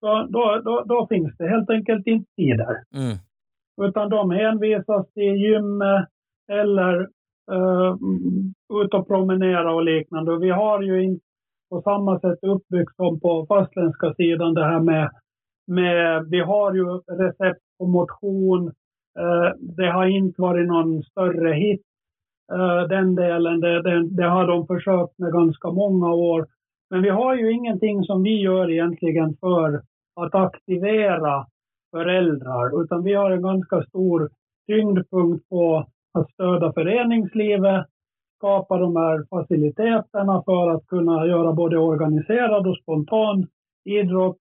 då, 0.02 0.26
då, 0.28 0.60
då, 0.64 0.84
då 0.86 1.06
finns 1.06 1.36
det 1.38 1.48
helt 1.48 1.70
enkelt 1.70 2.06
inte 2.06 2.30
tider. 2.36 2.74
Mm. 2.96 3.16
Utan 3.88 4.08
de 4.08 4.30
hänvisas 4.30 5.12
till 5.12 5.36
gym 5.36 5.80
eller 6.52 7.00
uh, 7.52 7.96
ut 8.82 8.94
och 8.94 9.08
promenera 9.08 9.74
och 9.74 9.84
liknande. 9.84 10.32
Och 10.32 10.42
vi 10.42 10.50
har 10.50 10.82
ju 10.82 11.04
inte 11.04 11.29
på 11.70 11.82
samma 11.82 12.20
sätt 12.20 12.38
uppbyggt 12.42 12.96
som 12.96 13.20
på 13.20 13.46
fastländska 13.48 14.14
sidan 14.14 14.54
det 14.54 14.64
här 14.64 14.80
med, 14.80 15.10
med 15.66 16.26
vi 16.30 16.40
har 16.40 16.74
ju 16.74 16.84
recept 17.24 17.60
på 17.78 17.86
motion. 17.86 18.66
Eh, 19.18 19.50
det 19.58 19.90
har 19.90 20.06
inte 20.06 20.42
varit 20.42 20.68
någon 20.68 21.02
större 21.02 21.52
hit. 21.52 21.82
Eh, 22.52 22.88
den 22.88 23.14
delen, 23.14 23.60
det, 23.60 23.82
det, 23.82 24.08
det, 24.16 24.28
har 24.28 24.46
de 24.46 24.66
försökt 24.66 25.18
med 25.18 25.32
ganska 25.32 25.70
många 25.70 26.14
år. 26.14 26.46
Men 26.90 27.02
vi 27.02 27.08
har 27.08 27.34
ju 27.34 27.52
ingenting 27.52 28.04
som 28.04 28.22
vi 28.22 28.40
gör 28.40 28.70
egentligen 28.70 29.36
för 29.40 29.82
att 30.20 30.34
aktivera 30.34 31.46
föräldrar, 31.90 32.82
utan 32.82 33.02
vi 33.04 33.14
har 33.14 33.30
en 33.30 33.42
ganska 33.42 33.82
stor 33.82 34.30
tyngdpunkt 34.66 35.48
på 35.48 35.86
att 36.18 36.30
stödja 36.30 36.72
föreningslivet, 36.72 37.86
skapa 38.40 38.78
de 38.78 38.96
här 38.96 39.26
faciliteterna 39.30 40.42
för 40.42 40.70
att 40.70 40.86
kunna 40.86 41.26
göra 41.26 41.52
både 41.52 41.78
organiserad 41.78 42.66
och 42.66 42.78
spontan 42.82 43.46
idrott 43.84 44.36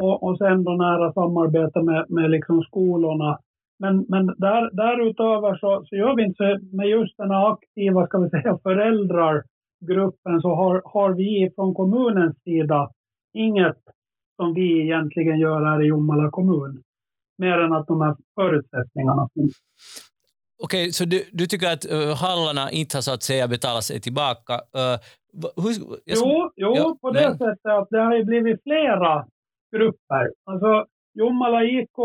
och, 0.00 0.22
och 0.22 0.38
sen 0.38 0.64
då 0.64 0.72
nära 0.72 1.12
samarbete 1.12 1.82
med, 1.82 2.06
med 2.08 2.30
liksom 2.30 2.62
skolorna. 2.62 3.38
Men, 3.78 4.06
men 4.08 4.26
där, 4.26 4.70
därutöver 4.72 5.56
så, 5.56 5.84
så 5.86 5.96
gör 5.96 6.16
vi 6.16 6.22
inte 6.24 6.58
med 6.72 6.88
just 6.88 7.16
den 7.16 7.30
här 7.30 7.52
aktiva, 7.52 8.06
ska 8.06 8.18
vi 8.18 8.30
säga, 8.30 8.58
föräldrargruppen 8.62 10.40
så 10.40 10.54
har, 10.54 10.82
har 10.84 11.14
vi 11.14 11.50
från 11.54 11.74
kommunens 11.74 12.42
sida 12.42 12.90
inget 13.32 13.82
som 14.36 14.54
vi 14.54 14.82
egentligen 14.82 15.38
gör 15.38 15.64
här 15.64 15.82
i 15.82 15.86
Jomala 15.86 16.30
kommun. 16.30 16.82
Mer 17.38 17.58
än 17.58 17.72
att 17.72 17.86
de 17.86 18.00
här 18.00 18.16
förutsättningarna 18.34 19.28
finns. 19.34 19.52
Okej, 20.62 20.82
okay, 20.82 20.92
så 20.92 21.04
du, 21.04 21.24
du 21.32 21.46
tycker 21.46 21.72
att 21.72 21.86
uh, 21.92 22.14
hallarna 22.14 22.70
inte 22.70 22.96
har 22.96 23.02
så 23.02 23.12
att 23.12 23.22
säga 23.22 23.48
betalat 23.48 23.84
sig 23.84 24.00
tillbaka. 24.00 24.54
Uh, 24.54 24.96
hur, 25.62 25.72
jo, 26.06 26.50
jo 26.56 26.72
ja, 26.76 26.96
på 27.00 27.10
det 27.10 27.28
men... 27.28 27.38
sättet 27.38 27.72
att 27.80 27.88
det 27.90 28.00
har 28.00 28.16
ju 28.16 28.24
blivit 28.24 28.62
flera 28.62 29.26
grupper. 29.76 30.32
Alltså 30.44 30.86
Jomala 31.14 31.64
IK 31.64 31.98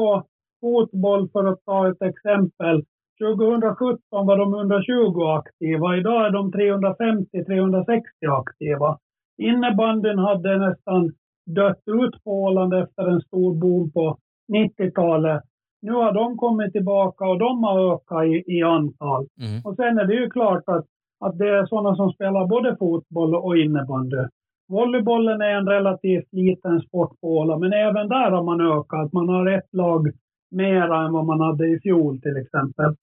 fotboll 0.62 1.30
för 1.30 1.46
att 1.46 1.66
ta 1.66 1.90
ett 1.90 2.02
exempel. 2.02 2.84
2017 3.20 4.00
var 4.28 4.38
de 4.38 4.54
120 4.54 5.22
aktiva. 5.40 5.98
Idag 5.98 6.26
är 6.26 6.30
de 6.30 6.52
350-360 6.52 8.42
aktiva. 8.42 8.98
Innebanden 9.38 10.20
hade 10.20 10.58
nästan 10.58 11.12
dött 11.46 11.84
ut 11.86 12.24
på 12.24 12.44
Åland 12.44 12.74
efter 12.74 13.08
en 13.08 13.22
stor 13.22 13.56
boom 13.56 13.92
på 13.92 14.18
90-talet. 14.54 15.44
Nu 15.82 15.92
har 15.92 16.14
de 16.14 16.38
kommit 16.38 16.72
tillbaka 16.72 17.26
och 17.26 17.40
de 17.40 17.64
har 17.64 17.94
ökat 17.94 18.26
i, 18.26 18.58
i 18.58 18.64
antal. 18.64 19.28
Mm. 19.42 19.62
Och 19.66 19.76
sen 19.76 20.00
är 20.00 20.06
det 20.06 20.14
ju 20.14 20.30
klart 20.30 20.64
att, 20.66 20.86
att 21.26 21.38
det 21.38 21.50
är 21.50 21.66
sådana 21.66 21.96
som 21.96 22.12
spelar 22.12 22.48
både 22.48 22.76
fotboll 22.78 23.36
och 23.36 23.58
innebandy. 23.58 24.24
volleybollen 24.68 25.42
är 25.42 25.56
en 25.56 25.70
relativt 25.70 26.28
liten 26.32 26.82
sport 26.82 27.20
på 27.22 27.28
Åland, 27.38 27.62
men 27.62 27.74
även 27.74 28.10
där 28.10 28.32
har 28.32 28.44
man 28.44 28.62
ökat. 28.62 29.14
Man 29.14 29.30
har 29.30 29.46
ett 29.58 29.74
lag 29.74 30.12
mera 30.52 31.06
än 31.06 31.14
vad 31.14 31.26
man 31.26 31.42
hade 31.42 31.68
i 31.68 31.80
fjol 31.80 32.22
till 32.22 32.38
exempel. 32.38 32.96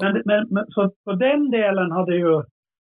Men, 0.00 0.22
men, 0.24 0.46
men 0.50 0.64
så, 0.68 0.90
så 1.04 1.12
den 1.12 1.50
delen 1.50 1.90
hade 1.90 2.16
ju 2.16 2.42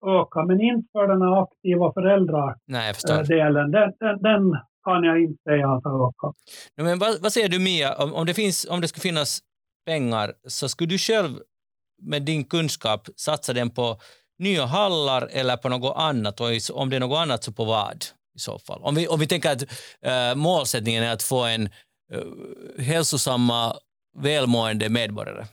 ökat, 0.06 0.46
men 0.46 0.60
inte 0.60 0.88
för 0.92 1.08
den 1.08 1.22
aktiva 1.22 1.92
föräldrar-delen. 1.92 3.70
Den, 3.70 3.92
den, 4.00 4.22
den, 4.22 4.58
kan 4.86 5.04
jag 5.04 5.16
inte 5.22 5.42
säga 5.42 5.66
har 5.66 6.08
ökat. 6.08 6.34
Men 6.76 6.98
vad, 6.98 7.22
vad 7.22 7.32
säger 7.32 7.48
du 7.48 7.58
Mia, 7.58 7.94
om, 8.02 8.14
om, 8.14 8.26
det 8.26 8.34
finns, 8.34 8.66
om 8.70 8.80
det 8.80 8.88
skulle 8.88 9.08
finnas 9.10 9.40
pengar, 9.86 10.26
så 10.56 10.68
skulle 10.68 10.90
du 10.94 10.98
själv 10.98 11.32
med 12.02 12.22
din 12.22 12.44
kunskap 12.44 13.02
satsa 13.16 13.52
den 13.52 13.70
på 13.70 13.86
nya 14.38 14.64
hallar 14.76 15.22
eller 15.38 15.56
på 15.56 15.68
något 15.68 15.96
annat? 15.96 16.40
Och 16.40 16.48
om 16.80 16.90
det 16.90 16.96
är 16.96 17.00
något 17.00 17.22
annat, 17.24 17.44
så 17.44 17.52
på 17.52 17.64
vad 17.64 18.00
i 18.36 18.38
så 18.38 18.58
fall? 18.58 18.80
Om 18.82 18.94
vi, 18.94 19.08
om 19.08 19.18
vi 19.20 19.26
tänker 19.26 19.50
att 19.52 19.62
äh, 20.12 20.34
målsättningen 20.46 21.02
är 21.08 21.12
att 21.12 21.22
få 21.32 21.44
en 21.44 21.62
äh, 22.12 22.84
hälsosamma, 22.90 23.60
välmående 24.28 24.88
medborgare. 24.88 25.44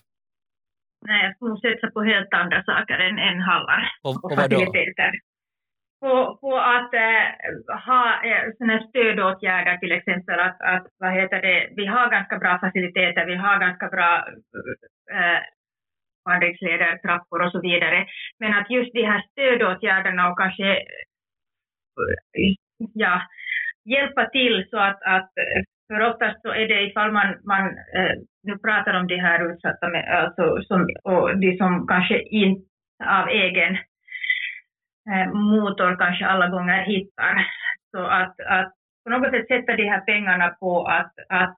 Nej, 1.07 1.19
jag 1.25 1.35
skulle 1.35 1.55
satsa 1.55 1.87
på 1.95 2.01
helt 2.11 2.33
andra 2.41 2.59
saker 2.63 2.93
än, 3.07 3.17
än 3.27 3.39
hallar 3.49 3.81
och, 4.03 4.15
och, 4.23 4.31
och 4.31 4.37
faciliteter. 4.37 5.11
På, 6.03 6.37
på 6.41 6.57
att 6.57 6.93
äh, 6.93 7.25
ha 7.87 8.03
eh, 8.23 8.43
såna 8.57 8.87
stödåtgärder 8.87 9.77
till 9.77 9.91
exempel 9.91 10.39
att, 10.39 10.61
att 10.61 10.85
vad 10.99 11.13
heter 11.13 11.41
det, 11.41 11.69
vi 11.75 11.85
har 11.85 12.09
ganska 12.09 12.37
bra 12.37 12.59
faciliteter, 12.59 13.25
vi 13.25 13.35
har 13.35 13.59
ganska 13.59 13.87
bra 13.87 14.11
eh, 15.11 15.35
äh, 15.35 15.41
vandringsleder, 16.25 16.97
trappor 16.97 17.41
och 17.41 17.51
så 17.51 17.61
vidare. 17.61 18.07
Men 18.39 18.53
att 18.53 18.69
just 18.69 18.93
de 18.93 19.03
här 19.05 19.21
stödåtgärderna 19.31 20.31
och 20.31 20.37
kanske 20.37 20.83
ja, 22.93 23.21
hjälpa 23.85 24.25
till 24.29 24.67
så 24.69 24.77
att, 24.77 25.03
att 25.03 25.31
för 25.87 26.01
oftast 26.09 26.41
så 26.41 26.49
är 26.49 26.67
det 26.67 26.81
ifall 26.87 27.11
man, 27.11 27.27
man 27.45 27.63
äh, 27.99 28.15
nu 28.43 28.57
pratar 28.57 28.93
om 28.93 29.07
de 29.07 29.17
här 29.17 29.51
utsatta, 29.51 29.89
med, 29.89 30.03
alltså 30.19 30.61
som, 30.61 30.89
och 31.03 31.37
de 31.39 31.57
som 31.57 31.87
kanske 31.87 32.21
inte 32.21 32.65
av 33.05 33.27
egen 33.27 33.77
motor 35.33 35.95
kanske 35.95 36.25
alla 36.25 36.47
gånger 36.47 36.83
hittar. 36.83 37.47
Så 37.91 38.01
att, 38.05 38.35
att 38.39 38.73
på 39.03 39.09
något 39.09 39.31
sätt 39.31 39.47
sätta 39.47 39.75
de 39.75 39.89
här 39.89 40.01
pengarna 40.01 40.49
på 40.49 40.85
att, 40.85 41.13
att 41.29 41.57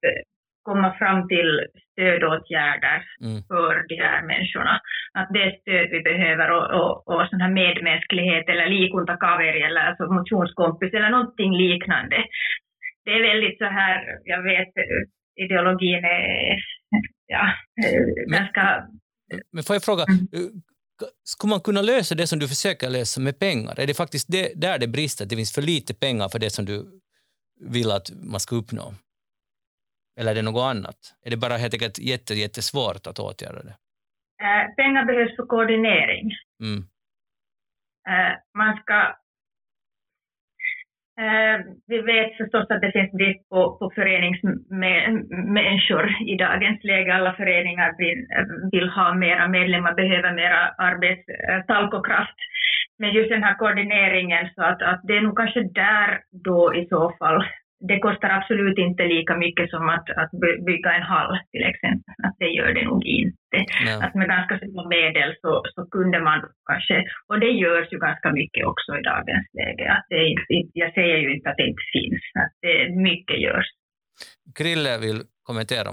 komma 0.64 0.93
fram 1.00 1.28
till 1.28 1.52
stödåtgärder 1.91 3.00
mm. 3.22 3.43
för 3.50 3.74
de 3.89 3.96
här 3.96 4.22
människorna. 4.32 4.82
Att 5.20 5.30
det 5.34 5.60
stöd 5.62 5.89
vi 5.89 6.02
behöver 6.02 6.48
och, 6.52 6.68
och, 6.80 6.93
och 7.08 7.30
sån 7.30 7.41
här 7.41 7.54
medmänsklighet 7.64 8.50
eller 8.50 8.68
likunta 8.70 9.16
kaveri 9.18 9.62
eller 9.62 9.82
alltså 9.82 10.04
motionskompis 10.14 10.93
eller 10.93 11.10
någonting 11.10 11.52
liknande. 11.58 12.18
Det 13.06 13.12
är 13.12 13.22
väldigt 13.32 13.58
så 13.58 13.66
här, 13.66 13.98
jag 14.24 14.41
vet, 14.43 14.74
ideologin 15.36 16.06
är 16.06 16.60
ja, 17.28 17.46
ganska... 18.28 18.84
Men 19.54 19.64
får 19.64 19.76
jag 19.76 19.84
fråga, 19.84 20.04
mm. 20.10 20.50
Skulle 21.24 21.50
man 21.50 21.62
kunna 21.62 21.82
lösa 21.82 22.16
det 22.16 22.28
som 22.28 22.39
du 22.39 22.48
försöker 22.48 22.89
lösa 22.89 23.22
med 23.22 23.39
pengar? 23.39 23.80
Är 23.80 23.88
det 23.88 23.93
faktiskt 23.93 24.28
det, 24.32 24.54
där 24.56 24.80
det 24.80 24.88
brister, 24.88 25.24
att 25.24 25.30
det 25.30 25.36
finns 25.36 25.54
för 25.54 25.62
lite 25.62 25.93
pengar 25.93 26.30
för 26.30 26.39
det 26.39 26.50
som 26.50 26.66
du 26.66 27.02
vill 27.60 27.91
att 27.91 28.12
man 28.12 28.39
ska 28.39 28.56
uppnå? 28.56 28.93
Eller 30.20 30.32
är 30.32 30.36
det 30.36 30.41
något 30.41 30.76
annat? 30.76 30.98
Är 31.26 31.30
det 31.30 31.38
bara 31.38 31.58
helt 31.58 31.74
enkelt 31.74 32.00
jätte, 32.00 32.34
jättesvårt 32.34 33.08
att 33.08 33.20
åtgärda 33.20 33.64
det? 33.64 33.76
Äh, 34.41 34.76
pengar 34.76 35.06
behövs 35.06 35.36
för 35.36 35.46
koordinering. 35.46 36.32
Mm. 36.62 36.80
Äh, 38.08 38.34
man 38.58 38.78
ska... 38.82 39.18
Eh, 41.20 41.59
vi 41.88 42.01
vet 42.01 42.38
förstås 42.38 42.70
att 42.70 42.82
det 42.82 42.91
finns 42.91 43.11
brist 43.11 43.49
på, 43.49 43.78
på 43.78 43.91
föreningsmänniskor 43.95 46.16
i 46.32 46.36
dagens 46.36 46.84
läge. 46.84 47.16
Alla 47.16 47.34
föreningar 47.34 47.93
vill, 47.97 48.26
vill 48.72 48.89
ha 48.89 49.13
mera 49.13 49.47
medlemmar, 49.47 49.93
behöver 49.93 50.34
mera 50.34 50.70
arbetstalkokraft. 50.78 52.39
Eh, 52.39 52.45
Men 52.99 53.13
just 53.13 53.30
den 53.30 53.43
här 53.43 53.55
koordineringen, 53.55 54.49
så 54.55 54.63
att, 54.63 54.82
att 54.82 55.01
det 55.03 55.18
är 55.18 55.22
nog 55.22 55.38
kanske 55.38 55.61
där 55.61 56.20
då 56.32 56.76
i 56.76 56.88
så 56.88 57.11
fall 57.20 57.45
det 57.88 57.99
kostar 57.99 58.29
absolut 58.29 58.77
inte 58.77 59.03
lika 59.03 59.38
mycket 59.38 59.69
som 59.69 59.89
att, 59.89 60.09
att 60.21 60.31
bygga 60.65 60.91
en 60.93 61.07
hall 61.11 61.38
till 61.51 61.65
exempel. 61.71 62.15
Att 62.23 62.36
det 62.39 62.49
gör 62.57 62.73
det 62.73 62.86
nog 62.86 63.05
inte. 63.05 63.57
Att 64.03 64.15
med 64.15 64.27
ganska 64.27 64.59
små 64.59 64.88
medel 64.88 65.29
så, 65.41 65.63
så 65.75 65.86
kunde 65.86 66.19
man 66.19 66.39
kanske, 66.69 66.95
och 67.27 67.39
det 67.39 67.51
görs 67.63 67.88
ju 67.93 67.97
ganska 67.99 68.31
mycket 68.31 68.65
också 68.65 68.97
i 68.99 69.01
dagens 69.01 69.47
läge. 69.59 69.91
Att 69.91 70.05
det 70.09 70.27
inte, 70.27 70.43
jag 70.73 70.93
säger 70.93 71.17
ju 71.17 71.36
inte 71.36 71.49
att 71.49 71.57
det 71.57 71.67
inte 71.67 71.88
finns, 71.93 72.21
att 72.43 72.53
det, 72.61 72.95
mycket 73.09 73.39
görs. 73.39 73.67
Krille 74.57 74.97
vill 75.05 75.19
kommentera. 75.43 75.91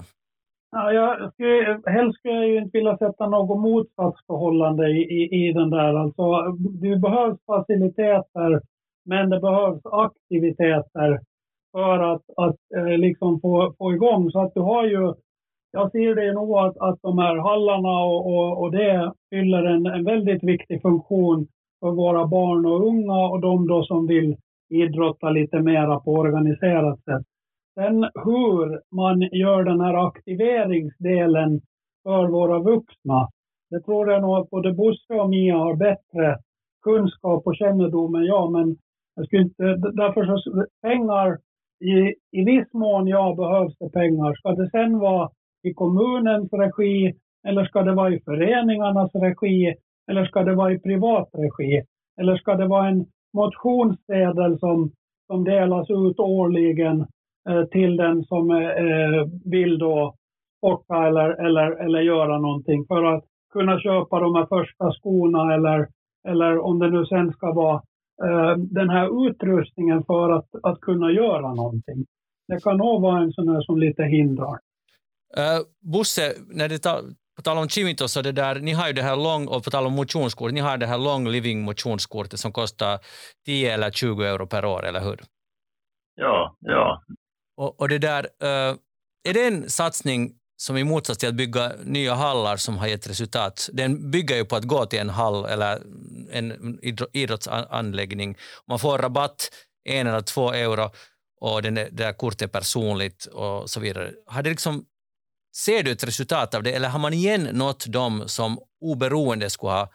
Ja, 0.74 0.92
jag 0.92 1.32
skulle, 1.32 1.80
helst 1.86 2.18
skulle 2.18 2.34
jag 2.34 2.48
ju 2.48 2.58
inte 2.58 2.78
vilja 2.78 2.96
sätta 2.96 3.26
något 3.26 3.60
motsatsförhållande 3.60 4.86
i, 4.88 5.00
i, 5.18 5.48
i 5.48 5.52
den 5.52 5.70
där. 5.70 5.94
Alltså, 6.02 6.24
det 6.82 6.96
behövs 6.96 7.38
faciliteter, 7.46 8.60
men 9.04 9.30
det 9.30 9.40
behövs 9.40 9.82
aktiviteter 9.84 11.20
för 11.72 11.98
att, 12.14 12.22
att 12.36 12.56
eh, 12.76 12.98
liksom 12.98 13.40
få, 13.40 13.74
få 13.78 13.94
igång. 13.94 14.30
Så 14.30 14.40
att 14.40 14.54
du 14.54 14.60
har 14.60 14.84
ju, 14.86 15.14
jag 15.72 15.90
ser 15.90 16.14
det 16.14 16.32
nog 16.32 16.58
att, 16.58 16.76
att 16.78 16.98
de 17.02 17.18
här 17.18 17.36
hallarna 17.36 18.04
och, 18.04 18.26
och, 18.26 18.62
och 18.62 18.72
det 18.72 19.12
fyller 19.30 19.64
en, 19.64 19.86
en 19.86 20.04
väldigt 20.04 20.44
viktig 20.44 20.82
funktion 20.82 21.46
för 21.80 21.90
våra 21.90 22.26
barn 22.26 22.66
och 22.66 22.86
unga 22.86 23.28
och 23.28 23.40
de 23.40 23.66
då 23.66 23.84
som 23.84 24.06
vill 24.06 24.36
idrotta 24.70 25.30
lite 25.30 25.60
mera 25.60 26.00
på 26.00 26.12
organiserat 26.12 27.04
sätt. 27.04 27.26
Sen 27.74 28.02
hur 28.24 28.80
man 28.96 29.20
gör 29.20 29.64
den 29.64 29.80
här 29.80 30.06
aktiveringsdelen 30.06 31.60
för 32.02 32.26
våra 32.26 32.58
vuxna, 32.58 33.28
det 33.70 33.80
tror 33.80 34.10
jag 34.10 34.22
nog 34.22 34.36
att 34.36 34.50
både 34.50 34.72
Bosse 34.72 35.14
och 35.14 35.30
Mia 35.30 35.56
har 35.56 35.76
bättre 35.76 36.36
kunskap 36.82 37.46
och 37.46 37.56
kännedom 37.56 38.14
än 38.14 38.24
jag, 38.24 38.52
men 38.52 38.76
jag 39.14 39.26
skulle 39.26 39.42
inte, 39.42 39.62
därför 39.92 40.36
så 40.36 40.66
pengar 40.82 41.38
i, 41.82 42.14
i 42.32 42.44
viss 42.44 42.72
mån, 42.72 43.08
ja, 43.08 43.34
behövs 43.34 43.78
det 43.78 43.90
pengar. 43.90 44.34
Ska 44.34 44.50
det 44.50 44.70
sen 44.70 44.98
vara 44.98 45.30
i 45.62 45.74
kommunens 45.74 46.52
regi 46.52 47.14
eller 47.48 47.64
ska 47.64 47.82
det 47.82 47.94
vara 47.94 48.10
i 48.10 48.20
föreningarnas 48.24 49.14
regi 49.14 49.74
eller 50.10 50.24
ska 50.24 50.42
det 50.42 50.54
vara 50.54 50.72
i 50.72 50.78
privat 50.78 51.28
regi? 51.32 51.82
Eller 52.20 52.36
ska 52.36 52.54
det 52.54 52.66
vara 52.66 52.88
en 52.88 53.06
motionssedel 53.32 54.58
som, 54.58 54.90
som 55.26 55.44
delas 55.44 55.90
ut 55.90 56.18
årligen 56.20 57.06
eh, 57.48 57.64
till 57.64 57.96
den 57.96 58.24
som 58.24 58.50
eh, 58.50 59.26
vill 59.44 59.78
då 59.78 60.14
sporta 60.58 61.06
eller, 61.06 61.46
eller, 61.46 61.84
eller 61.84 62.00
göra 62.00 62.38
någonting 62.38 62.84
för 62.88 63.04
att 63.04 63.24
kunna 63.52 63.80
köpa 63.80 64.20
de 64.20 64.34
här 64.34 64.46
första 64.46 64.92
skorna 64.92 65.54
eller, 65.54 65.88
eller 66.28 66.58
om 66.58 66.78
det 66.78 66.90
nu 66.90 67.06
sen 67.06 67.32
ska 67.32 67.52
vara 67.52 67.82
den 68.56 68.90
här 68.90 69.28
utrustningen 69.28 70.04
för 70.04 70.30
att, 70.30 70.48
att 70.62 70.80
kunna 70.80 71.12
göra 71.12 71.54
någonting. 71.54 72.06
Det 72.48 72.60
kan 72.62 72.76
nog 72.76 73.02
vara 73.02 73.22
en 73.22 73.32
sån 73.32 73.48
här 73.48 73.62
som 73.62 73.78
lite 73.78 74.02
hindrar. 74.02 74.58
Uh, 75.38 75.66
Bosse, 75.80 76.32
när 76.48 76.68
det 76.68 76.78
tar, 76.78 77.00
på 77.36 77.42
tal 77.42 77.58
om 77.58 77.68
Chimito, 77.68 78.08
så 78.08 78.22
det 78.22 78.32
där, 78.32 78.60
ni 78.60 78.72
har 78.72 78.86
ju 78.86 78.92
det 78.92 79.02
här 79.02 79.16
lång, 79.16 79.48
och 79.48 79.64
på 79.64 79.70
tal 79.70 79.86
om 79.86 79.92
motionskort, 79.92 80.52
ni 80.52 80.60
har 80.60 80.76
det 80.78 80.86
här 80.86 80.98
long 80.98 81.28
living 81.28 81.62
motionskortet 81.62 82.40
som 82.40 82.52
kostar 82.52 82.98
10 83.46 83.74
eller 83.74 83.90
20 83.90 84.24
euro 84.24 84.46
per 84.46 84.64
år, 84.64 84.86
eller 84.86 85.00
hur? 85.00 85.20
Ja, 86.14 86.56
ja. 86.60 87.02
Och, 87.56 87.80
och 87.80 87.88
det 87.88 87.98
där, 87.98 88.22
uh, 88.24 88.76
är 89.28 89.34
det 89.34 89.46
en 89.46 89.70
satsning 89.70 90.32
som 90.64 90.76
i 90.76 90.84
motsats 90.84 91.18
till 91.18 91.28
att 91.28 91.34
bygga 91.34 91.72
nya 91.84 92.14
hallar 92.14 92.56
som 92.56 92.78
har 92.78 92.86
gett 92.86 93.10
resultat, 93.10 93.70
den 93.72 94.10
bygger 94.10 94.36
ju 94.36 94.44
på 94.44 94.56
att 94.56 94.64
gå 94.64 94.86
till 94.86 94.98
en 94.98 95.08
hall 95.08 95.44
eller 95.44 95.78
en 96.32 96.78
idrottsanläggning. 97.12 98.36
Man 98.68 98.78
får 98.78 98.98
rabatt 98.98 99.50
en 99.88 100.06
eller 100.06 100.20
två 100.20 100.52
euro 100.52 100.90
och 101.40 101.62
den, 101.62 101.74
det 101.74 101.88
där 101.92 102.12
kortet 102.12 102.42
är 102.42 102.48
personligt 102.48 103.26
och 103.26 103.70
så 103.70 103.80
vidare. 103.80 104.10
Har 104.26 104.42
det 104.42 104.50
liksom, 104.50 104.84
ser 105.56 105.82
du 105.82 105.90
ett 105.90 106.06
resultat 106.06 106.54
av 106.54 106.62
det 106.62 106.72
eller 106.72 106.88
har 106.88 106.98
man 106.98 107.12
igen 107.12 107.48
nått 107.52 107.84
de 107.88 108.28
som 108.28 108.58
oberoende 108.80 109.50
skulle 109.50 109.72
ha 109.72 109.88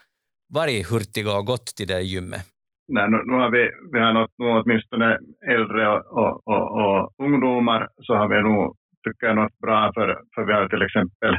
varit 0.53 0.91
hurtiga 0.91 1.38
och 1.38 1.45
gått 1.45 1.65
till 1.65 1.88
det 1.88 2.01
gymmet? 2.01 2.41
Nej, 2.88 3.09
nu, 3.09 3.18
nu 3.26 3.34
har 3.34 3.51
vi, 3.51 3.63
vi 3.93 3.99
har 3.99 4.13
nått 4.13 4.34
nu 4.38 4.45
åtminstone 4.45 5.18
äldre 5.55 5.89
och, 5.89 6.01
och, 6.20 6.47
och, 6.47 6.65
och 6.82 7.26
ungdomar 7.26 7.88
så 8.01 8.13
har 8.15 8.28
vi 8.28 8.41
nog 8.41 8.78
tycker 9.08 9.28
jag 9.28 9.36
något 9.36 9.60
bra 9.60 9.91
för, 9.93 10.22
för 10.36 10.43
vi 10.43 10.53
har 10.53 10.68
till 10.68 10.82
exempel, 10.82 11.34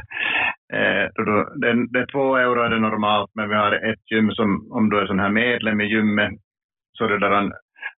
eh, 0.73 1.25
då, 1.25 1.49
den, 1.55 1.91
det, 1.91 1.99
är 1.99 2.11
två 2.11 2.37
euro 2.37 2.61
är 2.61 2.69
det 2.69 2.79
normalt, 2.79 3.31
men 3.35 3.49
vi 3.49 3.55
har 3.55 3.71
ett 3.71 4.11
gym 4.11 4.31
som 4.31 4.71
om 4.71 4.89
du 4.89 4.99
är 4.99 5.07
sån 5.07 5.19
här 5.19 5.29
medlem 5.29 5.81
i 5.81 5.85
gymmet, 5.85 6.33
så, 6.97 7.07
det 7.07 7.19
där, 7.19 7.51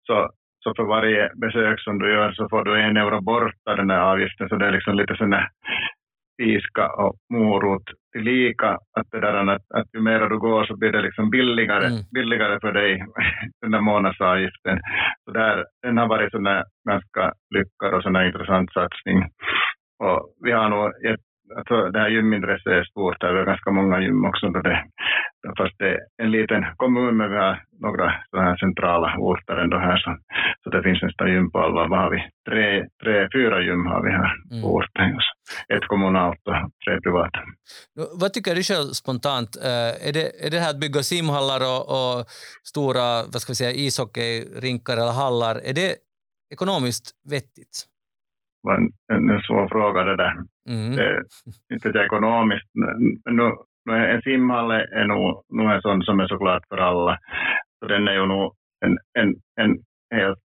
så, 0.06 0.30
så 0.64 0.74
för 0.76 0.84
varje 0.84 1.30
besök 1.34 1.80
som 1.80 1.98
du 1.98 2.12
gör 2.12 2.32
så 2.32 2.48
får 2.48 2.64
du 2.64 2.80
en 2.80 2.96
euro 2.96 3.20
bort 3.20 3.54
av 3.70 3.76
den 3.76 3.88
där 3.88 4.00
avgiften, 4.00 4.48
så 4.48 4.56
det 4.56 4.66
är 4.66 4.72
liksom 4.72 4.94
lite 4.96 5.16
sån 5.16 5.32
här 5.32 5.48
piska 6.40 6.86
och 7.02 7.14
morot 7.34 7.86
tillika. 8.12 8.70
Att, 8.98 9.08
det 9.12 9.20
där, 9.20 9.34
att, 9.54 9.66
att 9.74 9.88
ju 9.94 10.00
mer 10.00 10.20
du 10.28 10.38
går 10.38 10.64
så 10.64 10.76
blir 10.76 10.92
det 10.92 11.02
liksom 11.02 11.30
billigare, 11.30 11.86
mm. 11.86 12.02
billigare 12.14 12.60
för 12.60 12.72
dig, 12.72 13.04
den 13.62 13.70
där 13.70 13.80
månadsavgiften. 13.80 14.80
Så 15.24 15.30
där, 15.30 15.64
den 15.82 15.98
har 15.98 16.08
varit 16.08 16.30
sån 16.32 16.44
ganska 16.88 17.32
lyckad 17.54 17.94
och 17.94 18.02
sån 18.02 18.26
intressant 18.26 18.72
satsning. 18.72 19.18
Och 20.04 20.20
vi 20.44 20.52
har 20.52 20.68
nog 20.68 20.86
gett 21.04 21.29
alltså 21.56 21.90
det 21.90 21.98
här 21.98 22.08
gymintresset 22.08 22.66
är 22.66 22.84
stort. 22.84 23.20
Det 23.20 23.26
är 23.26 23.44
ganska 23.44 23.70
många 23.70 24.00
gym 24.00 24.24
också. 24.24 24.48
Det, 24.48 24.84
fast 25.58 25.78
det 25.78 25.88
är 25.88 25.98
en 26.22 26.30
liten 26.30 26.64
kommun, 26.76 27.16
men 27.16 27.30
vi 27.30 27.36
har 27.36 27.62
några 27.80 28.12
sådana 28.30 28.48
här 28.48 28.56
centrala 28.56 29.16
orter 29.18 29.56
ändå 29.56 29.78
här. 29.78 29.96
Så, 29.96 30.16
så 30.62 30.70
det 30.70 30.82
finns 30.82 31.02
nästan 31.02 31.32
gym 31.32 31.50
på 31.50 31.58
alla. 31.58 31.86
Vad 31.88 31.98
har 31.98 32.10
vi? 32.10 32.20
Tre, 32.50 32.86
tre, 33.02 33.28
fyra 33.34 33.62
gym 33.62 33.86
har 33.86 34.02
vi 34.02 34.10
här 34.10 34.32
på 34.50 34.54
mm. 34.54 34.64
orten. 34.64 35.18
Ett 35.74 35.86
kommunalt 35.86 36.40
och 36.48 36.70
tre 36.84 37.00
privata. 37.00 37.38
Vad 38.20 38.32
tycker 38.32 38.54
du 38.54 38.62
själv 38.62 38.88
spontant? 39.02 39.56
Eh, 39.56 40.08
är 40.08 40.12
det, 40.12 40.46
är 40.46 40.50
det 40.50 40.58
här 40.58 40.70
att 40.70 40.80
bygga 40.80 41.02
simhallar 41.02 41.60
och, 41.72 41.82
och 41.96 42.26
stora 42.64 43.06
vad 43.32 43.40
ska 43.42 43.50
vi 43.50 43.56
säga, 43.56 43.72
ishockeyrinkar 43.72 44.92
eller 44.92 45.12
hallar, 45.12 45.54
är 45.54 45.74
det 45.74 45.96
ekonomiskt 46.52 47.10
vettigt? 47.30 47.89
Var 48.62 48.76
en, 48.76 49.30
en 49.30 49.40
svår 49.40 49.68
fråga 49.68 50.04
det 50.04 50.16
där. 50.16 50.34
Mm. 50.68 50.96
Det, 50.96 51.22
inte 51.74 51.92
det 51.92 52.04
ekonomiskt. 52.04 52.70
Nu, 53.24 53.52
nu 53.84 53.94
en 53.94 54.22
simhall 54.22 54.70
är 54.70 55.04
nog, 55.06 55.44
nog 55.48 55.70
en 55.70 55.82
sån 55.82 56.02
som 56.02 56.20
är 56.20 56.26
såklart 56.26 56.62
för 56.68 56.78
alla. 56.78 57.18
Så 57.78 57.86
den 57.86 58.08
är 58.08 58.12
ju 58.12 58.26
nog 58.26 58.54
en, 58.84 58.98
en, 59.18 59.34
en 59.60 59.78
helt 60.14 60.38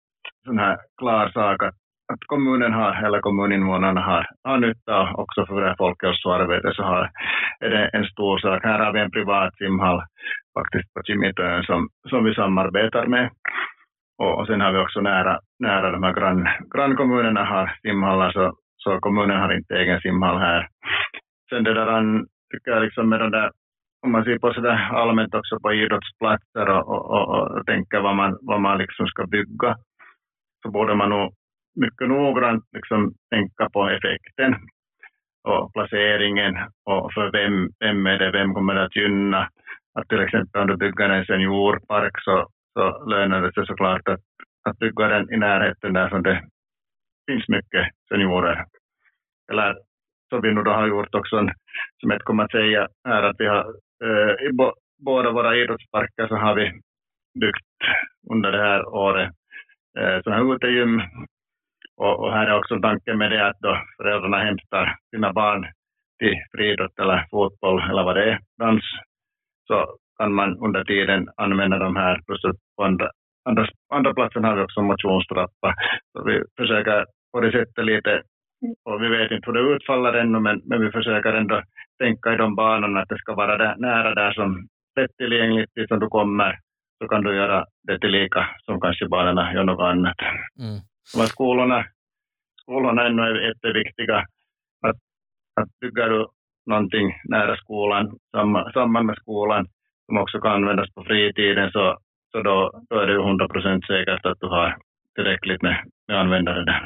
sån 0.46 0.60
här 0.60 0.78
klar 0.98 1.30
sak 1.30 1.64
att, 1.64 1.76
att 2.14 2.24
kommunen 2.28 2.74
har, 2.74 3.06
eller 3.06 3.20
kommuninvånarna 3.20 4.02
har, 4.02 4.28
har 4.44 4.58
nytta 4.58 5.14
också 5.14 5.46
för 5.46 5.62
det 5.62 5.76
folkhälsoarbetet 5.78 6.76
så 6.76 6.84
har, 6.84 7.12
är 7.60 7.70
det 7.70 7.88
en 7.88 8.06
stor 8.06 8.38
sak. 8.38 8.64
Här 8.64 8.80
har 8.80 8.94
vi 8.94 9.00
en 9.00 9.12
privat 9.12 9.56
simhall 9.56 10.02
faktiskt 10.60 10.94
på 10.94 11.04
Kimitön 11.04 11.64
som, 11.64 11.90
som 12.10 12.24
vi 12.24 12.36
samarbetar 12.36 13.06
med. 13.06 13.30
Och, 14.18 14.40
och 14.40 14.48
sen 14.48 14.62
har 14.62 14.72
vi 14.72 14.80
också 14.80 15.02
nära, 15.02 15.40
nära 15.60 15.92
de 15.92 16.04
här 16.04 16.14
grann, 16.14 16.48
grannkommunerna 16.76 17.46
har 17.46 17.76
simhallar, 17.82 18.32
så, 18.32 18.40
alltså 18.40 18.60
så 18.84 19.00
kommunen 19.00 19.40
har 19.40 19.54
inte 19.54 19.76
egen 19.76 20.02
simhall 20.02 20.38
här. 20.38 20.68
Sen 21.50 21.64
det 21.64 21.74
där, 21.74 22.22
tycker 22.52 22.72
jag 22.72 22.84
liksom 22.84 23.10
med 23.10 23.20
de 23.20 23.32
där, 23.32 23.52
om 24.06 24.12
man 24.12 24.24
ser 24.24 24.40
på 24.40 24.54
sådär 24.54 24.90
allmänt 24.92 25.36
också 25.36 25.60
på 25.60 25.74
idrottsplatser 25.74 26.70
och, 26.70 26.88
och, 26.90 27.06
och, 27.12 27.58
och 27.58 27.66
tänker 27.66 28.00
vad 28.02 28.16
man, 28.16 28.38
vad 28.42 28.62
man 28.62 28.78
liksom 28.78 29.08
ska 29.08 29.28
bygga, 29.28 29.76
så 30.62 30.72
borde 30.72 30.96
man 30.96 31.10
nog 31.10 31.34
mycket 31.76 32.08
noggrant 32.08 32.64
liksom 32.74 33.14
tänka 33.32 33.70
på 33.70 33.90
effekten 33.90 34.56
och 35.44 35.74
placeringen 35.74 36.54
och 36.86 37.14
för 37.14 37.32
vem, 37.32 37.70
vem 37.80 38.06
är 38.06 38.18
det, 38.20 38.32
vem 38.32 38.54
kommer 38.54 38.76
det 38.76 38.84
att 38.84 38.96
gynna. 38.96 39.50
Att 40.00 40.08
till 40.08 40.20
exempel 40.20 40.62
om 40.62 40.68
du 40.68 40.78
bygger 40.78 41.10
en 41.10 41.26
seniorpark 41.26 42.22
så 42.22 42.48
så 42.74 43.06
lönar 43.06 43.42
det 43.42 43.54
sig 43.54 43.66
såklart 43.66 44.08
att, 44.08 44.20
att 44.70 44.80
bygga 44.80 45.08
den 45.08 45.34
i 45.34 45.38
närheten 45.38 45.94
där 45.94 46.10
som 46.10 46.24
det 46.24 46.44
finns 47.28 47.48
mycket 47.48 47.88
seniorer. 48.10 48.66
Eller 49.52 49.78
som 50.30 50.42
vi 50.42 50.54
nu 50.54 50.62
då 50.64 50.72
har 50.72 50.88
gjort 50.88 51.16
också, 51.16 51.38
en, 51.38 51.52
som 52.02 52.10
jag 52.12 52.22
kommer 52.22 52.44
att 52.44 52.52
säga 52.52 52.88
här, 53.08 53.24
att 53.24 53.36
vi 53.40 53.46
har 53.46 53.76
eh, 54.04 54.48
i 54.48 54.54
bo, 54.54 54.72
båda 54.98 55.32
våra 55.32 55.56
idrottsparker 55.56 56.28
så 56.28 56.36
har 56.36 56.56
vi 56.56 56.82
byggt 57.40 57.80
under 58.32 58.52
det 58.52 58.62
här 58.62 58.88
året 58.88 59.32
eh, 60.00 60.22
sådana 60.22 60.44
här 60.44 60.56
utegym. 60.56 61.02
Och, 61.98 62.20
och, 62.20 62.34
här 62.34 62.48
är 62.48 62.58
också 62.58 62.80
tanken 62.80 63.18
med 63.18 63.32
det 63.32 63.48
att 63.48 63.60
då 63.60 63.82
föräldrarna 63.98 64.38
hämtar 64.38 64.96
sina 65.10 65.34
barn 65.34 65.68
till 66.20 66.36
friidrott 66.52 67.00
eller 67.00 67.28
fotboll 67.32 67.90
eller 67.90 68.04
vad 68.04 68.16
det 68.16 68.32
är, 68.32 68.40
dans, 68.58 68.84
så 69.68 69.98
kan 70.18 70.34
man 70.34 70.58
under 70.58 70.84
tiden 70.84 71.30
använda 71.38 71.78
de 71.80 71.96
här. 71.96 72.22
Plus 72.26 72.46
att 72.46 72.56
på 72.78 72.84
andra, 72.84 73.10
andra, 73.50 73.68
andra 73.94 74.14
platsen 74.14 74.44
har 74.44 74.56
vi 74.56 74.64
också 74.64 74.82
motionstrappa. 74.82 75.76
Så 76.12 76.24
vi 76.24 76.44
försöker 76.58 77.06
på 77.32 77.40
det 77.42 77.52
sättet 77.52 77.86
lite, 77.86 78.22
och 78.86 79.04
vi 79.04 79.08
vet 79.10 79.32
inte 79.32 79.46
hur 79.46 79.54
det 79.54 79.76
utfaller 79.76 80.14
ännu, 80.14 80.40
men, 80.40 80.62
men 80.66 80.82
vi 80.82 80.92
försöker 80.92 81.34
ändå 81.34 81.62
tänka 82.00 82.34
i 82.34 82.38
de 82.38 82.56
banorna 82.56 83.02
att 83.02 83.10
det 83.10 83.18
ska 83.18 83.34
vara 83.34 83.58
där, 83.58 83.76
nära 83.78 84.16
där 84.16 84.32
som 84.32 84.68
lättillgängligt 84.96 85.76
dit 85.76 85.88
som 85.88 86.00
du 86.00 86.08
kommer, 86.08 86.60
så 87.02 87.08
kan 87.08 87.24
du 87.24 87.36
göra 87.36 87.66
det 87.84 88.00
tillika 88.00 88.50
som 88.66 88.82
kanske 88.82 89.08
barnen 89.08 89.56
gör 89.56 89.64
något 89.64 89.84
annat. 89.92 90.20
Mm. 90.60 90.80
Men 91.18 91.28
skolorna, 91.28 91.86
skolorna 92.62 93.06
ännu 93.08 93.22
är 93.22 93.48
jätteviktiga. 93.48 94.18
Att, 94.88 95.00
att 95.62 95.70
bygger 95.82 96.10
du 96.10 96.28
någonting 96.66 97.22
nära 97.24 97.56
skolan, 97.56 98.18
samman, 98.32 98.72
samman 98.74 99.06
med 99.06 99.18
skolan, 99.18 99.68
som 100.14 100.22
också 100.22 100.40
kan 100.40 100.52
användas 100.52 100.94
på 100.96 101.04
fritiden 101.04 101.72
så, 101.72 101.98
så 102.32 102.42
då, 102.42 102.84
då 102.90 103.00
är 103.00 103.08
det 103.08 103.14
ju 103.14 103.20
100 103.20 103.48
procent 103.48 103.86
säkert 103.86 104.26
att 104.26 104.40
du 104.40 104.48
har 104.48 104.78
tillräckligt 105.16 105.62
med, 105.62 105.78
med 106.08 106.20
användare 106.20 106.66
där. 106.66 106.84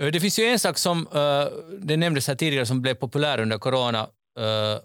Eh, 0.00 0.12
det 0.12 0.20
finns 0.20 0.38
ju 0.38 0.44
en 0.44 0.58
sak 0.58 0.78
som 0.78 0.98
eh, 1.14 1.46
det 1.78 1.96
nämndes 1.96 2.28
här 2.28 2.34
tidigare 2.34 2.66
som 2.66 2.82
blev 2.82 2.94
populär 2.94 3.40
under 3.40 3.58
corona. 3.58 4.02
Eh, 4.38 4.76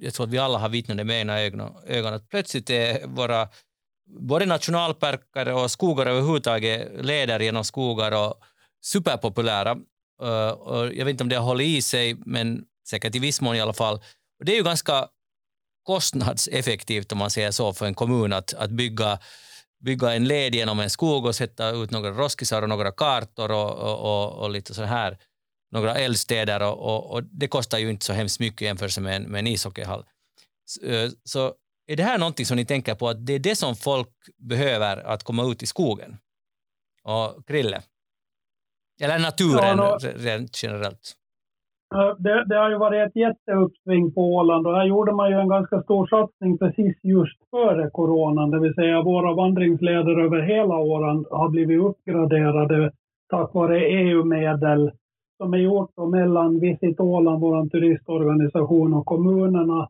jag 0.00 0.14
tror 0.14 0.26
att 0.26 0.32
vi 0.32 0.38
alla 0.38 0.58
har 0.58 0.68
vittnat 0.68 0.96
det 0.96 1.04
med 1.04 1.20
egna 1.20 1.68
ögon, 1.86 2.14
att 2.14 2.28
plötsligt 2.28 2.70
är 2.70 3.06
våra 3.06 3.48
både 4.20 4.46
nationalparker 4.46 5.54
och 5.54 5.70
skogar 5.70 6.06
överhuvudtaget 6.06 7.04
leder 7.04 7.40
genom 7.40 7.64
skogar 7.64 8.12
och 8.12 8.34
superpopulära. 8.84 9.76
Jag 10.92 11.04
vet 11.04 11.08
inte 11.08 11.24
om 11.24 11.28
det 11.28 11.36
har 11.36 11.44
hållit 11.44 11.66
i 11.66 11.82
sig, 11.82 12.16
men 12.26 12.64
säkert 12.90 13.14
i 13.14 13.18
viss 13.18 13.40
mån 13.40 13.56
i 13.56 13.60
alla 13.60 13.72
fall. 13.72 14.00
Det 14.44 14.52
är 14.52 14.56
ju 14.56 14.62
ganska 14.62 15.08
kostnadseffektivt 15.88 17.12
om 17.12 17.18
man 17.18 17.30
säger 17.30 17.50
så 17.50 17.72
för 17.72 17.86
en 17.86 17.94
kommun 17.94 18.32
att, 18.32 18.54
att 18.54 18.70
bygga, 18.70 19.18
bygga 19.84 20.14
en 20.14 20.24
led 20.24 20.54
genom 20.54 20.80
en 20.80 20.90
skog 20.90 21.24
och 21.24 21.34
sätta 21.34 21.70
ut 21.70 21.90
några 21.90 22.10
roskisar 22.10 22.62
och 22.62 22.68
några 22.68 22.92
kartor 22.92 23.50
och, 23.50 23.70
och, 23.70 23.98
och, 23.98 24.42
och 24.42 24.50
lite 24.50 24.74
så 24.74 24.82
här 24.82 25.18
några 25.70 25.94
eldstäder 25.94 26.62
och, 26.62 27.10
och, 27.10 27.24
det 27.24 27.48
kostar 27.48 27.78
ju 27.78 27.90
inte 27.90 28.04
så 28.04 28.12
hemskt 28.12 28.40
mycket 28.40 28.60
jämfört 28.60 28.98
med 28.98 29.16
en, 29.16 29.22
med 29.22 29.38
en 29.38 29.46
ishockeyhall. 29.46 30.04
Så, 30.64 30.80
så 31.24 31.54
är 31.86 31.96
det 31.96 32.02
här 32.02 32.18
någonting 32.18 32.46
som 32.46 32.56
ni 32.56 32.64
tänker 32.64 32.94
på 32.94 33.08
att 33.08 33.26
det 33.26 33.32
är 33.32 33.38
det 33.38 33.56
som 33.56 33.76
folk 33.76 34.08
behöver 34.38 34.96
att 34.96 35.22
komma 35.22 35.52
ut 35.52 35.62
i 35.62 35.66
skogen? 35.66 36.18
Och 37.02 37.46
Krille? 37.46 37.82
Eller 39.00 39.18
naturen 39.18 39.78
ja, 39.78 39.98
rent 40.02 40.62
generellt? 40.62 41.14
Det, 42.18 42.44
det, 42.44 42.56
har 42.56 42.70
ju 42.70 42.78
varit 42.78 43.06
ett 43.06 43.16
jätteuppsving 43.16 44.12
på 44.14 44.20
Åland 44.20 44.66
och 44.66 44.74
här 44.74 44.84
gjorde 44.84 45.12
man 45.12 45.30
ju 45.30 45.36
en 45.36 45.48
ganska 45.48 45.82
stor 45.82 46.06
satsning 46.06 46.58
precis 46.58 46.96
just 47.02 47.50
före 47.50 47.90
coronan, 47.90 48.50
det 48.50 48.60
vill 48.60 48.74
säga 48.74 49.02
våra 49.02 49.34
vandringsleder 49.34 50.20
över 50.20 50.40
hela 50.40 50.76
Åland 50.78 51.26
har 51.30 51.48
blivit 51.48 51.80
uppgraderade 51.80 52.92
tack 53.28 53.54
vare 53.54 53.80
EU-medel 53.80 54.90
som 55.36 55.54
är 55.54 55.58
gjort 55.58 55.96
mellan 56.12 56.60
Visit 56.60 57.00
Åland, 57.00 57.40
vår 57.40 57.68
turistorganisation 57.68 58.94
och 58.94 59.06
kommunerna. 59.06 59.88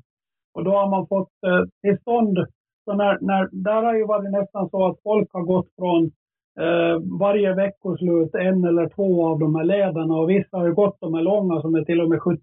Och 0.54 0.64
då 0.64 0.70
har 0.70 0.90
man 0.90 1.06
fått 1.06 1.32
eh, 1.46 1.64
till 1.82 1.98
stånd, 2.00 2.46
så 2.84 2.94
när, 2.94 3.18
när, 3.20 3.48
där 3.52 3.82
har 3.82 3.94
ju 3.94 4.06
varit 4.06 4.30
nästan 4.30 4.70
så 4.70 4.86
att 4.86 5.02
folk 5.02 5.32
har 5.32 5.42
gått 5.42 5.68
från 5.76 6.10
eh, 6.58 7.18
varje 7.20 7.54
veckoslut 7.54 8.34
en 8.34 8.64
eller 8.64 8.88
två 8.88 9.26
av 9.26 9.38
de 9.38 9.54
här 9.54 9.64
lederna 9.64 10.14
och 10.14 10.30
vissa 10.30 10.56
har 10.56 10.66
ju 10.66 10.74
gått 10.74 11.00
de 11.00 11.14
här 11.14 11.22
långa 11.22 11.60
som 11.60 11.74
är 11.74 11.84
till 11.84 12.00
och 12.00 12.08
med 12.08 12.22
70 12.22 12.42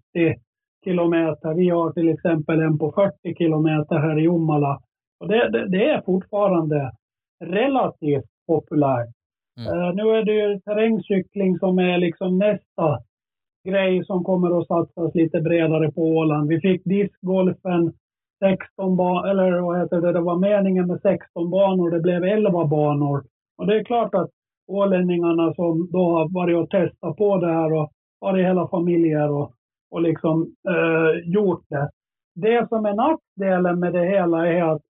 kilometer. 0.84 1.54
Vi 1.54 1.68
har 1.68 1.92
till 1.92 2.08
exempel 2.08 2.60
en 2.60 2.78
på 2.78 2.92
40 2.92 3.34
kilometer 3.38 3.96
här 3.96 4.18
i 4.18 4.22
Jomala. 4.22 4.80
Och 5.20 5.28
det, 5.28 5.50
det, 5.50 5.68
det 5.68 5.90
är 5.90 6.00
fortfarande 6.00 6.92
relativt 7.44 8.30
populärt. 8.46 9.08
Mm. 9.60 9.78
Uh, 9.78 9.94
nu 9.94 10.02
är 10.02 10.24
det 10.24 10.32
ju 10.32 10.60
terrängcykling 10.60 11.58
som 11.58 11.78
är 11.78 11.98
liksom 11.98 12.38
nästa 12.38 12.98
grej 13.68 14.04
som 14.04 14.24
kommer 14.24 14.58
att 14.58 14.66
satsas 14.66 15.14
lite 15.14 15.40
bredare 15.40 15.92
på 15.92 16.02
Åland. 16.02 16.48
Vi 16.48 16.60
fick 16.60 16.84
discgolfen 16.84 17.92
16 18.38 18.96
banor, 18.96 19.28
eller 19.28 19.60
vad 19.60 19.78
heter 19.80 20.00
det, 20.00 20.12
det 20.12 20.20
var 20.20 20.38
meningen 20.38 20.86
med 20.86 21.00
16 21.00 21.50
banor, 21.50 21.90
det 21.90 22.00
blev 22.00 22.24
11 22.24 22.64
banor. 22.64 23.24
Och 23.58 23.66
det 23.66 23.76
är 23.76 23.84
klart 23.84 24.14
att 24.14 24.30
ålänningarna 24.68 25.54
som 25.54 25.88
då 25.92 26.10
har 26.10 26.34
varit 26.34 26.56
och 26.56 26.70
testat 26.70 27.16
på 27.16 27.36
det 27.36 27.52
här 27.52 27.72
och 27.72 27.90
varit 28.20 28.46
hela 28.46 28.68
familjer 28.68 29.30
och, 29.30 29.52
och 29.90 30.02
liksom 30.02 30.54
eh, 30.68 31.32
gjort 31.32 31.64
det. 31.68 31.90
Det 32.34 32.68
som 32.68 32.86
är 32.86 32.94
nackdelen 32.94 33.80
med 33.80 33.92
det 33.92 34.06
hela 34.06 34.48
är 34.48 34.62
att 34.62 34.82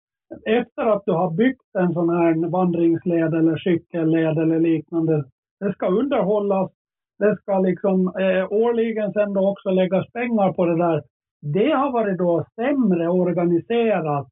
efter 0.47 0.83
att 0.83 1.03
du 1.07 1.13
har 1.13 1.31
byggt 1.31 1.75
en 1.79 1.93
sån 1.93 2.11
här 2.11 2.51
vandringsled 2.51 3.35
eller 3.35 3.57
cykelled 3.57 4.39
eller 4.39 4.61
liknande, 4.61 5.25
det 5.61 5.73
ska 5.73 5.87
underhållas, 5.87 6.71
det 7.19 7.37
ska 7.37 7.59
liksom 7.59 8.09
eh, 8.09 8.53
årligen 8.53 9.13
sen 9.13 9.33
då 9.33 9.49
också 9.49 9.71
läggas 9.71 10.13
pengar 10.13 10.53
på 10.53 10.67
det 10.67 10.77
där. 10.77 11.03
Det 11.43 11.71
har 11.71 11.93
varit 11.93 12.19
då 12.19 12.47
sämre 12.55 13.09
organiserat 13.09 14.29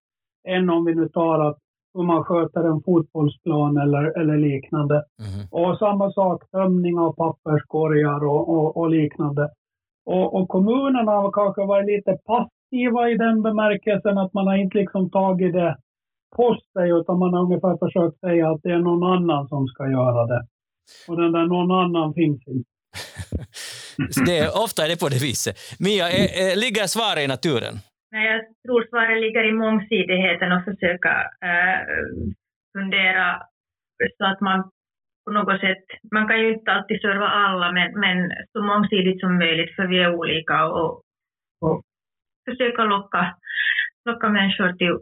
än 0.49 0.71
om 0.71 0.85
vi 0.85 0.95
nu 0.95 1.09
tar 1.09 1.39
att 1.49 1.59
hur 1.95 2.03
man 2.03 2.25
sköter 2.25 2.65
en 2.65 2.83
fotbollsplan 2.83 3.77
eller, 3.77 4.21
eller 4.21 4.37
liknande. 4.37 4.95
Mm. 4.95 5.47
Och 5.51 5.79
samma 5.79 6.13
sak, 6.13 6.51
tömning 6.51 6.99
av 6.99 7.13
papperskorgar 7.13 8.25
och, 8.25 8.49
och, 8.49 8.77
och, 8.77 8.91
liknande. 8.91 9.49
Och, 10.07 10.35
och 10.35 10.49
kommunerna 10.49 11.13
har 11.13 11.33
kanske 11.33 11.65
varit 11.67 11.87
lite 11.87 12.19
passiva 12.27 13.11
i 13.11 13.17
den 13.17 13.43
bemärkelsen 13.43 14.19
att 14.19 14.35
man 14.35 14.47
har 14.47 14.57
inte 14.57 14.79
liksom 14.79 15.11
tagit 15.11 15.53
det 15.53 15.77
på 16.37 16.57
sig 16.73 16.91
utan 16.91 17.19
man 17.19 17.35
har 17.35 17.43
ungefär 17.43 17.77
försökt 17.87 18.21
säga 18.21 18.51
att 18.51 18.63
det 18.63 18.71
är 18.71 18.79
någon 18.79 19.05
annan 19.13 19.49
som 19.49 19.67
ska 19.67 19.91
göra 19.91 20.27
det. 20.27 20.47
Och 21.09 21.17
den 21.17 21.33
där 21.33 21.47
någon 21.47 21.71
annan 21.71 22.15
finns 22.15 22.43
inte. 22.47 22.71
det 24.27 24.39
är, 24.39 24.65
ofta 24.65 24.85
är 24.85 24.89
det 24.89 25.01
på 25.01 25.09
det 25.09 25.23
viset. 25.23 25.57
Mia, 25.79 26.11
är, 26.11 26.27
är, 26.43 26.57
ligger 26.57 26.87
svaret 26.87 27.25
i 27.25 27.27
naturen? 27.27 27.75
Nej, 28.15 28.27
jag 28.27 28.41
tror 28.63 28.87
svaret 28.91 29.21
ligger 29.21 29.45
i 29.45 29.53
mångsidigheten 29.53 30.53
och 30.53 30.65
försöka 30.65 31.13
äh, 31.51 31.81
fundera 32.73 33.43
så 34.19 34.25
att 34.25 34.41
man 34.41 34.71
på 35.25 35.31
något 35.31 35.61
sätt, 35.61 35.85
man 36.13 36.29
kan 36.29 36.41
ju 36.41 36.55
inte 36.55 36.73
alltid 36.73 37.01
serva 37.01 37.29
alla, 37.29 37.73
men, 37.73 38.01
men 38.01 38.33
så 38.53 38.63
mångsidigt 38.63 39.21
som 39.21 39.39
möjligt 39.39 39.77
för 39.77 39.87
vi 39.87 39.99
är 39.99 40.15
olika 40.15 40.67
och, 40.67 41.03
och 41.61 41.83
försöka 42.49 42.85
locka, 42.85 43.37
locka 44.05 44.29
människor 44.29 44.73
till 44.73 44.99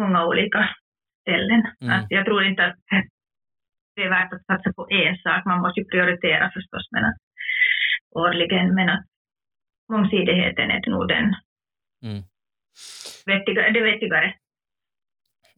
många 0.00 0.26
olika 0.26 0.68
ställen. 1.20 1.62
Mm. 1.80 1.98
Att 1.98 2.06
jag 2.10 2.24
tror 2.24 2.44
inte 2.44 2.64
att 2.64 2.76
det 3.96 4.02
är 4.02 4.10
värt 4.10 4.32
att 4.32 4.46
satsa 4.46 4.72
på 4.72 4.86
en 4.90 5.16
sak, 5.16 5.44
man 5.44 5.60
måste 5.60 5.80
ju 5.80 5.86
prioritera 5.86 6.50
förstås 6.50 6.88
men 6.90 7.04
att, 7.04 7.16
årligen, 8.10 8.74
men 8.74 8.88
att 8.88 9.06
mångsidigheten 9.92 10.70
är 10.70 10.90
nog 10.90 11.08
den 11.08 11.26
mm. 12.04 12.22
vettiga, 13.26 13.62
det 13.74 13.82
vettigare. 13.90 14.34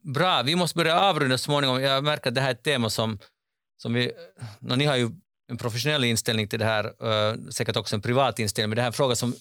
Bra, 0.03 0.43
vi 0.43 0.57
måste 0.57 0.77
börja 0.77 1.01
avrunda 1.01 1.39
småningom. 1.39 1.83
Jag 1.83 2.05
märker 2.05 2.29
att 2.29 2.35
det 2.35 2.41
här 2.41 2.49
är 2.49 2.55
ett 2.55 2.63
tema 2.63 2.91
som, 2.91 3.19
som 3.83 3.95
vi... 3.95 4.13
No, 4.61 4.75
ni 4.75 4.85
har 4.85 4.97
ju 4.97 5.09
en 5.51 5.57
professionell 5.57 6.05
inställning 6.05 6.49
till 6.49 6.59
det 6.59 6.65
här, 6.65 6.85
uh, 6.85 7.49
säkert 7.51 7.77
också 7.77 7.97
en 7.97 8.03
privat 8.03 8.39
inställning, 8.39 8.71
men 8.71 8.77
det 8.77 8.83
här 8.83 8.87
är 8.87 8.93
en 8.93 9.01
fråga 9.03 9.15
som 9.15 9.35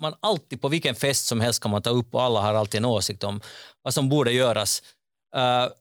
man 0.00 0.14
alltid 0.20 0.60
på 0.60 0.68
vilken 0.68 0.94
fest 0.94 1.26
som 1.26 1.40
helst 1.40 1.62
kan 1.62 1.70
man 1.70 1.82
ta 1.82 1.90
upp 1.90 2.14
och 2.14 2.22
alla 2.22 2.40
har 2.40 2.54
alltid 2.54 2.78
en 2.78 2.84
åsikt 2.84 3.24
om 3.24 3.40
vad 3.82 3.94
som 3.94 4.08
borde 4.08 4.32
göras. 4.32 4.82
Uh, 5.36 5.72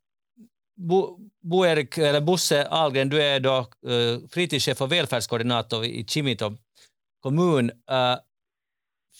Bo, 0.76 1.20
Bo 1.41 1.66
Erik, 1.66 1.97
eller 1.97 2.22
Bosse 2.22 2.68
Ahlgren, 2.70 3.10
du 3.10 3.22
är 3.22 3.39
då 3.39 3.60
uh, 3.88 4.28
fritidschef 4.30 4.82
och 4.82 4.91
välfärdskoordinator 4.91 5.86
i 5.86 6.06
Kimito 6.08 6.58
kommun. 7.22 7.70
Uh, 7.70 8.18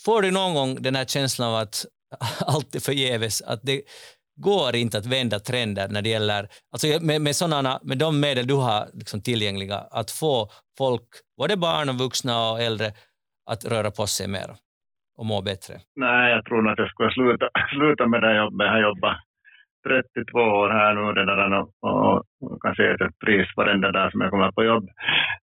får 0.05 0.21
du 0.21 0.31
någon 0.31 0.53
gång 0.53 0.81
den 0.81 0.95
här 0.95 1.05
känslan 1.05 1.49
av 1.49 1.55
att 1.55 1.85
allt 2.47 2.75
är 2.75 2.79
förgäves, 2.79 3.41
att 3.41 3.61
det 3.63 3.81
går 4.35 4.75
inte 4.75 4.97
att 4.97 5.05
vända 5.05 5.39
trender 5.39 5.87
när 5.89 6.01
det 6.01 6.09
gäller, 6.09 6.47
alltså 6.71 6.87
med, 7.01 7.21
med, 7.21 7.35
sådana, 7.35 7.79
med 7.83 7.97
de 7.97 8.19
medel 8.19 8.47
du 8.47 8.53
har 8.53 8.81
liksom 8.93 9.21
tillgängliga, 9.21 9.79
att 9.99 10.11
få 10.11 10.47
folk, 10.77 11.07
både 11.37 11.57
barn 11.57 11.89
och 11.89 11.95
vuxna 11.95 12.51
och 12.51 12.59
äldre, 12.61 12.87
att 13.51 13.65
röra 13.71 13.91
på 13.91 14.07
sig 14.07 14.27
mer 14.27 14.49
och 15.17 15.25
må 15.25 15.41
bättre? 15.41 15.73
Nej, 15.95 16.31
jag 16.31 16.45
tror 16.45 16.61
nog 16.61 16.71
att 16.71 16.83
jag 16.83 16.89
skulle 16.89 17.11
sluta, 17.11 17.49
sluta 17.75 18.07
med 18.07 18.21
det 18.23 18.37
jobbet. 18.37 18.65
Jag 18.65 18.73
har 18.73 18.81
jobbat 18.89 19.17
32 19.87 20.39
år 20.39 20.69
här 20.69 20.93
nu 20.95 21.01
redan 21.19 21.53
och, 21.59 21.69
och, 21.87 22.15
och 22.41 22.61
kan 22.61 22.75
se 22.75 22.83
ett 22.83 23.19
pris 23.25 23.47
varenda 23.55 23.91
dag 23.91 24.11
som 24.11 24.21
jag 24.21 24.31
kommer 24.31 24.51
på 24.51 24.63
jobb. 24.63 24.85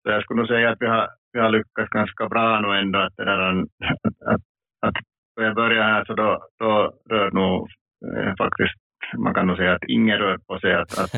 Så 0.02 0.10
jag 0.10 0.22
skulle 0.22 0.40
nog 0.40 0.48
säga 0.48 0.70
att 0.70 0.80
vi 0.80 0.86
har, 0.86 1.08
vi 1.32 1.40
har 1.40 1.50
lyckats 1.50 1.90
ganska 1.90 2.28
bra 2.28 2.60
nu 2.60 2.78
ändå. 2.78 2.98
Att, 2.98 3.12
det 3.16 3.24
där, 3.24 3.60
att, 3.60 4.34
att, 4.34 4.40
att 4.86 4.94
då 5.36 5.42
jag 5.42 5.54
började 5.54 5.92
här 5.92 6.04
så 6.04 6.14
då, 6.14 6.46
då 6.58 6.92
rör 7.10 7.30
nog 7.30 7.68
eh, 8.16 8.34
faktiskt 8.38 8.82
man 9.18 9.34
kan 9.34 9.46
nog 9.46 9.56
säga 9.56 9.72
att 9.72 9.84
ingen 9.88 10.18
rör 10.18 10.38
på 10.38 10.58
sig. 10.58 10.74
Att, 10.82 10.98
att 10.98 11.12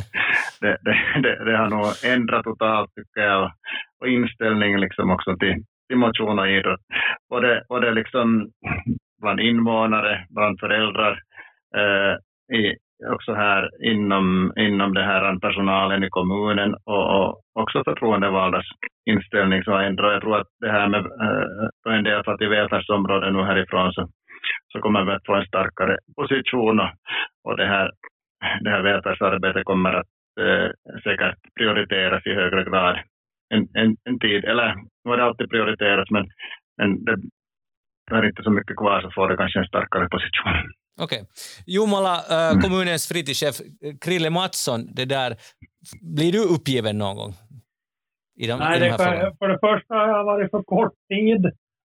det, 0.61 0.77
det, 0.83 0.97
det, 1.23 1.45
det, 1.45 1.57
har 1.57 1.71
nog 1.71 1.87
ändrat 2.05 2.45
totalt 2.45 2.91
tycker 2.95 3.21
jag 3.21 3.43
och, 3.45 3.51
och 4.01 4.09
inställningen 4.09 4.81
liksom 4.81 5.11
också 5.11 5.37
till, 5.37 5.65
till 5.89 5.97
motion 5.97 6.39
och 6.39 6.49
idrott. 6.49 6.81
Både, 7.31 7.65
både 7.69 7.91
liksom 7.91 8.51
bland 9.23 9.41
invånare, 9.41 10.27
bland 10.31 10.61
föräldrar, 10.61 11.23
eh, 11.77 12.17
i, 12.57 12.77
också 13.13 13.35
här 13.35 13.71
inom, 13.83 14.53
inom 14.57 14.95
det 14.95 15.05
här 15.05 15.39
personalen 15.39 16.05
i 16.05 16.09
kommunen 16.11 16.75
och, 16.85 17.21
och 17.21 17.41
också 17.55 17.85
förtroendevaldas 17.85 18.65
inställning 19.11 19.65
så 19.65 19.71
har 19.71 19.83
ändrat. 19.83 20.13
Jag 20.13 20.23
tror 20.23 20.37
att 20.41 20.47
det 20.61 20.71
här 20.71 20.89
med 20.89 21.01
eh, 21.01 21.69
på 21.85 21.91
en 21.91 22.05
del 22.05 22.23
i 22.41 22.47
välfärdsområden 22.47 23.33
nu 23.33 23.43
härifrån 23.43 23.93
så, 23.93 24.09
så 24.73 24.81
kommer 24.81 25.05
vi 25.05 25.13
att 25.13 25.27
få 25.27 25.35
en 25.35 25.47
starkare 25.47 25.99
position 26.17 26.81
och, 26.81 26.91
och 27.45 27.57
det, 27.57 27.67
här, 27.67 27.91
det 28.61 28.71
här 28.71 28.83
välfärdsarbetet 28.83 29.65
kommer 29.65 29.93
att 29.93 30.13
eh, 30.41 30.71
säkert 31.05 31.39
prioriteras 31.59 32.27
i 32.27 32.35
högre 32.35 32.65
grad 32.65 32.99
en, 33.55 33.69
en, 33.75 33.97
en 34.05 34.19
tid. 34.19 34.45
Eller 34.45 34.75
nu 34.75 35.11
har 35.11 35.17
det 35.17 35.25
alltid 35.25 35.51
prioriterats 35.51 36.11
men, 36.11 36.27
men 36.79 37.05
det 37.05 38.17
är 38.17 38.25
inte 38.25 38.43
så 38.43 38.51
mycket 38.51 38.77
kvar 38.77 39.01
så 39.01 39.11
får 39.11 39.29
det 39.29 39.37
kanske 39.37 39.59
en 39.59 39.67
starkare 39.67 40.09
position. 40.09 40.73
Okej. 41.01 41.21
Okay. 41.23 41.25
Jomala, 41.67 42.15
äh, 42.35 42.61
kommunens 42.61 43.09
fritidschef 43.09 43.57
Krille 44.01 44.31
Mattsson, 44.31 44.81
det 44.95 45.05
där, 45.05 45.37
blir 46.17 46.33
du 46.33 46.45
uppgiven 46.55 46.99
någon 46.99 47.17
gång? 47.17 47.33
I 48.37 48.47
de, 48.47 48.59
Nej, 48.59 48.77
i 48.77 48.81
de 48.81 48.91
det 48.91 48.99
för, 48.99 49.37
för 49.39 49.49
det 49.49 49.59
första 49.59 49.95
har 49.95 50.09
jag 50.09 50.25
varit 50.25 50.51
för 50.51 50.63
kort 50.63 50.95
tid 51.09 51.43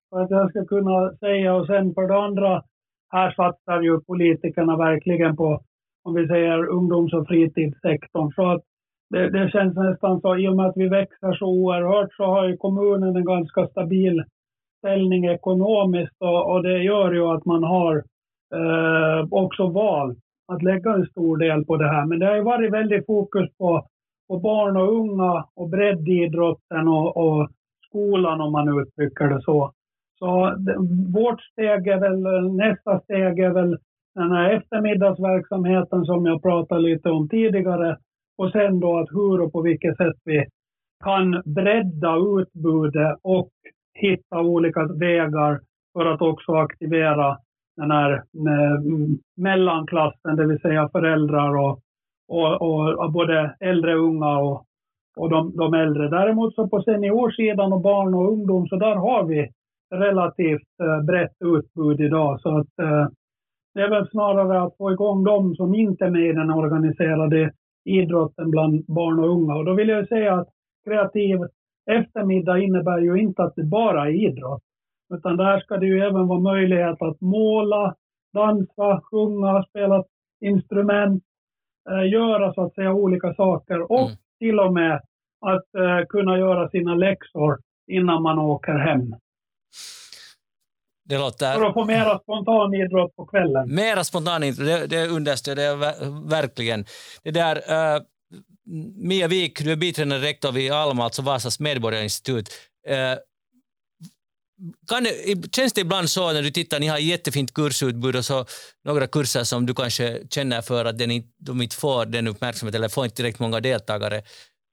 för 0.09 0.21
att 0.21 0.29
jag 0.29 0.49
ska 0.49 0.65
kunna 0.65 1.15
säga 1.17 1.53
och 1.53 1.67
sen 1.67 1.93
för 1.93 2.07
det 2.07 2.17
andra, 2.17 2.63
här 3.11 3.31
satsar 3.31 3.81
ju 3.81 4.01
politikerna 4.01 4.77
verkligen 4.77 5.35
på, 5.35 5.61
om 6.03 6.13
vi 6.13 6.27
säger 6.27 6.67
ungdoms 6.67 7.13
och 7.13 7.27
fritidssektorn. 7.27 8.31
Så 8.35 8.51
att 8.51 8.61
det, 9.09 9.29
det 9.29 9.51
känns 9.51 9.75
nästan 9.75 10.21
så, 10.21 10.37
i 10.37 10.47
och 10.47 10.55
med 10.55 10.65
att 10.65 10.77
vi 10.77 10.87
växer 10.87 11.33
så 11.33 11.45
oerhört 11.45 12.13
så 12.13 12.23
har 12.25 12.47
ju 12.47 12.57
kommunen 12.57 13.15
en 13.15 13.25
ganska 13.25 13.67
stabil 13.67 14.23
ställning 14.77 15.25
ekonomiskt 15.25 16.15
och, 16.19 16.51
och 16.51 16.63
det 16.63 16.83
gör 16.83 17.11
ju 17.13 17.23
att 17.23 17.45
man 17.45 17.63
har 17.63 18.03
eh, 18.53 19.27
också 19.31 19.67
valt 19.67 20.17
att 20.47 20.63
lägga 20.63 20.93
en 20.93 21.05
stor 21.05 21.37
del 21.37 21.65
på 21.65 21.77
det 21.77 21.87
här. 21.87 22.05
Men 22.05 22.19
det 22.19 22.25
har 22.25 22.35
ju 22.35 22.41
varit 22.41 22.73
väldigt 22.73 23.05
fokus 23.05 23.49
på, 23.57 23.87
på 24.27 24.39
barn 24.39 24.77
och 24.77 24.93
unga 24.93 25.45
och 25.55 25.69
breddidrotten 25.69 26.87
och, 26.87 27.17
och 27.17 27.49
skolan 27.87 28.41
om 28.41 28.51
man 28.51 28.79
uttrycker 28.81 29.27
det 29.27 29.41
så. 29.41 29.71
Så 30.19 30.55
det, 30.57 30.75
vårt 31.13 31.41
steg 31.41 31.87
är 31.87 31.99
väl, 31.99 32.53
nästa 32.53 32.99
steg 32.99 33.39
är 33.39 33.49
väl 33.49 33.77
den 34.15 34.31
här 34.31 34.49
eftermiddagsverksamheten 34.49 36.05
som 36.05 36.25
jag 36.25 36.41
pratade 36.41 36.81
lite 36.81 37.09
om 37.09 37.29
tidigare. 37.29 37.97
Och 38.37 38.51
sen 38.51 38.79
då 38.79 38.99
att 38.99 39.09
hur 39.11 39.41
och 39.41 39.51
på 39.51 39.61
vilket 39.61 39.97
sätt 39.97 40.17
vi 40.25 40.45
kan 41.03 41.41
bredda 41.45 42.15
utbudet 42.39 43.17
och 43.21 43.49
hitta 43.93 44.39
olika 44.39 44.83
vägar 44.83 45.59
för 45.93 46.05
att 46.05 46.21
också 46.21 46.51
aktivera 46.53 47.37
den 47.79 47.91
här 47.91 48.11
eh, 48.13 48.79
mellanklassen, 49.37 50.35
det 50.35 50.47
vill 50.47 50.59
säga 50.59 50.89
föräldrar 50.89 51.57
och, 51.57 51.81
och, 52.27 52.61
och 53.03 53.11
både 53.11 53.55
äldre, 53.59 53.95
och 53.95 54.07
unga 54.07 54.37
och, 54.37 54.65
och 55.17 55.29
de, 55.29 55.57
de 55.57 55.73
äldre. 55.73 56.09
Däremot 56.09 56.55
så 56.55 56.67
på 56.67 56.81
seniorsidan 56.81 57.73
och 57.73 57.81
barn 57.81 58.13
och 58.13 58.31
ungdom 58.31 58.67
så 58.67 58.75
där 58.75 58.95
har 58.95 59.23
vi 59.23 59.49
relativt 59.95 60.79
eh, 60.83 61.05
brett 61.05 61.35
utbud 61.39 62.01
idag. 62.01 62.41
Så 62.41 62.57
att, 62.57 62.79
eh, 62.79 63.07
det 63.73 63.81
är 63.81 63.89
väl 63.89 64.09
snarare 64.09 64.61
att 64.61 64.77
få 64.77 64.91
igång 64.91 65.23
de 65.23 65.55
som 65.55 65.75
inte 65.75 66.05
är 66.05 66.09
med 66.09 66.29
i 66.29 66.33
den 66.33 66.51
organiserade 66.51 67.51
idrotten 67.85 68.51
bland 68.51 68.85
barn 68.87 69.19
och 69.19 69.29
unga. 69.29 69.55
Och 69.55 69.65
då 69.65 69.73
vill 69.73 69.89
jag 69.89 70.07
säga 70.07 70.33
att 70.33 70.47
kreativ 70.87 71.39
eftermiddag 71.91 72.59
innebär 72.59 72.99
ju 72.99 73.15
inte 73.15 73.43
att 73.43 73.55
det 73.55 73.63
bara 73.63 74.07
är 74.07 74.27
idrott. 74.27 74.61
Utan 75.13 75.37
där 75.37 75.59
ska 75.59 75.77
det 75.77 75.85
ju 75.85 75.99
även 75.99 76.27
vara 76.27 76.39
möjlighet 76.39 77.01
att 77.01 77.21
måla, 77.21 77.95
dansa, 78.33 79.01
sjunga, 79.03 79.63
spela 79.63 80.03
instrument, 80.41 81.23
eh, 81.89 82.11
göra 82.11 82.53
så 82.53 82.65
att 82.65 82.73
säga 82.73 82.93
olika 82.93 83.33
saker 83.33 83.91
och 83.91 84.07
mm. 84.07 84.17
till 84.39 84.59
och 84.59 84.73
med 84.73 84.95
att 85.45 85.75
eh, 85.75 86.05
kunna 86.09 86.37
göra 86.37 86.69
sina 86.69 86.95
läxor 86.95 87.59
innan 87.87 88.23
man 88.23 88.39
åker 88.39 88.73
hem. 88.73 89.15
Det 91.05 91.17
låter... 91.17 91.53
För 91.53 91.65
att 91.65 91.73
få 91.73 91.85
mera 91.85 92.19
spontan 92.19 92.73
idrott 92.73 93.15
på 93.15 93.25
kvällen. 93.25 93.75
Mera 93.75 94.03
spontan 94.03 94.43
idrott, 94.43 94.67
det, 94.67 94.87
det 94.87 95.07
understöder 95.07 95.63
jag 95.63 95.77
verkligen. 96.29 96.85
Det 97.23 97.31
där, 97.31 97.55
uh, 97.55 98.01
Mia 98.95 99.27
Wik, 99.27 99.63
du 99.63 99.71
är 99.71 99.75
biträdande 99.75 100.17
rektor 100.27 100.51
vid 100.51 100.71
Alma, 100.71 101.03
alltså 101.03 101.21
Vasas 101.21 101.59
medborgarinstitut. 101.59 102.49
Uh, 102.89 102.95
kan 104.89 105.05
känns 105.55 105.73
det 105.73 105.81
ibland 105.81 106.09
så 106.09 106.33
när 106.33 106.41
du 106.41 106.51
tittar, 106.51 106.79
ni 106.79 106.87
har 106.87 106.97
jättefint 106.97 107.53
kursutbud 107.53 108.15
och 108.15 108.25
så 108.31 108.45
några 108.89 109.07
kurser 109.07 109.43
som 109.51 109.65
du 109.65 109.73
kanske 109.73 110.05
känner 110.35 110.61
för 110.69 110.85
att 110.85 110.97
den, 111.01 111.09
de 111.47 111.53
inte 111.65 111.75
får 111.83 112.05
den 112.05 112.27
uppmärksamhet 112.27 112.75
eller 112.75 112.89
får 112.95 113.03
inte 113.03 113.15
tillräckligt 113.15 113.45
många 113.47 113.59
deltagare. 113.59 114.17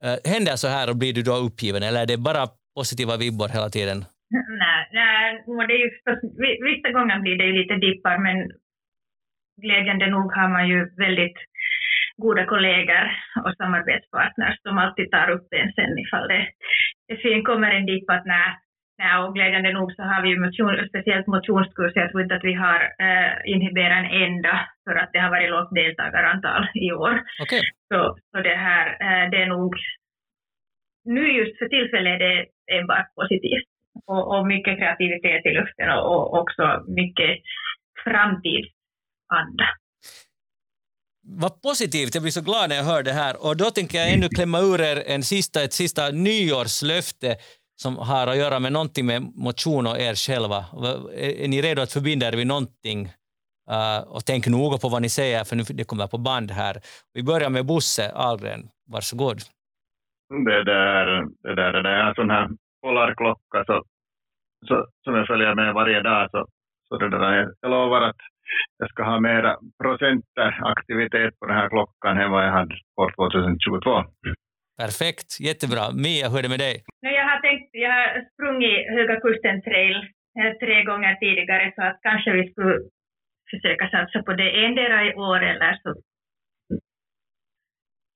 Uh, 0.05 0.17
händer 0.33 0.57
så 0.57 0.69
här 0.77 0.87
och 0.91 0.97
blir 0.97 1.13
du 1.13 1.23
då 1.23 1.35
uppgiven 1.47 1.83
eller 1.83 2.01
är 2.03 2.07
det 2.07 2.19
bara 2.31 2.43
positiva 2.79 3.15
vibbar 3.17 3.49
hela 3.57 3.71
tiden? 3.77 3.99
Nej, 4.63 4.81
nej 4.99 5.67
det 5.69 5.75
är 5.79 5.83
ju 5.85 5.91
förstås, 5.97 6.21
vissa 6.71 6.91
gånger 6.97 7.19
blir 7.25 7.37
det 7.39 7.47
ju 7.51 7.55
lite 7.61 7.75
dippar 7.87 8.19
men 8.27 8.37
glädjande 9.63 10.07
nog 10.11 10.29
har 10.39 10.49
man 10.57 10.69
ju 10.69 10.79
väldigt 11.05 11.39
goda 12.17 12.45
kollegor 12.53 13.05
och 13.45 13.57
samarbetspartners 13.61 14.57
som 14.63 14.79
alltid 14.79 15.11
tar 15.11 15.29
upp 15.31 15.49
en 15.51 15.73
sen 15.77 15.99
ifall 16.05 16.29
det, 16.29 16.45
det 17.09 17.43
kommer 17.43 17.71
en 17.71 17.87
dipp 17.87 18.11
att 18.11 18.27
nej, 18.27 18.51
Ja, 18.99 19.13
och 19.25 19.35
glädjande 19.35 19.73
nog 19.73 19.93
så 19.93 20.03
har 20.03 20.23
vi 20.23 20.39
motion, 20.39 20.89
speciellt 20.89 21.27
motionskurser, 21.27 22.01
jag 22.01 22.11
tror 22.11 22.23
inte 22.23 22.35
att 22.35 22.51
vi 22.51 22.55
har 22.55 22.81
eh, 23.07 23.33
inhiberat 23.53 23.99
en 23.99 24.11
enda 24.23 24.55
för 24.85 24.95
att 24.95 25.11
det 25.13 25.19
har 25.19 25.31
varit 25.31 25.51
lågt 25.51 25.75
deltagarantal 25.75 26.63
i 26.75 26.93
år. 26.93 27.15
Okej. 27.43 27.63
Så, 27.91 28.19
så 28.31 28.39
det 28.49 28.59
här, 28.69 28.87
eh, 29.07 29.31
det 29.31 29.39
är 29.43 29.47
nog, 29.47 29.75
nu 31.05 31.25
just 31.39 31.59
för 31.59 31.69
tillfället 31.69 32.13
är 32.13 32.19
det 32.19 32.47
enbart 32.77 33.15
positivt 33.15 33.69
och, 34.07 34.25
och 34.35 34.47
mycket 34.47 34.79
kreativitet 34.79 35.47
i 35.47 35.51
luften 35.59 35.89
och, 35.91 36.05
och 36.11 36.41
också 36.41 36.65
mycket 37.01 37.33
framtidsanda. 38.05 39.67
Vad 41.29 41.63
positivt, 41.63 42.15
jag 42.15 42.23
blir 42.23 42.39
så 42.39 42.45
glad 42.49 42.69
när 42.69 42.77
jag 42.77 42.85
hör 42.85 43.03
det 43.03 43.13
här. 43.13 43.35
Och 43.47 43.57
då 43.57 43.65
tänker 43.65 43.99
jag 43.99 44.13
ännu 44.13 44.29
klämma 44.29 44.59
ur 44.61 44.81
er 44.81 45.03
en 45.15 45.23
sista, 45.23 45.63
ett 45.63 45.73
sista 45.73 46.11
nyårslöfte 46.11 47.37
som 47.83 47.97
har 47.97 48.27
att 48.27 48.37
göra 48.37 48.59
med 48.59 48.73
någonting 48.73 49.07
med 49.07 49.23
motion 49.23 49.87
och 49.87 49.99
er 49.99 50.15
själva. 50.15 50.61
Är, 51.15 51.49
ni 51.49 51.63
redo 51.63 51.83
att 51.83 51.93
förbinda 51.93 52.29
er 52.29 52.33
vid 52.33 52.47
någonting? 52.47 53.01
Uh, 53.71 54.01
och 54.15 54.23
tänk 54.27 54.47
noga 54.47 54.79
på 54.79 54.89
vad 54.89 55.03
ni 55.03 55.09
säger, 55.09 55.45
för 55.45 55.57
nu, 55.57 55.63
det 55.63 55.85
kommer 55.85 56.07
på 56.07 56.19
band 56.19 56.51
här. 56.51 56.75
Vi 57.15 57.23
börjar 57.23 57.51
med 57.51 57.67
Bosse 57.67 58.13
Ahlgren. 58.15 58.63
Varsågod. 58.93 59.39
Det 60.29 60.65
där, 60.65 61.07
det 61.43 61.55
där, 61.55 61.73
det 61.73 61.83
där 61.83 61.91
är 61.91 62.09
en 62.09 62.15
sån 62.15 62.31
här 62.31 62.49
polarklocka 62.83 63.65
så, 63.67 63.83
så, 64.69 64.87
som 65.05 65.15
jag 65.15 65.27
följer 65.27 65.55
med 65.55 65.75
varje 65.75 66.03
dag. 66.03 66.31
Så, 66.31 66.47
så 66.89 66.97
det 66.97 67.11
där, 67.11 67.49
jag 67.61 67.71
lovar 67.71 68.03
att 68.03 68.21
jag 68.79 68.89
ska 68.91 69.03
ha 69.03 69.21
mera 69.21 69.57
procenter 69.83 70.61
aktivitet 70.65 71.39
på 71.39 71.47
den 71.47 71.57
här 71.57 71.69
klockan 71.69 72.19
än 72.19 72.31
vad 72.31 72.47
jag 72.47 72.53
hade 72.53 72.75
på 72.97 73.11
2022. 73.17 74.05
Perfekt, 74.83 75.31
jättebra. 75.49 75.83
Mia, 76.05 76.29
hur 76.29 76.39
är 76.39 76.43
det 76.43 76.55
med 76.57 76.65
dig? 76.69 76.77
Jag 77.01 77.27
har 77.31 77.39
tänkt, 77.47 77.69
jag 77.73 77.93
har 77.99 78.09
sprungit 78.33 78.79
Höga 78.97 79.17
Kusten 79.21 79.63
trail 79.63 79.97
eh, 80.39 80.53
tre 80.63 80.77
gånger 80.85 81.15
tidigare 81.15 81.73
så 81.77 81.83
att 81.89 81.99
kanske 82.09 82.31
vi 82.39 82.51
skulle 82.51 82.75
försöka 83.51 83.85
satsa 83.95 84.23
på 84.23 84.33
det 84.41 84.51
endera 84.67 84.99
i 85.09 85.15
år 85.15 85.41
eller 85.53 85.73
så 85.83 85.91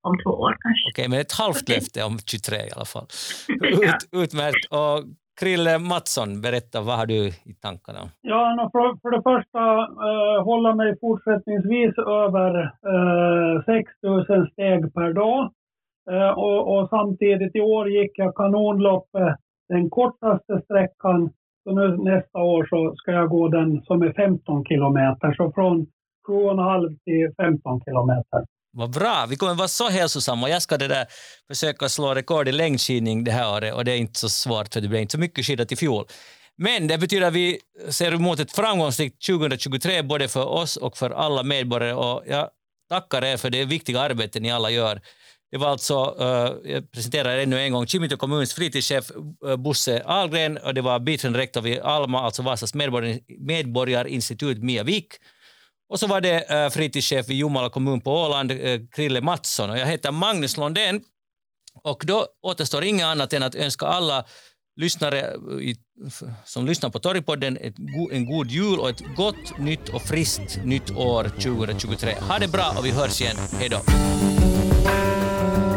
om 0.03 0.15
två 0.25 0.31
år 0.31 0.57
kanske. 0.61 0.85
Okej, 0.93 1.09
men 1.09 1.21
ett 1.21 1.39
halvt 1.43 1.69
löfte 1.69 2.05
om 2.05 2.19
23 2.19 2.57
i 2.57 2.73
alla 2.77 2.85
fall. 2.95 3.07
Ut, 3.87 4.03
utmärkt. 4.23 4.65
Och 4.79 4.97
Krille 5.41 5.79
Mattsson, 5.79 6.41
berätta, 6.41 6.81
vad 6.81 6.97
har 6.99 7.07
du 7.07 7.21
i 7.29 7.55
tankarna? 7.63 8.03
Ja, 8.21 8.71
för, 8.73 9.01
för 9.03 9.11
det 9.17 9.23
första 9.31 9.63
eh, 10.09 10.45
hålla 10.45 10.75
mig 10.75 10.99
fortsättningsvis 11.01 11.95
över 11.99 12.51
eh, 12.93 13.65
6 13.65 13.91
000 14.03 14.51
steg 14.53 14.95
per 14.95 15.13
dag. 15.13 15.53
Eh, 16.11 16.31
och, 16.31 16.61
och, 16.73 16.89
samtidigt 16.89 17.57
i 17.57 17.61
år 17.61 17.91
gick 17.91 18.11
jag 18.15 18.35
kanonloppet 18.35 19.37
den 19.69 19.91
kortaste 19.91 20.61
sträckan. 20.65 21.31
Så 21.65 21.73
nu 21.73 21.97
nästa 21.97 22.39
år 22.39 22.67
så 22.71 22.95
ska 22.97 23.13
jag 23.13 23.29
gå 23.29 23.49
den 23.49 23.83
som 23.83 24.03
är 24.03 24.13
15 24.13 24.65
kilometer. 24.65 25.35
Så 25.37 25.53
från 25.53 25.87
7,5 26.29 26.99
till 27.05 27.35
15 27.37 27.81
kilometer. 27.85 28.45
Vad 28.73 28.91
bra, 28.91 29.27
vi 29.31 29.37
kommer 29.37 29.55
vara 29.55 29.69
så 29.69 29.89
hälsosamma. 29.89 30.49
Jag 30.49 30.63
ska 30.63 30.77
det 30.77 30.89
där 30.89 31.07
försöka 31.49 31.89
slå 31.89 32.15
rekord 32.15 32.49
i 32.49 32.53
längdskidning 32.53 33.25
det 33.25 33.31
här 33.31 33.57
året 33.57 33.75
och 33.75 33.85
det 33.85 33.93
är 33.93 33.97
inte 33.97 34.19
så 34.19 34.29
svårt 34.29 34.73
för 34.73 34.81
det 34.81 34.89
blev 34.89 35.01
inte 35.01 35.13
så 35.13 35.19
mycket 35.19 35.47
skidat 35.47 35.73
i 35.73 35.77
fjol. 35.77 36.05
Men 36.57 36.87
det 36.87 36.99
betyder 36.99 37.27
att 37.27 37.35
vi 37.35 37.59
ser 37.89 38.15
emot 38.15 38.41
ett 38.41 38.53
framgångsrikt 38.53 39.27
2023 39.27 40.03
både 40.03 40.29
för 40.29 40.49
oss 40.49 40.77
och 40.77 40.97
för 40.97 41.11
alla 41.11 41.43
medborgare 41.43 41.95
och 41.95 42.23
jag 42.27 42.49
tackar 42.89 43.25
er 43.25 43.37
för 43.37 43.51
det 43.51 43.65
viktiga 43.65 44.01
arbete 44.01 44.41
ni 44.41 44.51
alla 44.51 44.71
gör. 44.71 45.01
Det 45.51 45.59
var 45.59 45.69
alltså, 45.69 46.17
uh, 46.21 46.73
jag 46.73 46.91
presenterar 46.91 47.39
ännu 47.39 47.61
en 47.61 47.73
gång, 47.73 47.87
Kimito 47.87 48.17
kommuns 48.17 48.55
fritidschef 48.55 49.11
uh, 49.47 49.57
Bosse 49.57 50.03
Ahlgren 50.07 50.59
och 50.59 50.75
det 50.75 50.83
var 50.83 50.99
biträdande 51.01 51.39
rektor 51.39 51.61
vid 51.61 51.81
Alma, 51.81 52.21
alltså 52.21 52.43
Vasas 52.43 52.75
medborgar, 52.75 53.19
medborgarinstitut 53.39 54.63
Mia 54.63 54.83
Wik 54.83 55.15
och 55.91 56.01
så 56.01 56.07
var 56.07 56.21
det 56.21 56.65
uh, 56.65 56.71
fritidschef 56.71 57.29
vid 57.29 57.37
Jomala 57.37 57.71
kommun 57.71 58.01
på 58.01 58.13
Åland, 58.13 58.53
uh, 58.53 58.81
Krille 58.93 59.21
Mattsson. 59.21 59.71
Och 59.71 59.79
jag 59.79 59.87
heter 59.87 60.13
Magnus 60.13 60.57
Londén. 60.57 61.01
Och 61.85 62.03
då 62.07 62.27
återstår 62.43 62.85
inget 62.85 63.07
annat 63.07 63.33
än 63.33 63.43
att 63.43 63.55
önska 63.55 63.87
alla 63.87 64.25
lyssnare 64.77 65.35
i, 65.61 65.77
som 66.45 66.67
lyssnar 66.67 66.91
på 66.91 66.99
Torgpodden 66.99 67.59
en 68.13 68.27
god 68.27 68.51
jul 68.51 68.79
och 68.79 68.91
ett 68.91 69.03
gott 69.17 69.59
nytt 69.59 69.89
och 69.89 70.03
friskt 70.03 70.65
nytt 70.65 70.91
år 70.91 71.25
2023. 71.25 72.15
Ha 72.21 72.39
det 72.39 72.49
bra 72.49 72.75
och 72.79 72.87
vi 72.87 72.91
hörs 72.91 73.21
igen. 73.21 73.37
Hej 73.59 73.69
då! 73.69 73.81
Torgpodden. 75.41 75.70